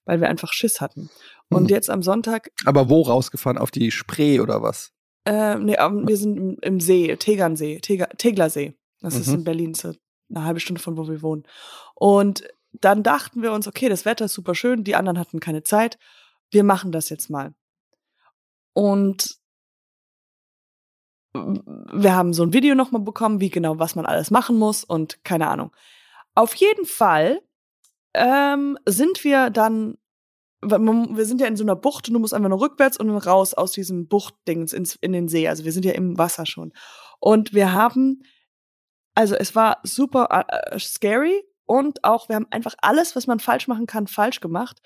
weil 0.04 0.20
wir 0.20 0.28
einfach 0.28 0.52
Schiss 0.52 0.82
hatten. 0.82 1.10
Und 1.50 1.64
mhm. 1.64 1.70
jetzt 1.70 1.90
am 1.90 2.04
Sonntag. 2.04 2.52
Aber 2.66 2.90
wo 2.90 3.02
rausgefahren? 3.04 3.58
Auf 3.58 3.72
die 3.72 3.92
Spree 3.92 4.42
oder 4.42 4.62
was? 4.62 4.92
Äh, 5.24 5.56
nee, 5.56 5.78
wir 5.78 6.18
sind 6.18 6.36
im, 6.36 6.58
im 6.62 6.80
See, 6.82 7.16
Tegernsee, 7.16 7.80
Teger, 7.80 8.10
Teglersee. 8.18 8.76
Das 9.02 9.16
mhm. 9.16 9.22
ist 9.22 9.28
in 9.28 9.44
Berlin, 9.44 9.74
so 9.74 9.94
eine 10.30 10.46
halbe 10.46 10.60
Stunde 10.60 10.82
von 10.82 10.98
wo 10.98 11.08
wir 11.08 11.22
wohnen. 11.22 11.44
Und 11.96 12.48
dann 12.72 13.04
dachten 13.04 13.42
wir 13.42 13.52
uns, 13.52 13.68
okay, 13.68 13.90
das 13.90 14.06
Wetter 14.06 14.26
ist 14.26 14.34
super 14.34 14.56
schön, 14.56 14.84
die 14.84 14.96
anderen 14.96 15.20
hatten 15.20 15.40
keine 15.40 15.64
Zeit. 15.64 15.98
Wir 16.50 16.64
machen 16.64 16.92
das 16.92 17.10
jetzt 17.10 17.30
mal. 17.30 17.54
Und 18.74 19.42
wir 21.34 22.16
haben 22.16 22.34
so 22.34 22.44
ein 22.44 22.54
Video 22.54 22.76
nochmal 22.76 23.02
bekommen, 23.02 23.40
wie 23.40 23.50
genau, 23.50 23.80
was 23.80 23.96
man 23.96 24.06
alles 24.06 24.32
machen 24.32 24.58
muss 24.58 24.84
und 24.84 25.24
keine 25.24 25.48
Ahnung. 25.48 25.72
Auf 26.36 26.56
jeden 26.56 26.86
Fall 26.86 27.42
ähm, 28.14 28.78
sind 28.86 29.24
wir 29.24 29.50
dann, 29.50 29.98
wir 30.62 31.26
sind 31.26 31.42
ja 31.42 31.48
in 31.48 31.56
so 31.56 31.64
einer 31.64 31.76
Bucht 31.76 32.08
und 32.08 32.14
du 32.14 32.20
musst 32.20 32.34
einfach 32.34 32.50
nur 32.50 32.62
rückwärts 32.62 32.98
und 32.98 33.10
raus 33.10 33.54
aus 33.54 33.72
diesem 33.72 34.08
Buchtdings 34.08 34.74
ins, 34.74 34.96
in 34.96 35.14
den 35.14 35.28
See. 35.28 35.48
Also 35.48 35.66
wir 35.66 35.72
sind 35.72 35.86
ja 35.86 35.94
im 35.94 36.18
Wasser 36.18 36.46
schon. 36.46 36.74
Und 37.20 37.54
wir 37.54 37.74
haben, 37.74 38.24
also 39.16 39.36
es 39.36 39.56
war 39.56 39.80
super 39.84 40.46
äh, 40.48 40.80
scary 40.80 41.44
und 41.66 42.04
auch, 42.04 42.28
wir 42.28 42.36
haben 42.36 42.48
einfach 42.50 42.76
alles, 42.82 43.16
was 43.16 43.28
man 43.28 43.40
falsch 43.40 43.68
machen 43.68 43.86
kann, 43.86 44.08
falsch 44.08 44.42
gemacht. 44.42 44.82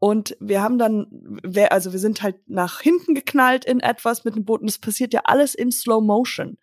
Und 0.00 0.36
wir 0.40 0.62
haben 0.62 0.78
dann, 0.78 1.40
also 1.70 1.92
wir 1.92 2.00
sind 2.00 2.22
halt 2.22 2.36
nach 2.46 2.80
hinten 2.80 3.14
geknallt 3.14 3.64
in 3.64 3.80
etwas 3.80 4.24
mit 4.24 4.34
dem 4.34 4.44
Boot 4.44 4.60
und 4.60 4.68
es 4.68 4.78
passiert 4.78 5.14
ja 5.14 5.22
alles 5.24 5.54
in 5.54 5.70
Slow 5.70 6.04
Motion. 6.04 6.58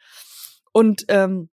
Und 0.73 1.05
ähm, 1.07 1.49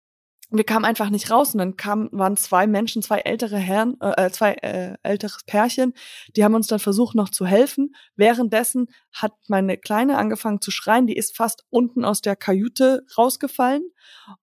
wir 0.57 0.63
kamen 0.63 0.85
einfach 0.85 1.09
nicht 1.09 1.31
raus 1.31 1.53
und 1.53 1.59
dann 1.59 1.77
kamen, 1.77 2.09
waren 2.11 2.37
zwei 2.37 2.67
Menschen, 2.67 3.01
zwei 3.01 3.19
ältere 3.19 3.57
Herren, 3.57 3.97
äh, 3.99 4.29
zwei 4.29 4.53
äh, 4.53 4.95
älteres 5.03 5.43
Pärchen, 5.45 5.93
die 6.35 6.43
haben 6.43 6.55
uns 6.55 6.67
dann 6.67 6.79
versucht 6.79 7.15
noch 7.15 7.29
zu 7.29 7.45
helfen. 7.45 7.95
Währenddessen 8.15 8.87
hat 9.11 9.33
meine 9.47 9.77
Kleine 9.77 10.17
angefangen 10.17 10.61
zu 10.61 10.71
schreien, 10.71 11.07
die 11.07 11.15
ist 11.15 11.35
fast 11.35 11.65
unten 11.69 12.05
aus 12.05 12.21
der 12.21 12.35
Kajüte 12.35 13.05
rausgefallen 13.17 13.83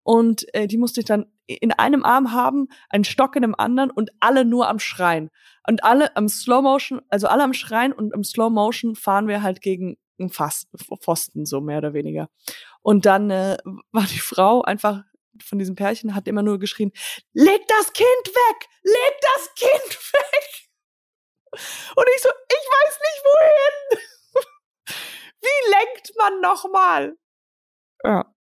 und 0.02 0.52
äh, 0.54 0.66
die 0.66 0.78
musste 0.78 1.00
ich 1.00 1.06
dann 1.06 1.26
in 1.46 1.72
einem 1.72 2.04
Arm 2.04 2.32
haben, 2.32 2.68
einen 2.88 3.04
Stock 3.04 3.34
in 3.36 3.42
dem 3.42 3.54
anderen 3.54 3.90
und 3.90 4.10
alle 4.20 4.44
nur 4.44 4.68
am 4.68 4.78
Schreien. 4.78 5.30
Und 5.66 5.84
alle 5.84 6.16
am 6.16 6.28
Slow 6.28 6.62
Motion, 6.62 7.00
also 7.08 7.26
alle 7.26 7.42
am 7.42 7.52
Schreien 7.52 7.92
und 7.92 8.14
im 8.14 8.24
Slow 8.24 8.50
Motion 8.50 8.94
fahren 8.94 9.26
wir 9.26 9.42
halt 9.42 9.60
gegen 9.60 9.96
einen 10.18 10.30
Pfosten, 10.30 11.46
so 11.46 11.60
mehr 11.60 11.78
oder 11.78 11.92
weniger. 11.92 12.28
Und 12.82 13.06
dann 13.06 13.30
äh, 13.30 13.56
war 13.92 14.04
die 14.04 14.20
Frau 14.20 14.62
einfach 14.62 15.02
von 15.42 15.58
diesem 15.58 15.74
Pärchen, 15.74 16.14
hat 16.14 16.28
immer 16.28 16.42
nur 16.42 16.58
geschrien, 16.58 16.92
leg 17.32 17.60
das 17.68 17.92
Kind 17.92 18.06
weg! 18.06 18.68
Leg 18.82 19.20
das 19.20 19.54
Kind 19.54 20.12
weg! 20.12 20.68
Und 21.96 22.06
ich 22.14 22.22
so, 22.22 22.28
ich 22.28 22.54
weiß 22.54 22.98
nicht 23.00 23.24
wohin! 23.24 24.00
Wie 25.40 25.70
lenkt 25.70 26.12
man 26.16 26.40
nochmal? 26.40 27.16
Ja. 28.04 28.34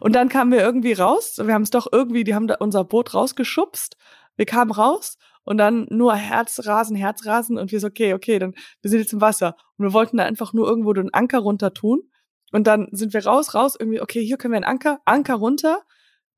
Und 0.00 0.14
dann 0.14 0.28
kamen 0.28 0.52
wir 0.52 0.60
irgendwie 0.60 0.92
raus. 0.92 1.38
Wir 1.38 1.54
haben 1.54 1.62
es 1.62 1.70
doch 1.70 1.86
irgendwie, 1.92 2.24
die 2.24 2.34
haben 2.34 2.50
unser 2.58 2.84
Boot 2.84 3.14
rausgeschubst. 3.14 3.96
Wir 4.36 4.46
kamen 4.46 4.72
raus 4.72 5.16
und 5.44 5.58
dann 5.58 5.86
nur 5.90 6.14
Herzrasen, 6.14 6.96
Herzrasen 6.96 7.58
und 7.58 7.72
wir 7.72 7.80
so, 7.80 7.88
okay, 7.88 8.14
okay, 8.14 8.38
dann, 8.38 8.54
wir 8.82 8.90
sind 8.90 9.00
jetzt 9.00 9.12
im 9.12 9.20
Wasser. 9.20 9.56
Und 9.76 9.86
wir 9.86 9.92
wollten 9.92 10.16
da 10.16 10.24
einfach 10.24 10.52
nur 10.52 10.66
irgendwo 10.66 10.92
den 10.92 11.12
Anker 11.12 11.38
runter 11.38 11.72
tun. 11.72 12.10
Und 12.52 12.66
dann 12.66 12.88
sind 12.92 13.12
wir 13.14 13.24
raus, 13.24 13.54
raus, 13.54 13.76
irgendwie, 13.78 14.00
okay, 14.00 14.24
hier 14.24 14.36
können 14.36 14.52
wir 14.52 14.56
einen 14.56 14.64
Anker, 14.64 15.00
Anker 15.04 15.34
runter. 15.34 15.82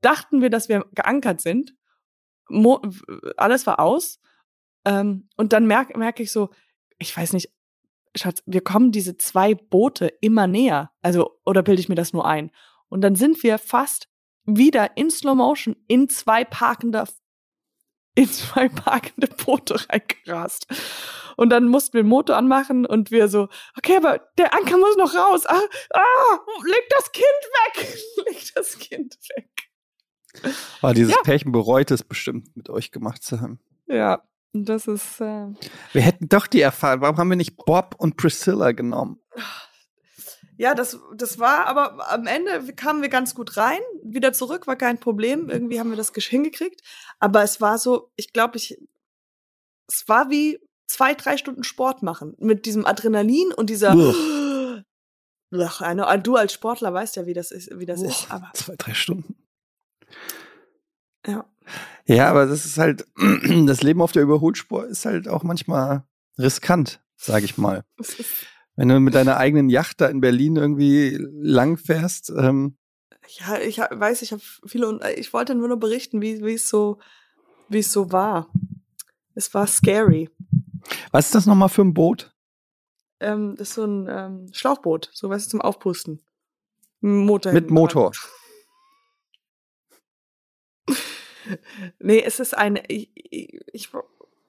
Dachten 0.02 0.42
wir, 0.42 0.50
dass 0.50 0.68
wir 0.68 0.84
geankert 0.92 1.40
sind. 1.40 1.74
Mo 2.48 2.82
alles 3.36 3.66
war 3.66 3.80
aus. 3.80 4.20
Ähm, 4.84 5.28
und 5.36 5.52
dann 5.52 5.66
merke 5.66 5.98
merk 5.98 6.20
ich 6.20 6.30
so, 6.30 6.50
ich 6.98 7.16
weiß 7.16 7.32
nicht, 7.32 7.50
Schatz, 8.14 8.42
wir 8.46 8.60
kommen 8.60 8.92
diese 8.92 9.16
zwei 9.16 9.54
Boote 9.54 10.08
immer 10.20 10.46
näher. 10.46 10.90
Also, 11.00 11.38
oder 11.46 11.62
bilde 11.62 11.80
ich 11.80 11.88
mir 11.88 11.94
das 11.94 12.12
nur 12.12 12.26
ein? 12.26 12.50
Und 12.88 13.00
dann 13.00 13.14
sind 13.14 13.42
wir 13.42 13.58
fast 13.58 14.08
wieder 14.44 14.96
in 14.96 15.10
Slow 15.10 15.34
Motion 15.34 15.76
in 15.88 16.08
zwei 16.08 16.44
parkende, 16.44 17.04
in 18.14 18.28
zwei 18.28 18.68
parkende 18.68 19.28
Boote 19.28 19.76
reingerast. 19.88 20.66
Und 21.36 21.50
dann 21.50 21.68
mussten 21.68 21.94
wir 21.94 22.02
den 22.02 22.08
Motor 22.08 22.36
anmachen 22.36 22.84
und 22.84 23.10
wir 23.10 23.28
so, 23.28 23.48
okay, 23.78 23.96
aber 23.96 24.18
der 24.36 24.52
Anker 24.54 24.76
muss 24.76 24.96
noch 24.96 25.14
raus. 25.14 25.46
Ah, 25.46 25.62
ah 25.94 26.38
leg 26.64 26.88
das 26.90 27.10
Kind 27.12 27.24
weg. 27.24 27.98
leg 28.26 28.54
das 28.54 28.78
Kind 28.78 29.16
weg. 29.34 29.71
Aber 30.80 30.90
ah, 30.90 30.92
dieses 30.94 31.12
ja. 31.12 31.18
Pärchen 31.22 31.52
bereut 31.52 31.90
es 31.90 32.02
bestimmt, 32.02 32.56
mit 32.56 32.70
euch 32.70 32.90
gemacht 32.90 33.22
zu 33.22 33.40
haben. 33.40 33.60
Ja, 33.86 34.22
das 34.52 34.86
ist. 34.86 35.20
Äh 35.20 35.48
wir 35.92 36.02
hätten 36.02 36.28
doch 36.28 36.46
die 36.46 36.60
erfahren. 36.60 37.00
Warum 37.00 37.16
haben 37.16 37.30
wir 37.30 37.36
nicht 37.36 37.56
Bob 37.56 37.94
und 37.98 38.16
Priscilla 38.16 38.72
genommen? 38.72 39.18
ja, 40.56 40.74
das, 40.74 40.98
das 41.16 41.38
war, 41.38 41.66
aber 41.66 42.10
am 42.12 42.26
Ende 42.26 42.72
kamen 42.74 43.02
wir 43.02 43.08
ganz 43.08 43.34
gut 43.34 43.56
rein. 43.56 43.80
Wieder 44.04 44.32
zurück 44.32 44.66
war 44.66 44.76
kein 44.76 44.98
Problem. 44.98 45.48
Irgendwie 45.48 45.80
haben 45.80 45.90
wir 45.90 45.96
das 45.96 46.12
hingekriegt. 46.14 46.82
Aber 47.18 47.42
es 47.42 47.60
war 47.60 47.78
so, 47.78 48.10
ich 48.16 48.32
glaube, 48.32 48.58
ich, 48.58 48.78
es 49.88 50.08
war 50.08 50.30
wie 50.30 50.60
zwei, 50.86 51.14
drei 51.14 51.36
Stunden 51.36 51.64
Sport 51.64 52.02
machen. 52.02 52.36
Mit 52.38 52.66
diesem 52.66 52.86
Adrenalin 52.86 53.52
und 53.52 53.70
dieser, 53.70 53.92
Ach, 55.54 55.80
eine, 55.80 56.18
du 56.22 56.36
als 56.36 56.52
Sportler 56.52 56.94
weißt 56.94 57.16
ja, 57.16 57.26
wie 57.26 57.34
das 57.34 57.50
ist, 57.50 57.78
wie 57.78 57.86
das 57.86 58.00
Uch, 58.00 58.08
ist. 58.08 58.30
Aber 58.30 58.50
zwei, 58.54 58.76
drei 58.76 58.94
Stunden. 58.94 59.36
Ja. 61.26 61.44
Ja, 62.06 62.28
aber 62.28 62.46
das 62.46 62.64
ist 62.64 62.78
halt, 62.78 63.06
das 63.66 63.82
Leben 63.82 64.02
auf 64.02 64.12
der 64.12 64.22
Überholspur 64.22 64.86
ist 64.86 65.04
halt 65.04 65.28
auch 65.28 65.42
manchmal 65.42 66.04
riskant, 66.38 67.00
sage 67.16 67.44
ich 67.44 67.58
mal. 67.58 67.84
Wenn 68.74 68.88
du 68.88 69.00
mit 69.00 69.14
deiner 69.14 69.36
eigenen 69.36 69.68
Yacht 69.68 70.00
da 70.00 70.06
in 70.06 70.20
Berlin 70.20 70.56
irgendwie 70.56 71.16
lang 71.20 71.76
fährst. 71.76 72.30
Ähm 72.30 72.76
ja, 73.38 73.58
ich 73.58 73.78
weiß, 73.78 74.22
ich 74.22 74.32
habe 74.32 74.42
viele 74.66 74.88
und 74.88 75.04
ich 75.16 75.32
wollte 75.32 75.54
nur 75.54 75.68
noch 75.68 75.76
berichten, 75.76 76.20
wie 76.20 76.42
wie 76.42 76.54
es 76.54 76.68
so 76.68 76.98
wie 77.68 77.78
es 77.78 77.92
so 77.92 78.10
war. 78.10 78.50
Es 79.34 79.52
war 79.54 79.66
scary. 79.66 80.28
Was 81.12 81.26
ist 81.26 81.34
das 81.34 81.46
nochmal 81.46 81.68
für 81.68 81.82
ein 81.82 81.94
Boot? 81.94 82.34
Ähm, 83.20 83.54
das 83.56 83.68
ist 83.68 83.74
so 83.74 83.84
ein 83.84 84.08
ähm, 84.10 84.48
Schlauchboot, 84.52 85.10
so 85.12 85.30
was 85.30 85.48
zum 85.48 85.60
Aufpusten. 85.60 86.20
Motor 87.00 87.52
Mit. 87.52 87.70
Motor. 87.70 88.12
Nee, 91.98 92.22
es 92.22 92.40
ist 92.40 92.56
eine. 92.56 92.82
Ich, 92.88 93.10
ich, 93.14 93.60
ich, 93.72 93.88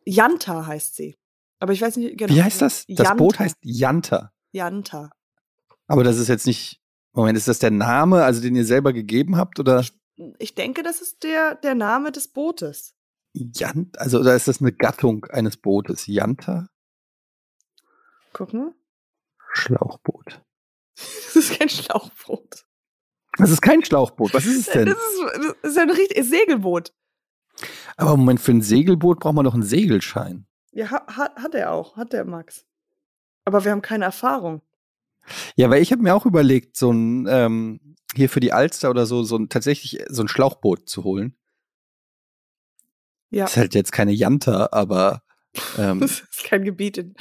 Janta 0.05 0.65
heißt 0.65 0.95
sie. 0.95 1.15
Aber 1.59 1.73
ich 1.73 1.81
weiß 1.81 1.97
nicht 1.97 2.17
genau. 2.17 2.33
Wie 2.33 2.43
heißt 2.43 2.61
das? 2.61 2.85
Das 2.87 3.15
Boot 3.15 3.33
Janta. 3.33 3.43
heißt 3.43 3.57
Janta. 3.61 4.33
Janta. 4.51 5.09
Aber 5.87 6.03
das 6.03 6.17
ist 6.17 6.27
jetzt 6.27 6.45
nicht. 6.45 6.81
Moment, 7.13 7.37
ist 7.37 7.47
das 7.47 7.59
der 7.59 7.71
Name, 7.71 8.23
also 8.23 8.41
den 8.41 8.55
ihr 8.55 8.65
selber 8.65 8.91
gegeben 8.91 9.37
habt? 9.37 9.59
Oder 9.59 9.85
Ich 10.39 10.55
denke, 10.55 10.81
das 10.81 10.99
ist 11.01 11.23
der, 11.23 11.55
der 11.55 11.75
Name 11.75 12.11
des 12.11 12.27
Bootes. 12.27 12.95
Jant, 13.33 13.97
also 13.99 14.19
oder 14.19 14.35
ist 14.35 14.47
das 14.47 14.61
eine 14.61 14.71
Gattung 14.71 15.25
eines 15.25 15.57
Bootes? 15.57 16.07
Janta? 16.07 16.69
Guck 18.33 18.53
mal. 18.53 18.73
Schlauchboot. 19.53 20.41
Das 20.95 21.35
ist 21.35 21.57
kein 21.57 21.69
Schlauchboot. 21.69 22.65
Das 23.38 23.49
ist 23.49 23.61
kein 23.61 23.84
Schlauchboot. 23.84 24.34
Was 24.34 24.45
ist 24.45 24.57
es 24.59 24.65
Das 24.65 24.73
denn? 24.73 24.88
ist, 24.88 24.97
das 25.63 25.71
ist 25.71 25.77
ein 25.77 25.89
richtiges 25.89 26.29
Segelboot. 26.29 26.93
Aber 27.97 28.15
Moment, 28.17 28.39
für 28.41 28.51
ein 28.51 28.61
Segelboot 28.61 29.19
braucht 29.19 29.36
man 29.36 29.45
doch 29.45 29.53
einen 29.53 29.63
Segelschein. 29.63 30.45
Ja, 30.71 30.89
ha- 30.91 31.05
hat, 31.07 31.36
hat 31.38 31.55
er 31.55 31.71
auch. 31.71 31.95
Hat 31.97 32.13
der 32.13 32.25
Max. 32.25 32.65
Aber 33.45 33.63
wir 33.63 33.71
haben 33.71 33.81
keine 33.81 34.05
Erfahrung. 34.05 34.61
Ja, 35.55 35.69
weil 35.69 35.81
ich 35.81 35.91
habe 35.91 36.01
mir 36.01 36.15
auch 36.15 36.25
überlegt, 36.25 36.75
so 36.77 36.91
ein 36.91 37.27
ähm, 37.29 37.95
hier 38.15 38.29
für 38.29 38.39
die 38.39 38.51
Alster 38.53 38.89
oder 38.89 39.05
so, 39.05 39.23
so 39.23 39.38
ein 39.38 39.49
tatsächlich 39.49 40.03
so 40.09 40.21
ein 40.23 40.27
Schlauchboot 40.27 40.88
zu 40.89 41.03
holen. 41.03 41.36
Ja. 43.29 43.45
Ist 43.45 43.57
halt 43.57 43.73
jetzt 43.73 43.91
keine 43.91 44.11
Janta, 44.11 44.69
aber 44.71 45.23
ähm, 45.77 45.99
Das 46.01 46.19
ist 46.21 46.43
kein 46.43 46.63
Gebiet. 46.63 46.97
In, 46.97 47.15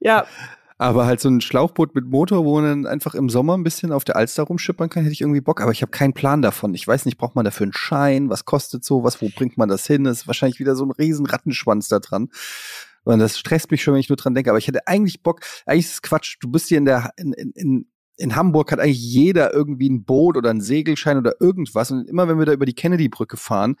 ja, 0.00 0.26
aber 0.78 1.06
halt 1.06 1.20
so 1.20 1.28
ein 1.28 1.40
Schlauchboot 1.40 1.94
mit 1.94 2.06
Motor, 2.06 2.44
wo 2.44 2.60
man 2.60 2.64
dann 2.82 2.86
einfach 2.86 3.14
im 3.14 3.30
Sommer 3.30 3.56
ein 3.56 3.62
bisschen 3.62 3.92
auf 3.92 4.04
der 4.04 4.16
Alster 4.16 4.42
rumschippern 4.42 4.90
kann, 4.90 5.04
hätte 5.04 5.12
ich 5.12 5.22
irgendwie 5.22 5.40
Bock. 5.40 5.60
Aber 5.62 5.72
ich 5.72 5.80
habe 5.80 5.90
keinen 5.90 6.12
Plan 6.12 6.42
davon. 6.42 6.74
Ich 6.74 6.86
weiß 6.86 7.06
nicht, 7.06 7.16
braucht 7.16 7.34
man 7.34 7.44
dafür 7.46 7.64
einen 7.64 7.72
Schein? 7.72 8.28
Was 8.28 8.44
kostet 8.44 8.84
sowas? 8.84 9.22
Wo 9.22 9.30
bringt 9.34 9.56
man 9.56 9.68
das 9.68 9.86
hin? 9.86 10.04
Das 10.04 10.18
ist 10.18 10.26
wahrscheinlich 10.26 10.60
wieder 10.60 10.76
so 10.76 10.84
ein 10.84 10.90
riesen 10.90 11.24
Rattenschwanz 11.26 11.88
da 11.88 11.98
dran. 11.98 12.28
Und 13.04 13.20
das 13.20 13.38
stresst 13.38 13.70
mich 13.70 13.82
schon, 13.82 13.94
wenn 13.94 14.00
ich 14.00 14.08
nur 14.10 14.16
dran 14.16 14.34
denke. 14.34 14.50
Aber 14.50 14.58
ich 14.58 14.68
hätte 14.68 14.86
eigentlich 14.86 15.22
Bock. 15.22 15.40
Eigentlich 15.64 15.86
ist 15.86 15.92
es 15.94 16.02
Quatsch. 16.02 16.36
Du 16.40 16.50
bist 16.50 16.68
hier 16.68 16.78
in 16.78 16.84
der 16.84 17.10
in, 17.16 17.32
in, 17.32 17.86
in 18.18 18.36
Hamburg 18.36 18.72
hat 18.72 18.80
eigentlich 18.80 19.00
jeder 19.00 19.54
irgendwie 19.54 19.88
ein 19.88 20.04
Boot 20.04 20.36
oder 20.36 20.50
einen 20.50 20.60
Segelschein 20.60 21.16
oder 21.16 21.40
irgendwas. 21.40 21.90
Und 21.90 22.08
immer 22.08 22.28
wenn 22.28 22.38
wir 22.38 22.46
da 22.46 22.52
über 22.52 22.66
die 22.66 22.74
Kennedy-Brücke 22.74 23.36
fahren 23.36 23.76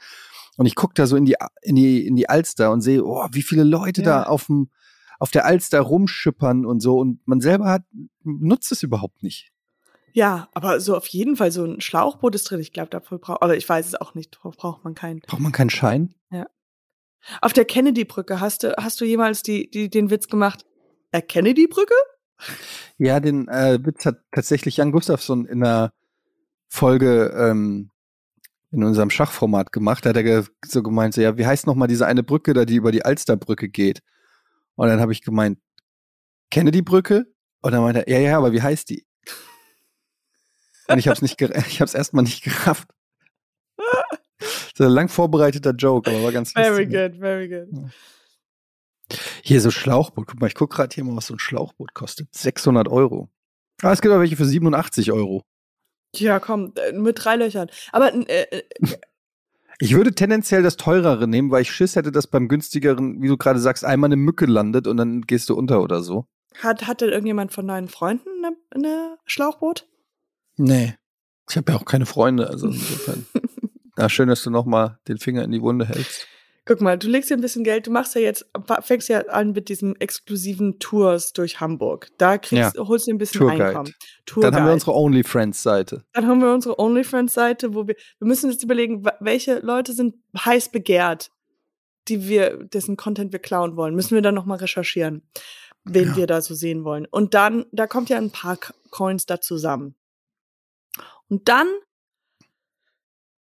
und 0.56 0.66
ich 0.66 0.74
gucke 0.74 0.94
da 0.94 1.06
so 1.06 1.16
in 1.16 1.24
die, 1.26 1.36
in 1.62 1.74
die, 1.74 2.06
in 2.06 2.16
die 2.16 2.28
Alster 2.28 2.70
und 2.70 2.80
sehe, 2.80 3.04
oh, 3.04 3.26
wie 3.32 3.42
viele 3.42 3.64
Leute 3.64 4.00
Ja. 4.02 4.06
da 4.06 4.22
auf 4.24 4.46
dem, 4.46 4.70
auf 5.18 5.30
der 5.30 5.44
Alster 5.44 5.80
rumschippern 5.80 6.66
und 6.66 6.80
so. 6.80 6.98
Und 6.98 7.26
man 7.26 7.40
selber 7.40 7.66
hat, 7.66 7.82
nutzt 8.22 8.72
es 8.72 8.82
überhaupt 8.82 9.22
nicht. 9.22 9.50
ja, 10.12 10.48
aber 10.52 10.80
so 10.80 10.96
auf 10.96 11.06
jeden 11.06 11.36
Fall 11.36 11.50
so 11.50 11.64
ein 11.64 11.80
Schlauchboot 11.80 12.34
ist 12.34 12.50
drin. 12.50 12.60
Ich 12.60 12.72
glaube, 12.72 12.90
dafür 12.90 13.18
braucht, 13.18 13.42
aber 13.42 13.56
ich 13.56 13.68
weiß 13.68 13.86
es 13.86 13.94
auch 13.94 14.14
nicht. 14.14 14.38
Braucht 14.40 14.84
man 14.84 14.94
keinen. 14.94 15.20
Braucht 15.20 15.40
man 15.40 15.52
keinen 15.52 15.70
Schein? 15.70 16.14
Auf 17.40 17.52
der 17.52 17.64
Kennedy-Brücke 17.64 18.40
hast 18.40 18.62
du, 18.62 18.74
hast 18.76 19.00
du 19.00 19.04
jemals 19.04 19.42
die, 19.42 19.70
die, 19.70 19.90
den 19.90 20.10
Witz 20.10 20.28
gemacht? 20.28 20.64
Äh, 21.12 21.22
Kennedy-Brücke? 21.22 21.94
Ja, 22.98 23.20
den 23.20 23.48
äh, 23.48 23.78
Witz 23.84 24.06
hat 24.06 24.20
tatsächlich 24.32 24.76
Jan 24.76 24.92
Gustafsson 24.92 25.46
in 25.46 25.62
einer 25.64 25.92
Folge 26.68 27.34
ähm, 27.36 27.90
in 28.70 28.84
unserem 28.84 29.10
Schachformat 29.10 29.72
gemacht. 29.72 30.04
Da 30.04 30.10
hat 30.10 30.16
er 30.16 30.44
so 30.64 30.82
gemeint, 30.82 31.14
so, 31.14 31.20
ja, 31.20 31.36
wie 31.36 31.46
heißt 31.46 31.66
noch 31.66 31.74
mal 31.74 31.86
diese 31.86 32.06
eine 32.06 32.22
Brücke 32.22 32.52
da, 32.52 32.64
die 32.64 32.76
über 32.76 32.92
die 32.92 33.04
Alsterbrücke 33.04 33.68
geht? 33.68 34.02
Und 34.76 34.88
dann 34.88 35.00
habe 35.00 35.12
ich 35.12 35.22
gemeint, 35.22 35.58
Kennedy-Brücke? 36.50 37.26
Und 37.62 37.72
dann 37.72 37.82
meinte 37.82 38.06
er, 38.06 38.20
ja, 38.20 38.30
ja, 38.30 38.38
aber 38.38 38.52
wie 38.52 38.62
heißt 38.62 38.88
die? 38.90 39.06
Und 40.88 40.98
ich 40.98 41.08
habe 41.08 41.14
es 41.16 41.22
nicht, 41.22 41.40
ich 41.68 41.80
habe 41.80 41.88
es 41.88 41.94
erstmal 41.94 42.22
nicht 42.24 42.44
gerafft. 42.44 42.88
So 44.76 44.84
ein 44.84 44.90
lang 44.90 45.08
vorbereiteter 45.08 45.72
Joke, 45.72 46.10
aber 46.10 46.22
war 46.22 46.32
ganz 46.32 46.52
Very 46.52 46.84
lustig. 46.84 47.12
good, 47.12 47.20
very 47.20 47.48
good. 47.48 47.90
Hier 49.42 49.60
so 49.60 49.70
Schlauchboot. 49.70 50.26
Guck 50.26 50.40
mal, 50.40 50.48
ich 50.48 50.54
guck 50.54 50.70
gerade 50.70 50.94
hier 50.94 51.04
mal, 51.04 51.16
was 51.16 51.26
so 51.26 51.34
ein 51.34 51.38
Schlauchboot 51.38 51.94
kostet. 51.94 52.28
600 52.34 52.88
Euro. 52.88 53.30
Ah, 53.82 53.92
es 53.92 54.00
gibt 54.02 54.12
auch 54.12 54.20
welche 54.20 54.36
für 54.36 54.44
87 54.44 55.12
Euro. 55.12 55.42
Ja, 56.14 56.40
komm, 56.40 56.72
äh, 56.76 56.92
mit 56.92 57.24
drei 57.24 57.36
Löchern. 57.36 57.68
Aber 57.92 58.12
äh, 58.14 58.42
äh, 58.42 58.62
Ich 59.78 59.94
würde 59.94 60.14
tendenziell 60.14 60.62
das 60.62 60.76
teurere 60.76 61.28
nehmen, 61.28 61.50
weil 61.50 61.62
ich 61.62 61.70
Schiss 61.70 61.96
hätte, 61.96 62.12
dass 62.12 62.26
beim 62.26 62.48
günstigeren, 62.48 63.20
wie 63.22 63.28
du 63.28 63.36
gerade 63.36 63.58
sagst, 63.58 63.84
einmal 63.84 64.08
eine 64.08 64.16
Mücke 64.16 64.46
landet 64.46 64.86
und 64.86 64.96
dann 64.96 65.22
gehst 65.22 65.48
du 65.50 65.54
unter 65.54 65.82
oder 65.82 66.02
so. 66.02 66.26
hat, 66.62 66.86
hat 66.86 67.02
denn 67.02 67.10
irgendjemand 67.10 67.52
von 67.52 67.68
deinen 67.68 67.88
Freunden 67.88 68.28
eine, 68.38 68.56
eine 68.70 69.18
Schlauchboot? 69.26 69.86
Nee. 70.56 70.94
Ich 71.48 71.56
habe 71.56 71.72
ja 71.72 71.78
auch 71.78 71.84
keine 71.84 72.06
Freunde, 72.06 72.48
also 72.48 72.68
insofern. 72.68 73.26
Na, 73.96 74.08
schön, 74.08 74.28
dass 74.28 74.42
du 74.42 74.50
nochmal 74.50 74.98
den 75.08 75.18
Finger 75.18 75.44
in 75.44 75.52
die 75.52 75.62
Wunde 75.62 75.86
hältst. 75.86 76.26
Guck 76.68 76.80
mal, 76.80 76.98
du 76.98 77.06
legst 77.08 77.30
dir 77.30 77.34
ein 77.36 77.40
bisschen 77.40 77.62
Geld, 77.62 77.86
du 77.86 77.92
machst 77.92 78.16
ja 78.16 78.20
jetzt, 78.20 78.44
fängst 78.80 79.08
ja 79.08 79.20
an 79.28 79.52
mit 79.52 79.68
diesen 79.68 79.94
exklusiven 80.00 80.80
Tours 80.80 81.32
durch 81.32 81.60
Hamburg. 81.60 82.08
Da 82.18 82.38
kriegst, 82.38 82.76
holst 82.76 83.06
du 83.06 83.10
dir 83.10 83.14
ein 83.14 83.18
bisschen 83.18 83.38
Tourguide. 83.38 83.66
Einkommen. 83.68 83.94
Dann 83.94 83.94
haben 83.94 84.42
wir 84.42 84.50
Tourguide. 84.50 84.72
unsere 84.72 84.94
OnlyFriends-Seite. 84.96 86.04
Dann 86.12 86.26
haben 86.26 86.40
wir 86.40 86.52
unsere 86.52 86.78
OnlyFriends-Seite, 86.80 87.72
wo 87.74 87.86
wir, 87.86 87.94
wir 88.18 88.26
müssen 88.26 88.50
jetzt 88.50 88.64
überlegen, 88.64 89.04
welche 89.20 89.60
Leute 89.60 89.92
sind 89.92 90.16
heiß 90.36 90.70
begehrt, 90.72 91.30
die 92.08 92.26
wir, 92.28 92.56
dessen 92.64 92.96
Content 92.96 93.30
wir 93.32 93.38
klauen 93.38 93.76
wollen. 93.76 93.94
Müssen 93.94 94.16
wir 94.16 94.22
dann 94.22 94.34
nochmal 94.34 94.58
recherchieren, 94.58 95.22
wen 95.84 96.08
Ja. 96.08 96.16
wir 96.16 96.26
da 96.26 96.40
so 96.40 96.54
sehen 96.54 96.82
wollen. 96.82 97.06
Und 97.08 97.34
dann, 97.34 97.66
da 97.70 97.86
kommt 97.86 98.08
ja 98.08 98.16
ein 98.16 98.32
paar 98.32 98.58
Coins 98.90 99.24
da 99.26 99.40
zusammen. 99.40 99.94
Und 101.28 101.48
dann, 101.48 101.68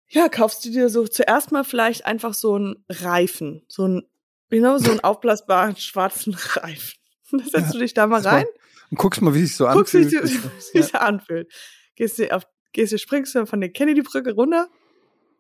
ja, 0.10 0.30
kaufst 0.30 0.64
du 0.66 0.70
dir 0.70 0.90
so 0.90 1.06
zuerst 1.08 1.52
mal 1.52 1.64
vielleicht 1.64 2.06
einfach 2.06 2.34
so 2.34 2.56
einen 2.56 2.86
Reifen, 2.90 3.64
so 3.68 3.88
ein, 3.88 4.04
you 4.50 4.60
know, 4.60 4.78
so 4.78 4.92
einen 4.92 5.00
aufblasbaren 5.02 5.76
schwarzen 5.78 6.34
Reifen. 6.34 6.98
Da 7.32 7.38
setzt 7.44 7.54
Ja, 7.56 7.72
du 7.74 7.80
dich 7.80 7.94
da 7.94 8.08
mal 8.08 8.18
das 8.18 8.26
war- 8.26 8.34
rein 8.34 8.46
Und 8.90 8.98
guckst 9.00 9.22
mal, 9.22 9.34
wie 9.34 9.42
sich 9.46 9.56
so 9.56 9.68
guckst, 9.68 9.96
anfühlt. 9.96 10.24
es 10.24 10.32
wie 10.74 10.82
sich 10.82 10.96
anfühlt. 10.96 11.52
Gehst 11.96 12.20
du 12.20 12.34
auf, 12.34 12.44
gehst 12.74 12.94
du, 12.94 12.98
springst 12.98 13.36
du 13.36 13.46
von 13.46 13.60
der 13.60 13.70
Kennedy-Brücke 13.72 14.34
runter, 14.34 14.70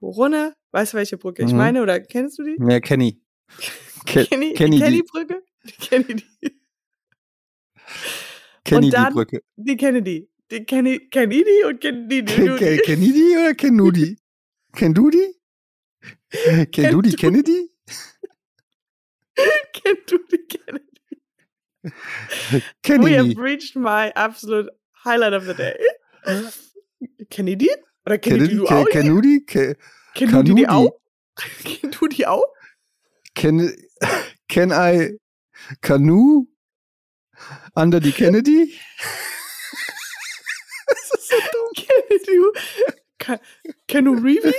runter, 0.01 0.53
weißt 0.72 0.93
du, 0.93 0.97
welche 0.97 1.18
Brücke 1.18 1.43
ich 1.43 1.51
Mhm. 1.51 1.57
meine, 1.57 1.82
oder 1.82 1.99
kennst 1.99 2.38
du 2.39 2.43
die? 2.43 2.57
Ja, 2.59 2.80
Kenny. 2.80 3.22
Ke 4.05 4.26
Kenny, 4.26 4.53
Kenny, 4.53 4.80
die 4.80 5.03
die, 5.63 5.72
Kennedy. 5.80 6.24
Kenny 8.65 8.86
und 8.88 8.93
dann- 8.93 9.07
die 9.07 9.13
Brücke. 9.13 9.41
Die 9.55 9.78
Kennedy. 9.78 10.30
Die 10.51 10.63
Kenny, 10.65 10.99
Kennedy 11.09 11.63
und 11.65 11.80
Kennedy. 14.78 15.34
Ken, 16.30 16.71
Ken, 16.71 16.71
Kennedy 16.71 16.95
oder 16.95 17.09
Kennudi? 17.17 17.17
Kennudi? 17.17 17.17
Kennudi 17.17 17.17
Kennedy? 17.17 17.69
Kennst 19.73 20.11
du 20.11 20.17
die 20.32 20.47
Kennedy? 20.47 20.84
We 21.84 22.61
Kennedy. 22.84 23.15
have 23.15 23.38
reached 23.38 23.75
my 23.75 24.11
absolute 24.15 24.69
highlight 25.03 25.34
of 25.34 25.45
the 25.45 25.53
day. 25.53 25.75
Kennedy? 27.30 27.69
Oder 28.05 28.17
Kennedy, 28.17 28.47
Kennedy? 28.47 28.55
du 28.57 28.67
auch? 28.67 28.86
Kennudi? 28.89 29.45
Ke- 29.45 29.75
Kennedy 30.13 30.55
die 30.55 30.67
auch? 30.67 30.99
Kennst 31.63 32.01
du 32.01 32.07
die 32.07 32.25
auch? 32.28 32.45
Can, 33.36 33.75
can 34.47 34.71
I 34.71 35.17
canoe 35.82 36.47
under 37.75 37.99
the 38.01 38.11
Kennedy? 38.11 38.67
Kennedy. 38.67 38.80
Ka- 41.30 41.73
Kennu 41.75 42.01
Reevy? 42.09 42.25
Kennu 42.25 42.51
Reevy 44.13 44.53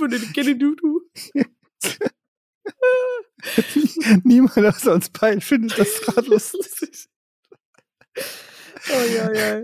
oder 0.00 0.18
die 0.18 0.32
Kennedy 0.32 0.58
du? 0.76 1.00
Niemand 4.24 4.58
außer 4.58 4.92
uns 4.94 5.10
beiden 5.10 5.40
findet 5.40 5.78
das 5.78 6.00
gerade 6.00 6.28
lustig. 6.28 7.08
Oh 8.90 9.14
ja, 9.14 9.32
ja. 9.32 9.62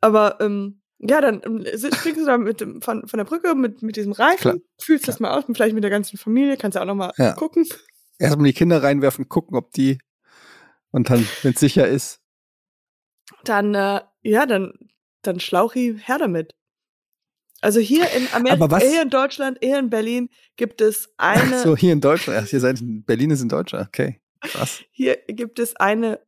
Aber 0.00 0.40
ähm, 0.40 0.80
ja, 0.98 1.20
dann 1.20 1.42
ähm, 1.44 1.64
springst 1.66 2.20
du 2.20 2.24
da 2.26 2.38
mit 2.38 2.60
dem, 2.60 2.80
von, 2.82 3.06
von 3.06 3.18
der 3.18 3.24
Brücke 3.24 3.54
mit, 3.54 3.82
mit 3.82 3.96
diesem 3.96 4.12
Reifen, 4.12 4.38
Klar, 4.38 4.56
fühlst 4.80 5.08
das 5.08 5.20
mal 5.20 5.36
aus, 5.36 5.44
vielleicht 5.52 5.74
mit 5.74 5.84
der 5.84 5.90
ganzen 5.90 6.16
Familie, 6.16 6.56
kannst 6.56 6.76
ja 6.76 6.82
auch 6.82 6.86
noch 6.86 6.94
mal 6.94 7.12
Ja. 7.18 7.32
gucken. 7.32 7.66
Erstmal 8.18 8.46
die 8.46 8.52
Kinder 8.52 8.82
reinwerfen, 8.82 9.28
gucken, 9.28 9.56
ob 9.56 9.72
die 9.72 9.98
und 10.92 11.10
dann, 11.10 11.26
wenn 11.42 11.52
es 11.52 11.60
sicher 11.60 11.88
ist. 11.88 12.20
Dann, 13.42 13.74
äh, 13.74 14.00
ja, 14.22 14.46
dann, 14.46 14.72
dann 15.26 15.40
Schlauchi 15.40 15.98
her 16.02 16.18
damit. 16.18 16.54
Also 17.60 17.80
hier 17.80 18.10
in 18.10 18.28
Amerika, 18.32 18.78
hier 18.78 19.02
in 19.02 19.10
Deutschland, 19.10 19.58
hier 19.62 19.78
in 19.78 19.88
Berlin 19.88 20.28
gibt 20.56 20.80
es 20.80 21.08
eine, 21.16 21.56
Ach 21.56 21.62
so, 21.62 21.76
hier 21.76 21.92
in 21.94 22.00
Deutschland. 22.00 22.44
Ach, 22.46 22.52
ihr 22.52 22.60
seid 22.60 22.80
in 22.80 23.04
Berlin 23.04 23.30
ist 23.30 23.40
in 23.40 23.48
Deutschland. 23.48 23.88
Okay. 23.88 24.20
Krass. 24.40 24.82
hier 24.90 25.16
gibt 25.26 25.58
es 25.58 25.74
eine 25.76 26.20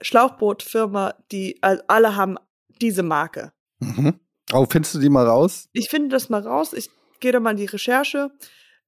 Schlauchbootfirma, 0.00 1.14
die, 1.30 1.58
also 1.62 1.82
alle 1.88 2.16
haben 2.16 2.36
diese 2.80 3.02
Marke. 3.02 3.52
Mhm. 3.80 4.20
Oh, 4.52 4.66
findest 4.68 4.94
du 4.94 4.98
die 4.98 5.08
mal 5.08 5.26
raus? 5.26 5.68
Ich 5.72 5.88
finde 5.88 6.10
das 6.10 6.28
mal 6.28 6.42
raus. 6.42 6.72
Ich 6.72 6.90
gehe 7.20 7.32
da 7.32 7.40
mal 7.40 7.52
in 7.52 7.56
die 7.56 7.66
Recherche. 7.66 8.30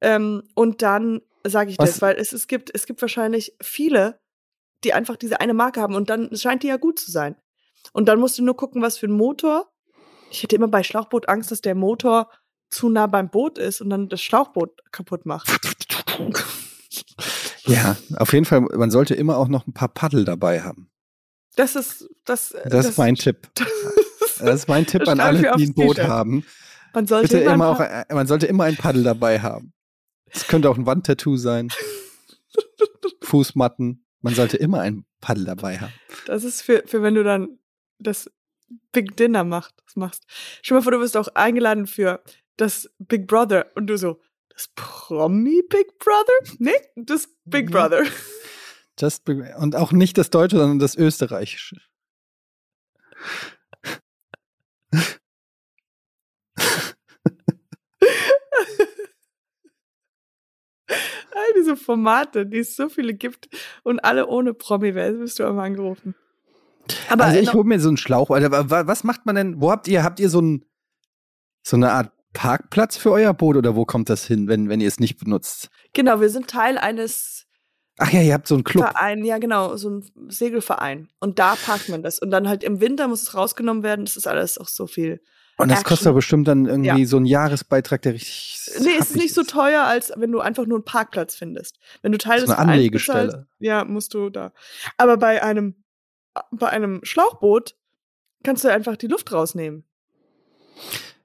Ähm, 0.00 0.42
und 0.54 0.82
dann 0.82 1.22
sage 1.46 1.70
ich 1.70 1.78
Was- 1.78 1.92
das, 1.92 2.02
weil 2.02 2.16
es, 2.16 2.32
es 2.32 2.46
gibt, 2.46 2.70
es 2.74 2.86
gibt 2.86 3.00
wahrscheinlich 3.00 3.56
viele, 3.62 4.18
die 4.82 4.92
einfach 4.92 5.16
diese 5.16 5.40
eine 5.40 5.54
Marke 5.54 5.80
haben 5.80 5.94
und 5.94 6.10
dann 6.10 6.34
scheint 6.36 6.62
die 6.62 6.66
ja 6.68 6.76
gut 6.76 6.98
zu 6.98 7.10
sein. 7.10 7.36
Und 7.92 8.06
dann 8.06 8.18
musst 8.20 8.38
du 8.38 8.44
nur 8.44 8.56
gucken, 8.56 8.82
was 8.82 8.98
für 8.98 9.06
ein 9.06 9.12
Motor. 9.12 9.70
Ich 10.30 10.42
hätte 10.42 10.56
immer 10.56 10.68
bei 10.68 10.82
Schlauchboot 10.82 11.28
Angst, 11.28 11.50
dass 11.50 11.60
der 11.60 11.74
Motor 11.74 12.30
zu 12.70 12.88
nah 12.88 13.06
beim 13.06 13.28
Boot 13.30 13.58
ist 13.58 13.80
und 13.80 13.90
dann 13.90 14.08
das 14.08 14.20
Schlauchboot 14.22 14.70
kaputt 14.92 15.26
macht. 15.26 15.48
Ja, 17.66 17.96
auf 18.16 18.32
jeden 18.34 18.44
Fall, 18.44 18.60
man 18.60 18.90
sollte 18.90 19.14
immer 19.14 19.38
auch 19.38 19.48
noch 19.48 19.66
ein 19.66 19.72
paar 19.72 19.88
Paddel 19.88 20.24
dabei 20.26 20.60
haben. 20.60 20.90
Das 21.56 21.76
ist 21.76 22.08
das. 22.26 22.54
Das, 22.66 22.86
ist 22.86 22.98
mein 22.98 23.14
Tipp. 23.14 23.48
Das 24.38 24.54
ist 24.54 24.68
mein 24.68 24.86
Tipp 24.86 25.00
Das 25.00 25.08
an 25.08 25.20
alle, 25.20 25.52
die 25.56 25.64
ein 25.64 25.74
Boot 25.74 25.98
haben. 25.98 26.44
Man 26.92 27.06
sollte 27.06 27.28
Bitte 27.28 27.40
immer, 27.44 27.54
immer 27.54 27.68
ein 27.70 27.74
auch, 27.76 27.80
ein- 27.80 28.16
man 28.16 28.26
sollte 28.26 28.46
immer 28.46 28.64
ein 28.64 28.76
Paddel 28.76 29.02
dabei 29.02 29.40
haben. 29.40 29.72
Es 30.26 30.46
könnte 30.46 30.68
auch 30.68 30.76
ein 30.76 30.84
Wandtattoo 30.86 31.36
sein. 31.36 31.68
Fußmatten. 33.22 34.04
Man 34.20 34.34
sollte 34.34 34.56
immer 34.56 34.80
ein 34.80 35.04
Paddel 35.20 35.44
dabei 35.44 35.78
haben. 35.78 35.92
Das 36.26 36.44
ist 36.44 36.62
für, 36.62 36.82
für 36.86 37.02
wenn 37.02 37.14
du 37.14 37.24
dann 37.24 37.58
das 37.98 38.30
Big 38.92 39.16
Dinner 39.16 39.44
macht, 39.44 39.74
das 39.84 39.96
machst. 39.96 40.24
Stell 40.62 40.74
dir 40.76 40.80
mal 40.80 40.82
vor, 40.82 40.92
du 40.92 41.00
wirst 41.00 41.16
auch 41.16 41.28
eingeladen 41.34 41.86
für 41.86 42.22
das 42.56 42.90
Big 42.98 43.26
Brother 43.26 43.66
und 43.74 43.86
du 43.88 43.96
so, 43.98 44.20
das 44.48 44.68
Promi 44.74 45.62
Big 45.68 45.98
Brother? 45.98 46.56
Nee, 46.58 46.72
das 46.96 47.28
Big 47.44 47.66
Mhm. 47.68 47.72
Brother. 47.72 48.04
Just 48.98 49.24
be- 49.24 49.54
und 49.58 49.74
auch 49.76 49.90
nicht 49.92 50.16
das 50.18 50.30
Deutsche, 50.30 50.56
sondern 50.56 50.78
das 50.78 50.96
Österreichische. 50.96 51.76
All 60.88 61.52
diese 61.56 61.76
Formate, 61.76 62.46
die 62.46 62.58
es 62.58 62.76
so 62.76 62.88
viele 62.88 63.14
gibt 63.14 63.48
und 63.82 64.00
alle 64.00 64.26
ohne 64.26 64.54
Promi, 64.54 64.94
wer 64.94 65.12
bist 65.12 65.38
du 65.38 65.44
einmal 65.44 65.66
angerufen? 65.66 66.14
Aber 67.08 67.24
also 67.24 67.38
ich 67.40 67.52
hole 67.52 67.64
mir 67.64 67.80
so 67.80 67.88
einen 67.88 67.96
Schlauch. 67.96 68.30
Alter, 68.30 68.50
wa- 68.50 68.70
wa- 68.70 68.86
was 68.86 69.04
macht 69.04 69.26
man 69.26 69.34
denn? 69.36 69.60
Wo 69.60 69.70
habt 69.70 69.88
ihr? 69.88 70.02
Habt 70.02 70.20
ihr 70.20 70.28
so, 70.28 70.40
ein, 70.40 70.64
so 71.62 71.76
eine 71.76 71.92
Art 71.92 72.12
Parkplatz 72.32 72.96
für 72.96 73.10
euer 73.12 73.32
Boot 73.32 73.56
oder 73.56 73.76
wo 73.76 73.84
kommt 73.84 74.10
das 74.10 74.26
hin, 74.26 74.48
wenn, 74.48 74.68
wenn 74.68 74.80
ihr 74.80 74.88
es 74.88 74.98
nicht 75.00 75.18
benutzt? 75.18 75.70
genau, 75.92 76.20
wir 76.20 76.28
sind 76.30 76.48
Teil 76.48 76.76
eines 76.78 77.46
Ach 77.96 78.10
ja, 78.12 78.20
ihr 78.22 78.34
habt 78.34 78.48
so 78.48 78.56
einen 78.56 78.64
Club. 78.64 78.84
Vereins, 78.84 79.24
ja 79.24 79.38
genau, 79.38 79.76
so 79.76 79.88
ein 79.88 80.04
Segelverein. 80.28 81.08
Und 81.20 81.38
da 81.38 81.54
parkt 81.54 81.88
man 81.88 82.02
das. 82.02 82.18
Und 82.18 82.32
dann 82.32 82.48
halt 82.48 82.64
im 82.64 82.80
Winter 82.80 83.06
muss 83.06 83.22
es 83.22 83.34
rausgenommen 83.36 83.84
werden. 83.84 84.04
Das 84.04 84.16
ist 84.16 84.26
alles 84.26 84.58
auch 84.58 84.66
so 84.66 84.88
viel. 84.88 85.20
Und 85.58 85.68
das 85.70 85.78
Action. 85.78 85.88
kostet 85.90 86.06
doch 86.08 86.14
bestimmt 86.16 86.48
dann 86.48 86.66
irgendwie 86.66 87.02
Ja. 87.02 87.06
so 87.06 87.16
einen 87.18 87.26
Jahresbeitrag, 87.26 88.02
der 88.02 88.14
richtig. 88.14 88.68
Nee, 88.80 88.96
es 88.98 89.10
ist 89.10 89.16
nicht 89.16 89.32
so 89.32 89.44
teuer, 89.44 89.84
als 89.84 90.12
wenn 90.16 90.32
du 90.32 90.40
einfach 90.40 90.66
nur 90.66 90.78
einen 90.78 90.84
Parkplatz 90.84 91.36
findest. 91.36 91.78
Wenn 92.02 92.10
du 92.10 92.18
Teil 92.18 92.40
So 92.40 92.46
des 92.46 92.56
eine 92.56 92.64
Vereins 92.64 92.78
Anlegestelle. 92.78 93.24
bist, 93.26 93.36
halt, 93.36 93.46
ja, 93.60 93.84
musst 93.84 94.12
du 94.14 94.28
da. 94.28 94.52
Aber 94.96 95.16
bei 95.16 95.40
einem, 95.44 95.83
bei 96.50 96.68
einem 96.68 97.00
Schlauchboot 97.02 97.74
kannst 98.42 98.64
du 98.64 98.68
einfach 98.68 98.96
die 98.96 99.06
Luft 99.06 99.32
rausnehmen. 99.32 99.84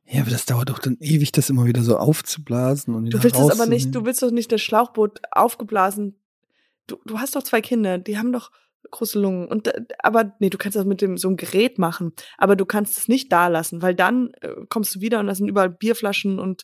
Ja, 0.05 0.21
aber 0.21 0.31
das 0.31 0.45
dauert 0.45 0.69
doch 0.69 0.79
dann 0.79 0.97
ewig, 0.99 1.31
das 1.31 1.49
immer 1.49 1.65
wieder 1.65 1.83
so 1.83 1.97
aufzublasen 1.97 2.95
und 2.95 3.13
Du 3.13 3.21
willst 3.21 3.39
es 3.39 3.51
aber 3.51 3.67
nicht, 3.67 3.93
du 3.93 4.05
willst 4.05 4.23
doch 4.23 4.31
nicht 4.31 4.51
das 4.51 4.61
Schlauchboot 4.61 5.19
aufgeblasen. 5.31 6.15
Du, 6.87 6.97
du 7.05 7.19
hast 7.19 7.35
doch 7.35 7.43
zwei 7.43 7.61
Kinder, 7.61 7.99
die 7.99 8.17
haben 8.17 8.31
doch 8.31 8.51
große 8.89 9.19
Lungen. 9.19 9.47
Und 9.47 9.71
aber 10.03 10.33
nee, 10.39 10.49
du 10.49 10.57
kannst 10.57 10.75
das 10.75 10.85
mit 10.85 11.01
dem 11.01 11.17
so 11.17 11.27
einem 11.27 11.37
Gerät 11.37 11.77
machen, 11.77 12.13
aber 12.37 12.55
du 12.55 12.65
kannst 12.65 12.97
es 12.97 13.07
nicht 13.07 13.31
da 13.31 13.47
lassen, 13.47 13.83
weil 13.83 13.93
dann 13.93 14.31
äh, 14.41 14.55
kommst 14.69 14.95
du 14.95 15.01
wieder 15.01 15.19
und 15.19 15.27
da 15.27 15.35
sind 15.35 15.47
überall 15.47 15.69
Bierflaschen 15.69 16.39
und 16.39 16.63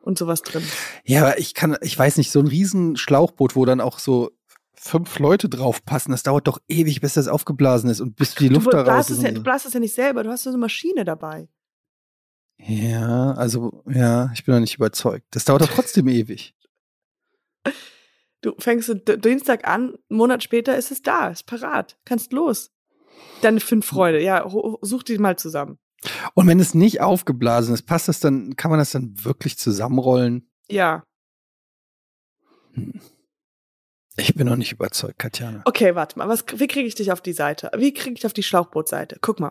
und 0.00 0.16
sowas 0.16 0.42
drin. 0.42 0.62
Ja, 1.04 1.22
aber 1.22 1.38
ich 1.38 1.52
kann, 1.52 1.76
ich 1.82 1.98
weiß 1.98 2.16
nicht, 2.16 2.30
so 2.30 2.38
ein 2.38 2.46
riesen 2.46 2.96
Schlauchboot, 2.96 3.56
wo 3.56 3.64
dann 3.64 3.80
auch 3.80 3.98
so 3.98 4.30
fünf 4.86 5.18
Leute 5.18 5.48
drauf 5.48 5.84
passen, 5.84 6.12
das 6.12 6.22
dauert 6.22 6.46
doch 6.46 6.60
ewig, 6.68 7.00
bis 7.00 7.14
das 7.14 7.28
aufgeblasen 7.28 7.90
ist 7.90 8.00
und 8.00 8.16
bis 8.16 8.34
die 8.34 8.48
Luft 8.48 8.72
da 8.72 8.82
raus 8.82 9.10
ist. 9.10 9.22
ja, 9.22 9.30
du 9.30 9.42
blasst 9.42 9.66
es 9.66 9.74
ja 9.74 9.80
nicht 9.80 9.94
selber, 9.94 10.22
du 10.22 10.30
hast 10.30 10.44
so 10.44 10.50
eine 10.50 10.58
Maschine 10.58 11.04
dabei. 11.04 11.48
Ja, 12.58 13.32
also, 13.32 13.82
ja, 13.86 14.30
ich 14.32 14.44
bin 14.44 14.54
noch 14.54 14.60
nicht 14.60 14.76
überzeugt. 14.76 15.26
Das 15.32 15.44
dauert 15.44 15.62
doch 15.62 15.68
trotzdem 15.68 16.08
ewig. 16.08 16.54
Du 18.42 18.54
fängst 18.58 18.92
Dienstag 19.24 19.66
an, 19.66 19.96
einen 20.08 20.18
Monat 20.18 20.42
später 20.42 20.76
ist 20.76 20.92
es 20.92 21.02
da, 21.02 21.28
ist 21.28 21.46
parat, 21.46 21.98
kannst 22.04 22.32
los. 22.32 22.70
Deine 23.40 23.58
fünf 23.58 23.86
Freunde, 23.86 24.22
ja, 24.22 24.48
such 24.82 25.02
die 25.02 25.18
mal 25.18 25.36
zusammen. 25.36 25.78
Und 26.34 26.46
wenn 26.46 26.60
es 26.60 26.72
nicht 26.72 27.00
aufgeblasen 27.00 27.74
ist, 27.74 27.86
passt 27.86 28.06
das 28.06 28.20
dann, 28.20 28.54
kann 28.54 28.70
man 28.70 28.78
das 28.78 28.92
dann 28.92 29.14
wirklich 29.24 29.58
zusammenrollen? 29.58 30.48
Ja, 30.68 31.02
Ich 34.18 34.34
bin 34.34 34.46
noch 34.46 34.56
nicht 34.56 34.72
überzeugt, 34.72 35.18
Katjana. 35.18 35.62
okay, 35.66 35.94
warte 35.94 36.18
mal, 36.18 36.28
was, 36.28 36.44
wie 36.54 36.66
kriege 36.68 36.86
ich 36.88 36.94
dich 36.94 37.12
auf 37.12 37.20
die 37.20 37.32
Seite? 37.34 37.70
Wie 37.76 37.92
kriege 37.92 38.10
ich 38.14 38.20
dich 38.20 38.26
auf 38.26 38.32
die 38.32 38.42
Schlauchbootseite? 38.42 39.18
Guck 39.20 39.40
mal. 39.40 39.50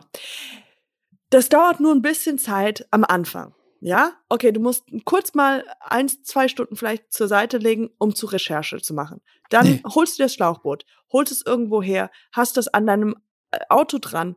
Das 1.29 1.49
dauert 1.49 1.79
nur 1.79 1.93
ein 1.93 2.01
bisschen 2.01 2.37
Zeit 2.37 2.87
am 2.91 3.03
Anfang. 3.03 3.53
Ja? 3.79 4.13
Okay, 4.29 4.51
du 4.51 4.59
musst 4.59 4.85
kurz 5.03 5.33
mal 5.35 5.63
eins, 5.81 6.23
zwei 6.23 6.47
Stunden 6.47 6.75
vielleicht 6.75 7.11
zur 7.13 7.27
Seite 7.27 7.57
legen, 7.57 7.89
um 7.99 8.15
zu 8.15 8.25
Recherche 8.25 8.81
zu 8.81 8.93
machen. 8.93 9.21
Dann 9.49 9.65
Nee. 9.67 9.81
holst 9.85 10.17
du 10.17 10.23
das 10.23 10.33
Schlauchboot, 10.33 10.85
holst 11.11 11.31
es 11.31 11.43
irgendwo 11.45 11.81
her, 11.83 12.09
hast 12.31 12.57
das 12.57 12.67
an 12.67 12.87
deinem 12.87 13.15
äh, 13.51 13.59
Auto 13.69 13.99
dran, 13.99 14.35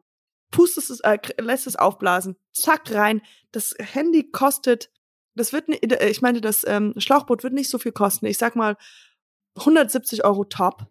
pustest 0.50 0.90
es, 0.90 1.00
äh, 1.00 1.18
lässt 1.40 1.66
es 1.66 1.76
aufblasen, 1.76 2.36
zack 2.52 2.92
rein. 2.92 3.22
Das 3.52 3.74
Handy 3.78 4.30
kostet, 4.30 4.90
das 5.34 5.52
wird, 5.54 5.68
äh, 5.70 6.08
ich 6.10 6.20
meine, 6.20 6.42
das 6.42 6.66
ähm, 6.66 6.92
Schlauchboot 6.98 7.42
wird 7.42 7.54
nicht 7.54 7.70
so 7.70 7.78
viel 7.78 7.92
kosten. 7.92 8.26
Ich 8.26 8.36
sag 8.38 8.56
mal 8.56 8.76
170 9.60 10.24
Euro 10.24 10.44
top. 10.44 10.86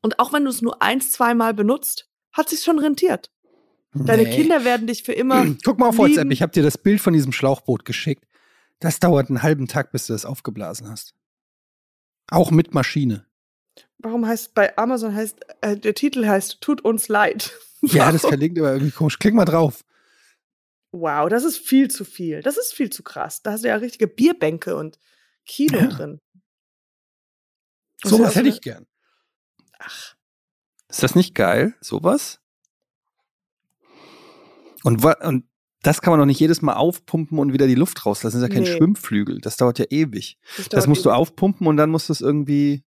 Und 0.00 0.18
auch 0.18 0.32
wenn 0.32 0.44
du 0.44 0.50
es 0.50 0.62
nur 0.62 0.82
eins, 0.82 1.12
zweimal 1.12 1.54
benutzt, 1.54 2.08
hat 2.32 2.48
sich 2.48 2.60
schon 2.62 2.78
rentiert. 2.78 3.30
Deine 3.94 4.22
Nee. 4.24 4.34
Kinder 4.34 4.64
werden 4.64 4.86
dich 4.86 5.02
für 5.02 5.12
immer. 5.12 5.46
Guck 5.64 5.78
mal 5.78 5.88
auf 5.88 5.96
lieben. 5.98 6.08
WhatsApp, 6.16 6.30
ich 6.32 6.42
habe 6.42 6.52
dir 6.52 6.62
das 6.62 6.78
Bild 6.78 7.00
von 7.00 7.12
diesem 7.12 7.32
Schlauchboot 7.32 7.84
geschickt. 7.84 8.24
Das 8.80 8.98
dauert 9.00 9.28
einen 9.28 9.42
halben 9.42 9.68
Tag, 9.68 9.92
bis 9.92 10.06
du 10.06 10.12
das 10.14 10.24
aufgeblasen 10.24 10.88
hast. 10.88 11.14
Auch 12.30 12.50
mit 12.50 12.74
Maschine. 12.74 13.26
Warum 13.98 14.26
heißt 14.26 14.54
bei 14.54 14.76
Amazon 14.76 15.14
heißt 15.14 15.38
äh, 15.60 15.76
der 15.76 15.94
Titel 15.94 16.26
heißt 16.26 16.60
Tut 16.60 16.80
uns 16.84 17.08
leid. 17.08 17.52
Ja, 17.84 18.12
das 18.12 18.22
verlinkt 18.22 18.56
aber 18.60 18.72
irgendwie 18.74 18.92
komisch. 18.92 19.18
Klick 19.18 19.34
mal 19.34 19.44
drauf. 19.44 19.84
Wow, 20.92 21.28
das 21.28 21.42
ist 21.42 21.58
viel 21.58 21.90
zu 21.90 22.04
viel. 22.04 22.40
Das 22.40 22.56
ist 22.56 22.72
viel 22.74 22.90
zu 22.90 23.02
krass. 23.02 23.42
Da 23.42 23.50
hast 23.50 23.64
du 23.64 23.68
ja 23.68 23.74
richtige 23.74 24.06
Bierbänke 24.06 24.76
und 24.76 25.00
Kino 25.46 25.78
Ja. 25.78 25.86
drin. 25.88 26.20
Sowas 28.04 28.34
hätte 28.34 28.48
ich 28.48 28.60
gern. 28.60 28.86
Ach, 29.78 30.14
Ist 30.88 31.02
das 31.02 31.14
nicht 31.14 31.34
geil? 31.34 31.74
Sowas? 31.80 32.40
Und, 34.84 35.04
und 35.04 35.44
das 35.82 36.00
kann 36.00 36.12
man 36.12 36.20
doch 36.20 36.26
nicht 36.26 36.40
jedes 36.40 36.62
Mal 36.62 36.74
aufpumpen 36.74 37.38
und 37.38 37.52
wieder 37.52 37.66
die 37.66 37.74
Luft 37.74 38.04
rauslassen. 38.04 38.40
Das 38.40 38.42
ist 38.42 38.48
ja 38.48 38.54
kein 38.54 38.64
Nee. 38.64 38.76
Schwimmflügel. 38.76 39.40
Das 39.40 39.56
dauert 39.56 39.78
ja 39.78 39.86
ewig. 39.90 40.38
das, 40.56 40.68
Das 40.68 40.86
musst 40.86 41.04
du 41.04 41.10
aufpumpen 41.10 41.66
und 41.66 41.76
dann 41.76 41.90
musst 41.90 42.08
du 42.08 42.12
es 42.12 42.20
irgendwie. 42.20 42.84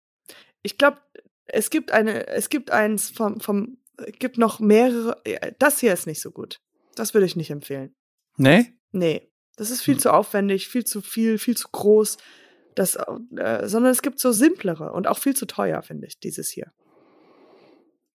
Ich 0.62 0.78
glaube, 0.78 0.99
es 1.45 1.70
gibt 1.70 1.91
eine, 1.91 2.28
es 2.28 2.49
gibt 2.49 2.72
eins 2.72 3.10
vom, 3.10 3.39
vom, 3.39 3.78
es 3.97 4.14
gibt 4.20 4.38
noch 4.38 4.60
mehrere. 4.60 5.22
ja, 5.26 5.39
Das 5.60 5.80
hier 5.80 5.93
ist 5.93 6.07
nicht 6.07 6.22
so 6.22 6.32
gut. 6.32 6.60
Das 6.95 7.14
würde 7.14 7.26
ich 7.26 7.36
nicht 7.36 7.49
empfehlen. 7.51 7.95
Nee? 8.38 8.74
Nee, 8.91 9.32
das 9.55 9.70
ist 9.72 9.82
viel 9.82 9.95
Hm. 9.95 10.01
zu 10.01 10.14
aufwendig, 10.14 10.68
viel 10.68 10.84
zu 10.84 11.01
viel, 11.01 11.38
viel 11.38 11.55
zu 11.57 11.70
groß. 11.72 12.18
Das, 12.80 12.96
äh, 12.96 13.68
sondern 13.68 13.92
es 13.92 14.02
gibt 14.02 14.22
so 14.22 14.32
simplere 14.32 14.94
und 14.94 15.06
auch 15.06 15.18
viel 15.18 15.36
zu 15.36 15.46
teuer, 15.46 15.82
finde 15.82 16.08
ich, 16.08 16.18
dieses 16.18 16.48
hier. 16.48 16.72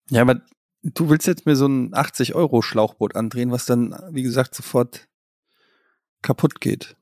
Ja, 0.08 0.22
aber 0.22 0.40
du 0.82 1.10
willst 1.10 1.26
jetzt 1.26 1.44
mir 1.44 1.54
so 1.54 1.66
ein 1.66 1.92
80-Euro-Schlauchboot 1.92 3.14
andrehen, 3.14 3.50
was 3.50 3.66
dann, 3.66 3.94
wie 4.12 4.22
gesagt, 4.22 4.54
sofort 4.54 5.06
kaputt 6.22 6.62
geht. 6.62 6.96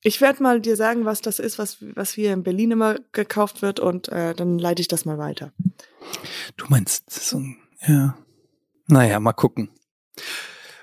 Ich 0.00 0.22
werde 0.22 0.42
mal 0.42 0.62
dir 0.62 0.76
sagen, 0.76 1.04
was 1.04 1.20
das 1.20 1.38
ist, 1.38 1.58
was, 1.58 1.84
was 1.94 2.12
hier 2.14 2.32
in 2.32 2.42
Berlin 2.42 2.70
immer 2.70 2.96
gekauft 3.12 3.60
wird 3.60 3.78
und 3.78 4.08
äh, 4.08 4.34
dann 4.34 4.58
leite 4.58 4.80
ich 4.80 4.88
das 4.88 5.04
mal 5.04 5.18
weiter. 5.18 5.52
Du 6.56 6.64
meinst 6.70 7.10
so 7.10 7.40
ein. 7.40 7.58
Ja. 7.86 8.16
Naja, 8.86 9.20
mal 9.20 9.34
gucken. 9.34 9.68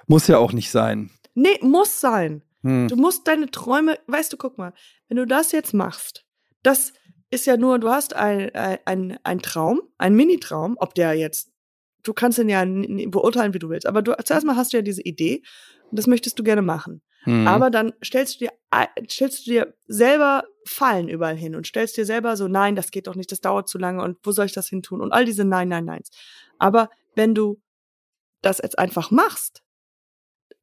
Muss 0.06 0.28
ja 0.28 0.38
auch 0.38 0.54
nicht 0.54 0.70
sein. 0.70 1.10
Nee, 1.34 1.58
muss 1.64 2.00
sein. 2.00 2.44
Hm. 2.64 2.88
Du 2.88 2.96
musst 2.96 3.28
deine 3.28 3.50
Träume, 3.50 4.00
weißt 4.08 4.32
du, 4.32 4.38
guck 4.38 4.58
mal, 4.58 4.74
wenn 5.08 5.18
du 5.18 5.26
das 5.26 5.52
jetzt 5.52 5.74
machst, 5.74 6.26
das 6.64 6.94
ist 7.30 7.46
ja 7.46 7.58
nur, 7.58 7.80
du 7.80 7.90
hast 7.90 8.14
ein, 8.16 8.54
ein, 8.54 9.18
ein 9.24 9.40
Traum, 9.40 9.82
ein 9.98 10.16
Mini-Traum, 10.16 10.76
ob 10.80 10.94
der 10.94 11.14
jetzt, 11.14 11.52
du 12.04 12.14
kannst 12.14 12.38
ihn 12.40 12.50
ja 12.50 12.64
beurteilen, 13.10 13.54
wie 13.54 13.60
du 13.60 13.70
willst, 13.70 13.88
aber 13.88 14.02
du, 14.02 14.14
zuerst 14.24 14.46
mal 14.46 14.56
hast 14.56 14.74
du 14.74 14.78
ja 14.78 14.84
diese 14.84 15.02
Idee 15.02 15.42
und 15.90 15.98
das 15.98 16.08
möchtest 16.08 16.38
du 16.38 16.44
gerne 16.44 16.62
machen. 16.62 17.02
Hm. 17.24 17.48
Aber 17.48 17.70
dann 17.70 17.94
stellst 18.04 18.36
du 18.36 18.46
dir, 18.46 18.52
stellst 19.10 19.46
du 19.46 19.52
dir 19.52 19.74
selber 19.88 20.44
Fallen 20.66 21.08
überall 21.08 21.36
hin 21.36 21.56
und 21.56 21.66
stellst 21.66 21.98
dir 21.98 22.06
selber 22.06 22.36
so, 22.38 22.48
nein, 22.48 22.76
das 22.76 22.92
geht 22.92 23.08
doch 23.08 23.16
nicht, 23.16 23.32
das 23.32 23.42
dauert 23.42 23.68
zu 23.68 23.78
lange 23.78 24.04
und 24.04 24.18
wo 24.24 24.32
soll 24.32 24.46
ich 24.46 24.54
das 24.54 24.68
hin 24.68 24.84
tun 24.84 25.02
und 25.02 25.12
all 25.12 25.26
diese 25.26 25.46
Nein, 25.46 25.70
Nein, 25.70 25.86
Neins. 25.86 26.12
Aber 26.60 26.90
wenn 27.16 27.34
du 27.34 27.62
das 28.42 28.60
jetzt 28.62 28.78
einfach 28.78 29.12
machst, 29.12 29.64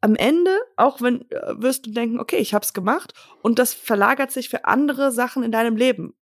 am 0.01 0.15
Ende, 0.15 0.57
auch 0.77 1.01
wenn 1.01 1.29
äh, 1.31 1.55
wirst 1.57 1.87
du 1.87 1.91
denken, 1.91 2.21
okay, 2.21 2.37
ich 2.37 2.55
hab's 2.55 2.73
gemacht 2.73 3.13
und 3.43 3.59
das 3.59 3.75
verlagert 3.75 4.31
sich 4.31 4.49
für 4.49 4.65
andere 4.65 5.11
Sachen 5.13 5.43
in 5.43 5.53
deinem 5.53 5.77
Leben. 5.77 6.15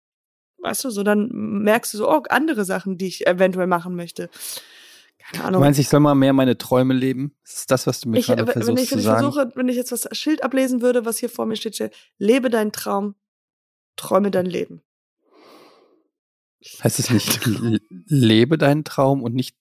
Weißt 0.59 0.83
du, 0.83 0.89
so 0.89 1.03
dann 1.03 1.29
merkst 1.31 1.93
du 1.93 1.99
so, 1.99 2.09
oh, 2.09 2.23
andere 2.29 2.65
Sachen, 2.65 2.97
die 2.97 3.07
ich 3.07 3.27
eventuell 3.27 3.67
machen 3.67 3.95
möchte. 3.95 4.29
Keine 5.19 5.43
Ahnung. 5.43 5.59
Du 5.61 5.65
meinst, 5.65 5.79
ich 5.79 5.89
soll 5.89 5.99
mal 5.99 6.15
mehr 6.15 6.33
meine 6.33 6.57
Träume 6.57 6.93
leben? 6.93 7.35
Ist 7.43 7.69
das, 7.69 7.85
was 7.85 7.99
du 7.99 8.09
mir 8.09 8.19
ich, 8.19 8.27
gerade 8.27 8.47
wenn 8.47 8.53
versuchst 8.53 8.83
ich, 8.83 8.89
zu 8.89 8.95
wenn 8.95 8.99
ich 8.99 9.05
sagen? 9.05 9.31
versuche, 9.31 9.51
wenn 9.55 9.69
ich 9.69 9.75
jetzt 9.75 9.91
das 9.91 10.07
Schild 10.13 10.43
ablesen 10.43 10.81
würde, 10.81 11.05
was 11.05 11.17
hier 11.17 11.29
vor 11.29 11.45
mir 11.45 11.55
steht, 11.55 11.75
steht 11.75 11.95
lebe 12.17 12.49
deinen 12.49 12.71
Traum, 12.71 13.15
träume 13.97 14.31
dein 14.31 14.45
Leben. 14.45 14.81
heißt 16.83 16.99
es 16.99 17.09
nicht, 17.09 17.41
lebe 18.07 18.57
deinen 18.57 18.83
Traum 18.83 19.21
und 19.21 19.35
nicht, 19.35 19.55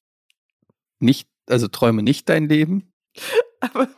nicht, 1.00 1.28
also 1.46 1.68
träume 1.68 2.02
nicht 2.02 2.28
dein 2.28 2.48
Leben? 2.48 2.92
Aber, 3.60 3.88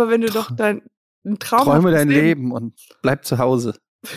aber 0.00 0.10
wenn 0.10 0.20
du 0.20 0.28
doch 0.28 0.50
dein 0.54 0.82
ein 1.24 1.38
Traum 1.40 1.64
Träume 1.64 1.90
dein 1.90 2.08
Leben 2.08 2.52
und 2.52 2.74
bleib 3.02 3.24
zu 3.24 3.38
Hause. 3.38 3.74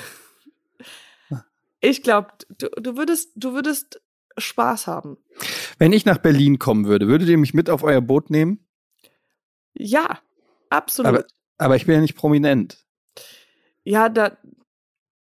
Ich 1.81 2.03
glaube, 2.03 2.27
du, 2.57 2.67
du 2.69 2.97
würdest, 2.97 3.31
du 3.35 3.53
würdest 3.53 4.01
Spaß 4.37 4.87
haben. 4.87 5.17
Wenn 5.77 5.93
ich 5.93 6.05
nach 6.05 6.17
Berlin 6.17 6.59
kommen 6.59 6.85
würde, 6.87 7.07
würdet 7.07 7.29
ihr 7.29 7.37
mich 7.37 7.53
mit 7.53 7.69
auf 7.69 7.83
euer 7.83 8.01
Boot 8.01 8.29
nehmen? 8.29 8.67
Ja, 9.73 10.19
absolut. 10.69 11.07
Aber- 11.07 11.25
Aber 11.57 11.75
ich 11.77 11.85
bin 11.85 11.95
ja 11.95 12.01
nicht 12.01 12.15
prominent. 12.17 12.85
ja, 13.85 14.09
da, 14.09 14.37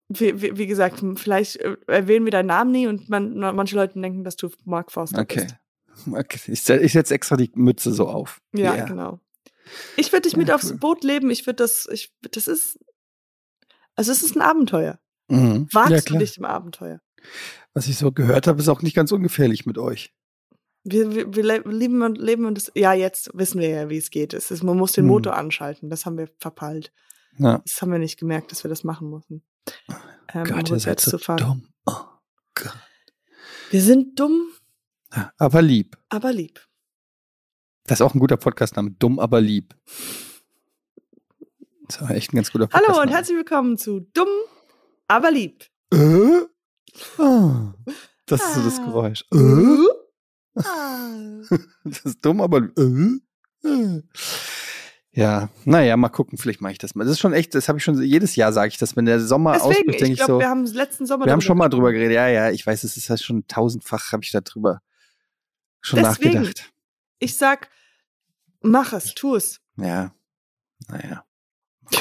wie, 0.09 0.42
wie, 0.42 0.59
wie 0.59 0.66
gesagt, 0.66 1.02
vielleicht 1.16 1.56
äh, 1.56 1.76
erwähnen 1.86 2.24
wir 2.26 2.32
deinen 2.32 2.46
Namen 2.46 2.72
nie 2.72 2.86
und 2.88 3.09
man, 3.09 3.38
manche 3.38 3.76
Leute 3.76 4.00
denken, 4.00 4.24
dass 4.24 4.34
du 4.36 4.50
Mark 4.64 4.90
Forster 4.90 5.20
Okay. 5.22 5.46
bist. 5.46 5.56
okay. 6.12 6.52
Ich, 6.52 6.62
se- 6.64 6.80
ich 6.80 6.92
setze 6.92 7.14
extra 7.14 7.36
die 7.36 7.52
Mütze 7.54 7.92
so 7.92 8.09
auf. 8.09 8.40
Ja, 8.52 8.74
Yeah. 8.74 8.84
genau. 8.86 9.20
Ich 9.96 10.12
würde 10.12 10.22
dich 10.28 10.36
mit 10.36 10.50
aufs. 10.50 10.76
Boot 10.78 11.04
leben. 11.04 11.30
Ich 11.30 11.46
würde 11.46 11.56
das, 11.56 11.86
ich, 11.90 12.12
das 12.22 12.48
ist, 12.48 12.78
also 13.94 14.12
es 14.12 14.22
ist 14.22 14.36
ein 14.36 14.42
Abenteuer. 14.42 14.98
Mhm. 15.28 15.68
Wagst 15.72 15.90
ja, 15.90 16.00
du 16.00 16.18
dich 16.18 16.38
im 16.38 16.44
Abenteuer? 16.44 17.00
Was 17.74 17.86
ich 17.88 17.98
so 17.98 18.12
gehört 18.12 18.46
habe, 18.46 18.60
ist 18.60 18.68
auch 18.68 18.82
nicht 18.82 18.94
ganz 18.96 19.12
ungefährlich 19.12 19.66
mit 19.66 19.78
euch. 19.78 20.14
Wir, 20.84 21.14
wir, 21.14 21.34
wir 21.34 21.42
le- 21.44 21.62
lieben 21.66 22.02
und 22.02 22.16
leben 22.16 22.46
und 22.46 22.54
das, 22.54 22.72
ja, 22.74 22.92
jetzt 22.94 23.30
wissen 23.34 23.60
wir 23.60 23.68
ja, 23.68 23.90
wie 23.90 23.98
es 23.98 24.10
geht. 24.10 24.32
Es 24.32 24.50
ist, 24.50 24.62
man 24.62 24.76
muss 24.78 24.92
den 24.92 25.04
Hm. 25.04 25.08
Motor 25.08 25.36
anschalten. 25.36 25.90
Das 25.90 26.06
haben 26.06 26.16
wir 26.16 26.28
verpeilt. 26.38 26.92
Ja. 27.36 27.58
Das 27.66 27.82
haben 27.82 27.92
wir 27.92 27.98
nicht 27.98 28.18
gemerkt, 28.18 28.52
dass 28.52 28.64
wir 28.64 28.68
das 28.68 28.84
machen 28.84 29.10
mussten. 29.10 29.42
Ähm, 30.32 30.42
um 30.42 30.44
Gott, 30.44 30.70
ihr 30.70 30.78
seid 30.80 31.00
so 31.00 31.18
dumm. 31.18 31.68
Oh, 31.86 32.04
Gott. 32.54 32.72
Wir 33.70 33.82
sind 33.82 34.18
dumm, 34.18 34.48
Ja, 35.14 35.32
aber 35.36 35.60
lieb. 35.60 35.98
aber 36.08 36.32
lieb. 36.32 36.66
Das 37.89 38.01
ist 38.01 38.03
auch 38.03 38.14
ein 38.14 38.18
guter 38.20 38.36
Podcastname. 38.36 38.91
Dumm, 38.99 39.18
aber 39.18 39.41
lieb. 39.41 39.74
Das 41.89 42.03
war 42.03 42.11
echt 42.11 42.32
ein 42.32 42.36
ganz 42.36 42.53
guter 42.53 42.68
Hallo 42.70 42.84
Podcastname. 42.84 43.01
und 43.09 43.14
herzlich 43.14 43.36
willkommen 43.39 43.78
zu 43.78 44.01
Dumm, 44.12 44.28
aber 45.07 45.30
lieb. 45.30 45.64
Äh? 45.93 46.43
Ah, 47.16 47.72
das 48.26 48.43
ist 48.43 48.55
so 48.55 48.62
das 48.62 48.78
Ah. 48.78 48.84
Geräusch. 48.84 49.24
Äh? 49.32 50.61
Ah. 50.62 51.09
Das 51.84 52.01
ist 52.05 52.22
dumm, 52.22 52.43
aber 52.43 52.68
äh? 52.76 53.66
Äh. 53.66 54.03
Ja, 55.12 55.49
naja, 55.64 55.97
mal 55.97 56.11
gucken, 56.11 56.36
vielleicht 56.36 56.61
mache 56.61 56.72
ich 56.72 56.78
das 56.78 56.95
mal. 56.95 57.05
Das 57.05 57.12
ist 57.12 57.20
schon 57.20 57.32
echt, 57.32 57.55
das 57.55 57.68
habe 57.68 57.78
ich 57.78 57.84
schon, 57.84 58.01
jedes 58.03 58.36
Jahr 58.36 58.53
sage 58.53 58.68
ich 58.68 58.76
das, 58.76 58.95
wenn 58.97 59.07
der 59.07 59.20
Sommer 59.20 59.55
Deswegen, 59.55 59.70
ausbricht, 59.70 60.01
denke 60.01 60.12
ich 60.12 60.20
ich 60.20 60.26
so. 60.26 60.39
wir 60.39 60.49
haben 60.51 60.66
letzten 60.66 61.07
Sommer 61.07 61.24
Wir 61.24 61.32
haben 61.32 61.41
schon 61.41 61.57
mal 61.57 61.70
drüber 61.70 61.93
geredet. 61.93 62.12
Ja, 62.14 62.28
ja, 62.28 62.51
ich 62.51 62.66
weiß, 62.66 62.84
es 62.84 62.99
ist 62.99 63.09
halt 63.09 63.22
schon 63.22 63.47
tausendfach, 63.49 64.12
habe 64.12 64.22
ich 64.24 64.30
da 64.30 64.43
drüber 64.43 64.82
schon 65.80 66.01
Deswegen. 66.03 66.34
nachgedacht. 66.34 66.70
Ich 67.20 67.36
sag, 67.36 67.70
mach 68.68 68.92
es, 68.92 69.14
tu 69.14 69.34
es. 69.34 69.60
Ja, 69.76 70.12
naja. 70.88 71.24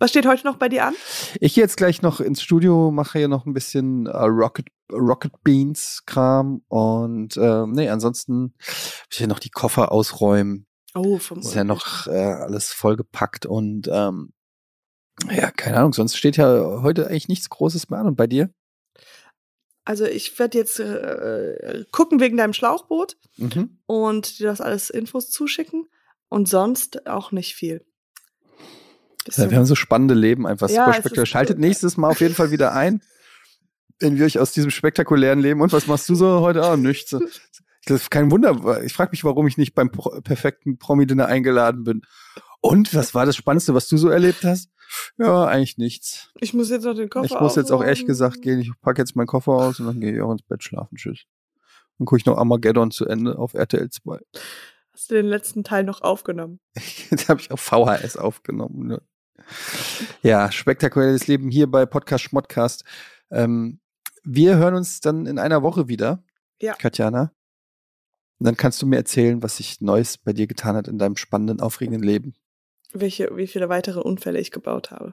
Was 0.00 0.10
steht 0.10 0.26
heute 0.26 0.46
noch 0.46 0.58
bei 0.58 0.68
dir 0.68 0.86
an? 0.86 0.94
Ich 1.40 1.54
gehe 1.54 1.64
jetzt 1.64 1.76
gleich 1.76 2.02
noch 2.02 2.20
ins 2.20 2.40
Studio, 2.40 2.92
mache 2.92 3.18
hier 3.18 3.26
noch 3.26 3.46
ein 3.46 3.52
bisschen 3.52 4.06
äh, 4.06 4.16
Rocket, 4.16 4.68
Rocket 4.92 5.32
Beans 5.42 6.04
Kram 6.06 6.62
und 6.68 7.36
ähm, 7.36 7.72
nee, 7.72 7.88
ansonsten 7.88 8.54
muss 8.64 9.08
ich 9.10 9.18
hier 9.18 9.26
noch 9.26 9.40
die 9.40 9.50
Koffer 9.50 9.90
ausräumen. 9.90 10.68
Oh, 10.94 11.18
vom 11.18 11.40
ist 11.40 11.54
ja 11.54 11.64
noch 11.64 12.06
äh, 12.06 12.10
alles 12.12 12.72
vollgepackt 12.72 13.44
und 13.44 13.88
ähm, 13.90 14.32
ja, 15.30 15.50
keine 15.50 15.78
Ahnung, 15.78 15.92
sonst 15.92 16.16
steht 16.16 16.36
ja 16.36 16.80
heute 16.82 17.08
eigentlich 17.08 17.28
nichts 17.28 17.50
Großes 17.50 17.90
mehr 17.90 17.98
an. 17.98 18.06
Und 18.06 18.16
bei 18.16 18.28
dir? 18.28 18.50
Also 19.88 20.04
ich 20.04 20.38
werde 20.38 20.58
jetzt 20.58 20.78
äh, 20.80 21.82
gucken 21.92 22.20
wegen 22.20 22.36
deinem 22.36 22.52
Schlauchboot 22.52 23.16
Mhm. 23.38 23.78
und 23.86 24.38
dir 24.38 24.48
das 24.48 24.60
alles 24.60 24.90
Infos 24.90 25.30
zuschicken 25.30 25.86
und 26.28 26.46
sonst 26.46 27.06
auch 27.06 27.32
nicht 27.32 27.54
viel. 27.54 27.86
Ja, 29.34 29.50
wir 29.50 29.56
haben 29.56 29.64
so 29.64 29.74
spannende 29.74 30.12
Leben, 30.12 30.46
einfach 30.46 30.68
Ja, 30.68 30.84
super 30.84 30.92
spektakulär. 30.92 31.22
ist 31.22 31.28
Schaltet 31.30 31.58
nächstes 31.58 31.96
Mal 31.96 32.10
auf 32.10 32.20
jeden 32.20 32.34
Fall 32.34 32.50
wieder 32.50 32.74
ein, 32.74 33.00
wenn 33.98 34.18
wir 34.18 34.26
euch 34.26 34.38
aus 34.38 34.52
diesem 34.52 34.70
spektakulären 34.70 35.40
Leben 35.40 35.62
und 35.62 35.72
was 35.72 35.86
machst 35.86 36.06
du 36.10 36.14
so 36.14 36.40
heute? 36.40 36.62
Ah, 36.64 36.76
nichts. 36.76 37.10
Das 37.86 38.02
ist 38.02 38.10
kein 38.10 38.30
Wunder. 38.30 38.82
Ich 38.84 38.92
frage 38.92 39.12
mich, 39.12 39.24
warum 39.24 39.46
ich 39.46 39.56
nicht 39.56 39.74
beim 39.74 39.90
Pro 39.90 40.20
perfekten 40.20 40.76
Promi-Dinner 40.78 41.24
eingeladen 41.26 41.84
bin. 41.84 42.02
Und 42.60 42.94
was 42.94 43.14
war 43.14 43.24
das 43.24 43.36
Spannendste, 43.36 43.72
was 43.72 43.88
du 43.88 43.96
so 43.96 44.10
erlebt 44.10 44.44
hast? 44.44 44.68
Ja, 45.18 45.44
eigentlich 45.46 45.78
nichts. 45.78 46.30
ich 46.40 46.54
muss 46.54 46.70
jetzt 46.70 46.84
noch 46.84 46.94
den 46.94 47.08
Koffer 47.10 47.26
ich 47.26 47.40
muss 47.40 47.56
jetzt 47.56 47.72
auch 47.72 47.82
ehrlich 47.82 48.06
gesagt 48.06 48.42
gehen. 48.42 48.60
Ich 48.60 48.70
packe 48.80 49.00
jetzt 49.02 49.16
meinen 49.16 49.26
Koffer 49.26 49.52
aus 49.52 49.80
und 49.80 49.86
dann 49.86 50.00
gehe 50.00 50.14
ich 50.14 50.20
auch 50.22 50.32
ins 50.32 50.42
Bett 50.42 50.62
schlafen. 50.62 50.96
Tschüss. 50.96 51.24
Dann 51.98 52.06
gucke 52.06 52.18
ich 52.18 52.26
noch 52.26 52.38
Armageddon 52.38 52.90
zu 52.90 53.06
Ende 53.06 53.38
auf 53.38 53.54
RTL 53.54 53.90
2. 53.90 54.20
Hast 54.92 55.10
du 55.10 55.14
den 55.14 55.26
letzten 55.26 55.64
Teil 55.64 55.84
noch 55.84 56.00
aufgenommen? 56.02 56.60
Jetzt 57.10 57.28
habe 57.28 57.40
ich 57.40 57.50
auf 57.50 57.60
VHS 57.60 58.16
aufgenommen. 58.16 58.86
Ne? 58.86 59.02
Ja, 60.22 60.50
spektakuläres 60.52 61.26
Leben 61.26 61.50
hier 61.50 61.70
bei 61.70 61.86
Podcast 61.86 62.24
Schmodcast. 62.24 62.84
Ähm, 63.30 63.80
wir 64.24 64.56
hören 64.56 64.74
uns 64.74 65.00
dann 65.00 65.26
in 65.26 65.38
einer 65.38 65.62
Woche 65.62 65.88
wieder, 65.88 66.22
Ja. 66.60 66.74
Katjana. 66.74 67.32
Und 68.38 68.46
dann 68.46 68.56
kannst 68.56 68.80
du 68.82 68.86
mir 68.86 68.96
erzählen, 68.96 69.42
was 69.42 69.56
sich 69.56 69.80
Neues 69.80 70.18
bei 70.18 70.32
dir 70.32 70.46
getan 70.46 70.76
hat 70.76 70.86
in 70.86 70.98
deinem 70.98 71.16
spannenden, 71.16 71.60
aufregenden 71.60 72.02
Leben. 72.02 72.34
Welche, 72.92 73.36
wie 73.36 73.46
viele 73.46 73.68
weitere 73.68 74.00
Unfälle 74.00 74.40
ich 74.40 74.50
gebaut 74.50 74.90
habe. 74.90 75.12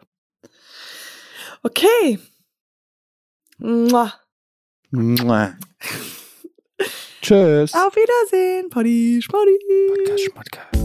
Okay. 1.64 2.20
Mua. 3.58 4.14
Mua. 4.92 5.58
Tschüss. 7.22 7.74
Auf 7.74 7.96
Wiedersehen, 7.96 8.70
Poddy, 8.70 9.20
Schmoddy. 9.22 9.58
Podcast 9.88 10.24
Schmodcast. 10.26 10.85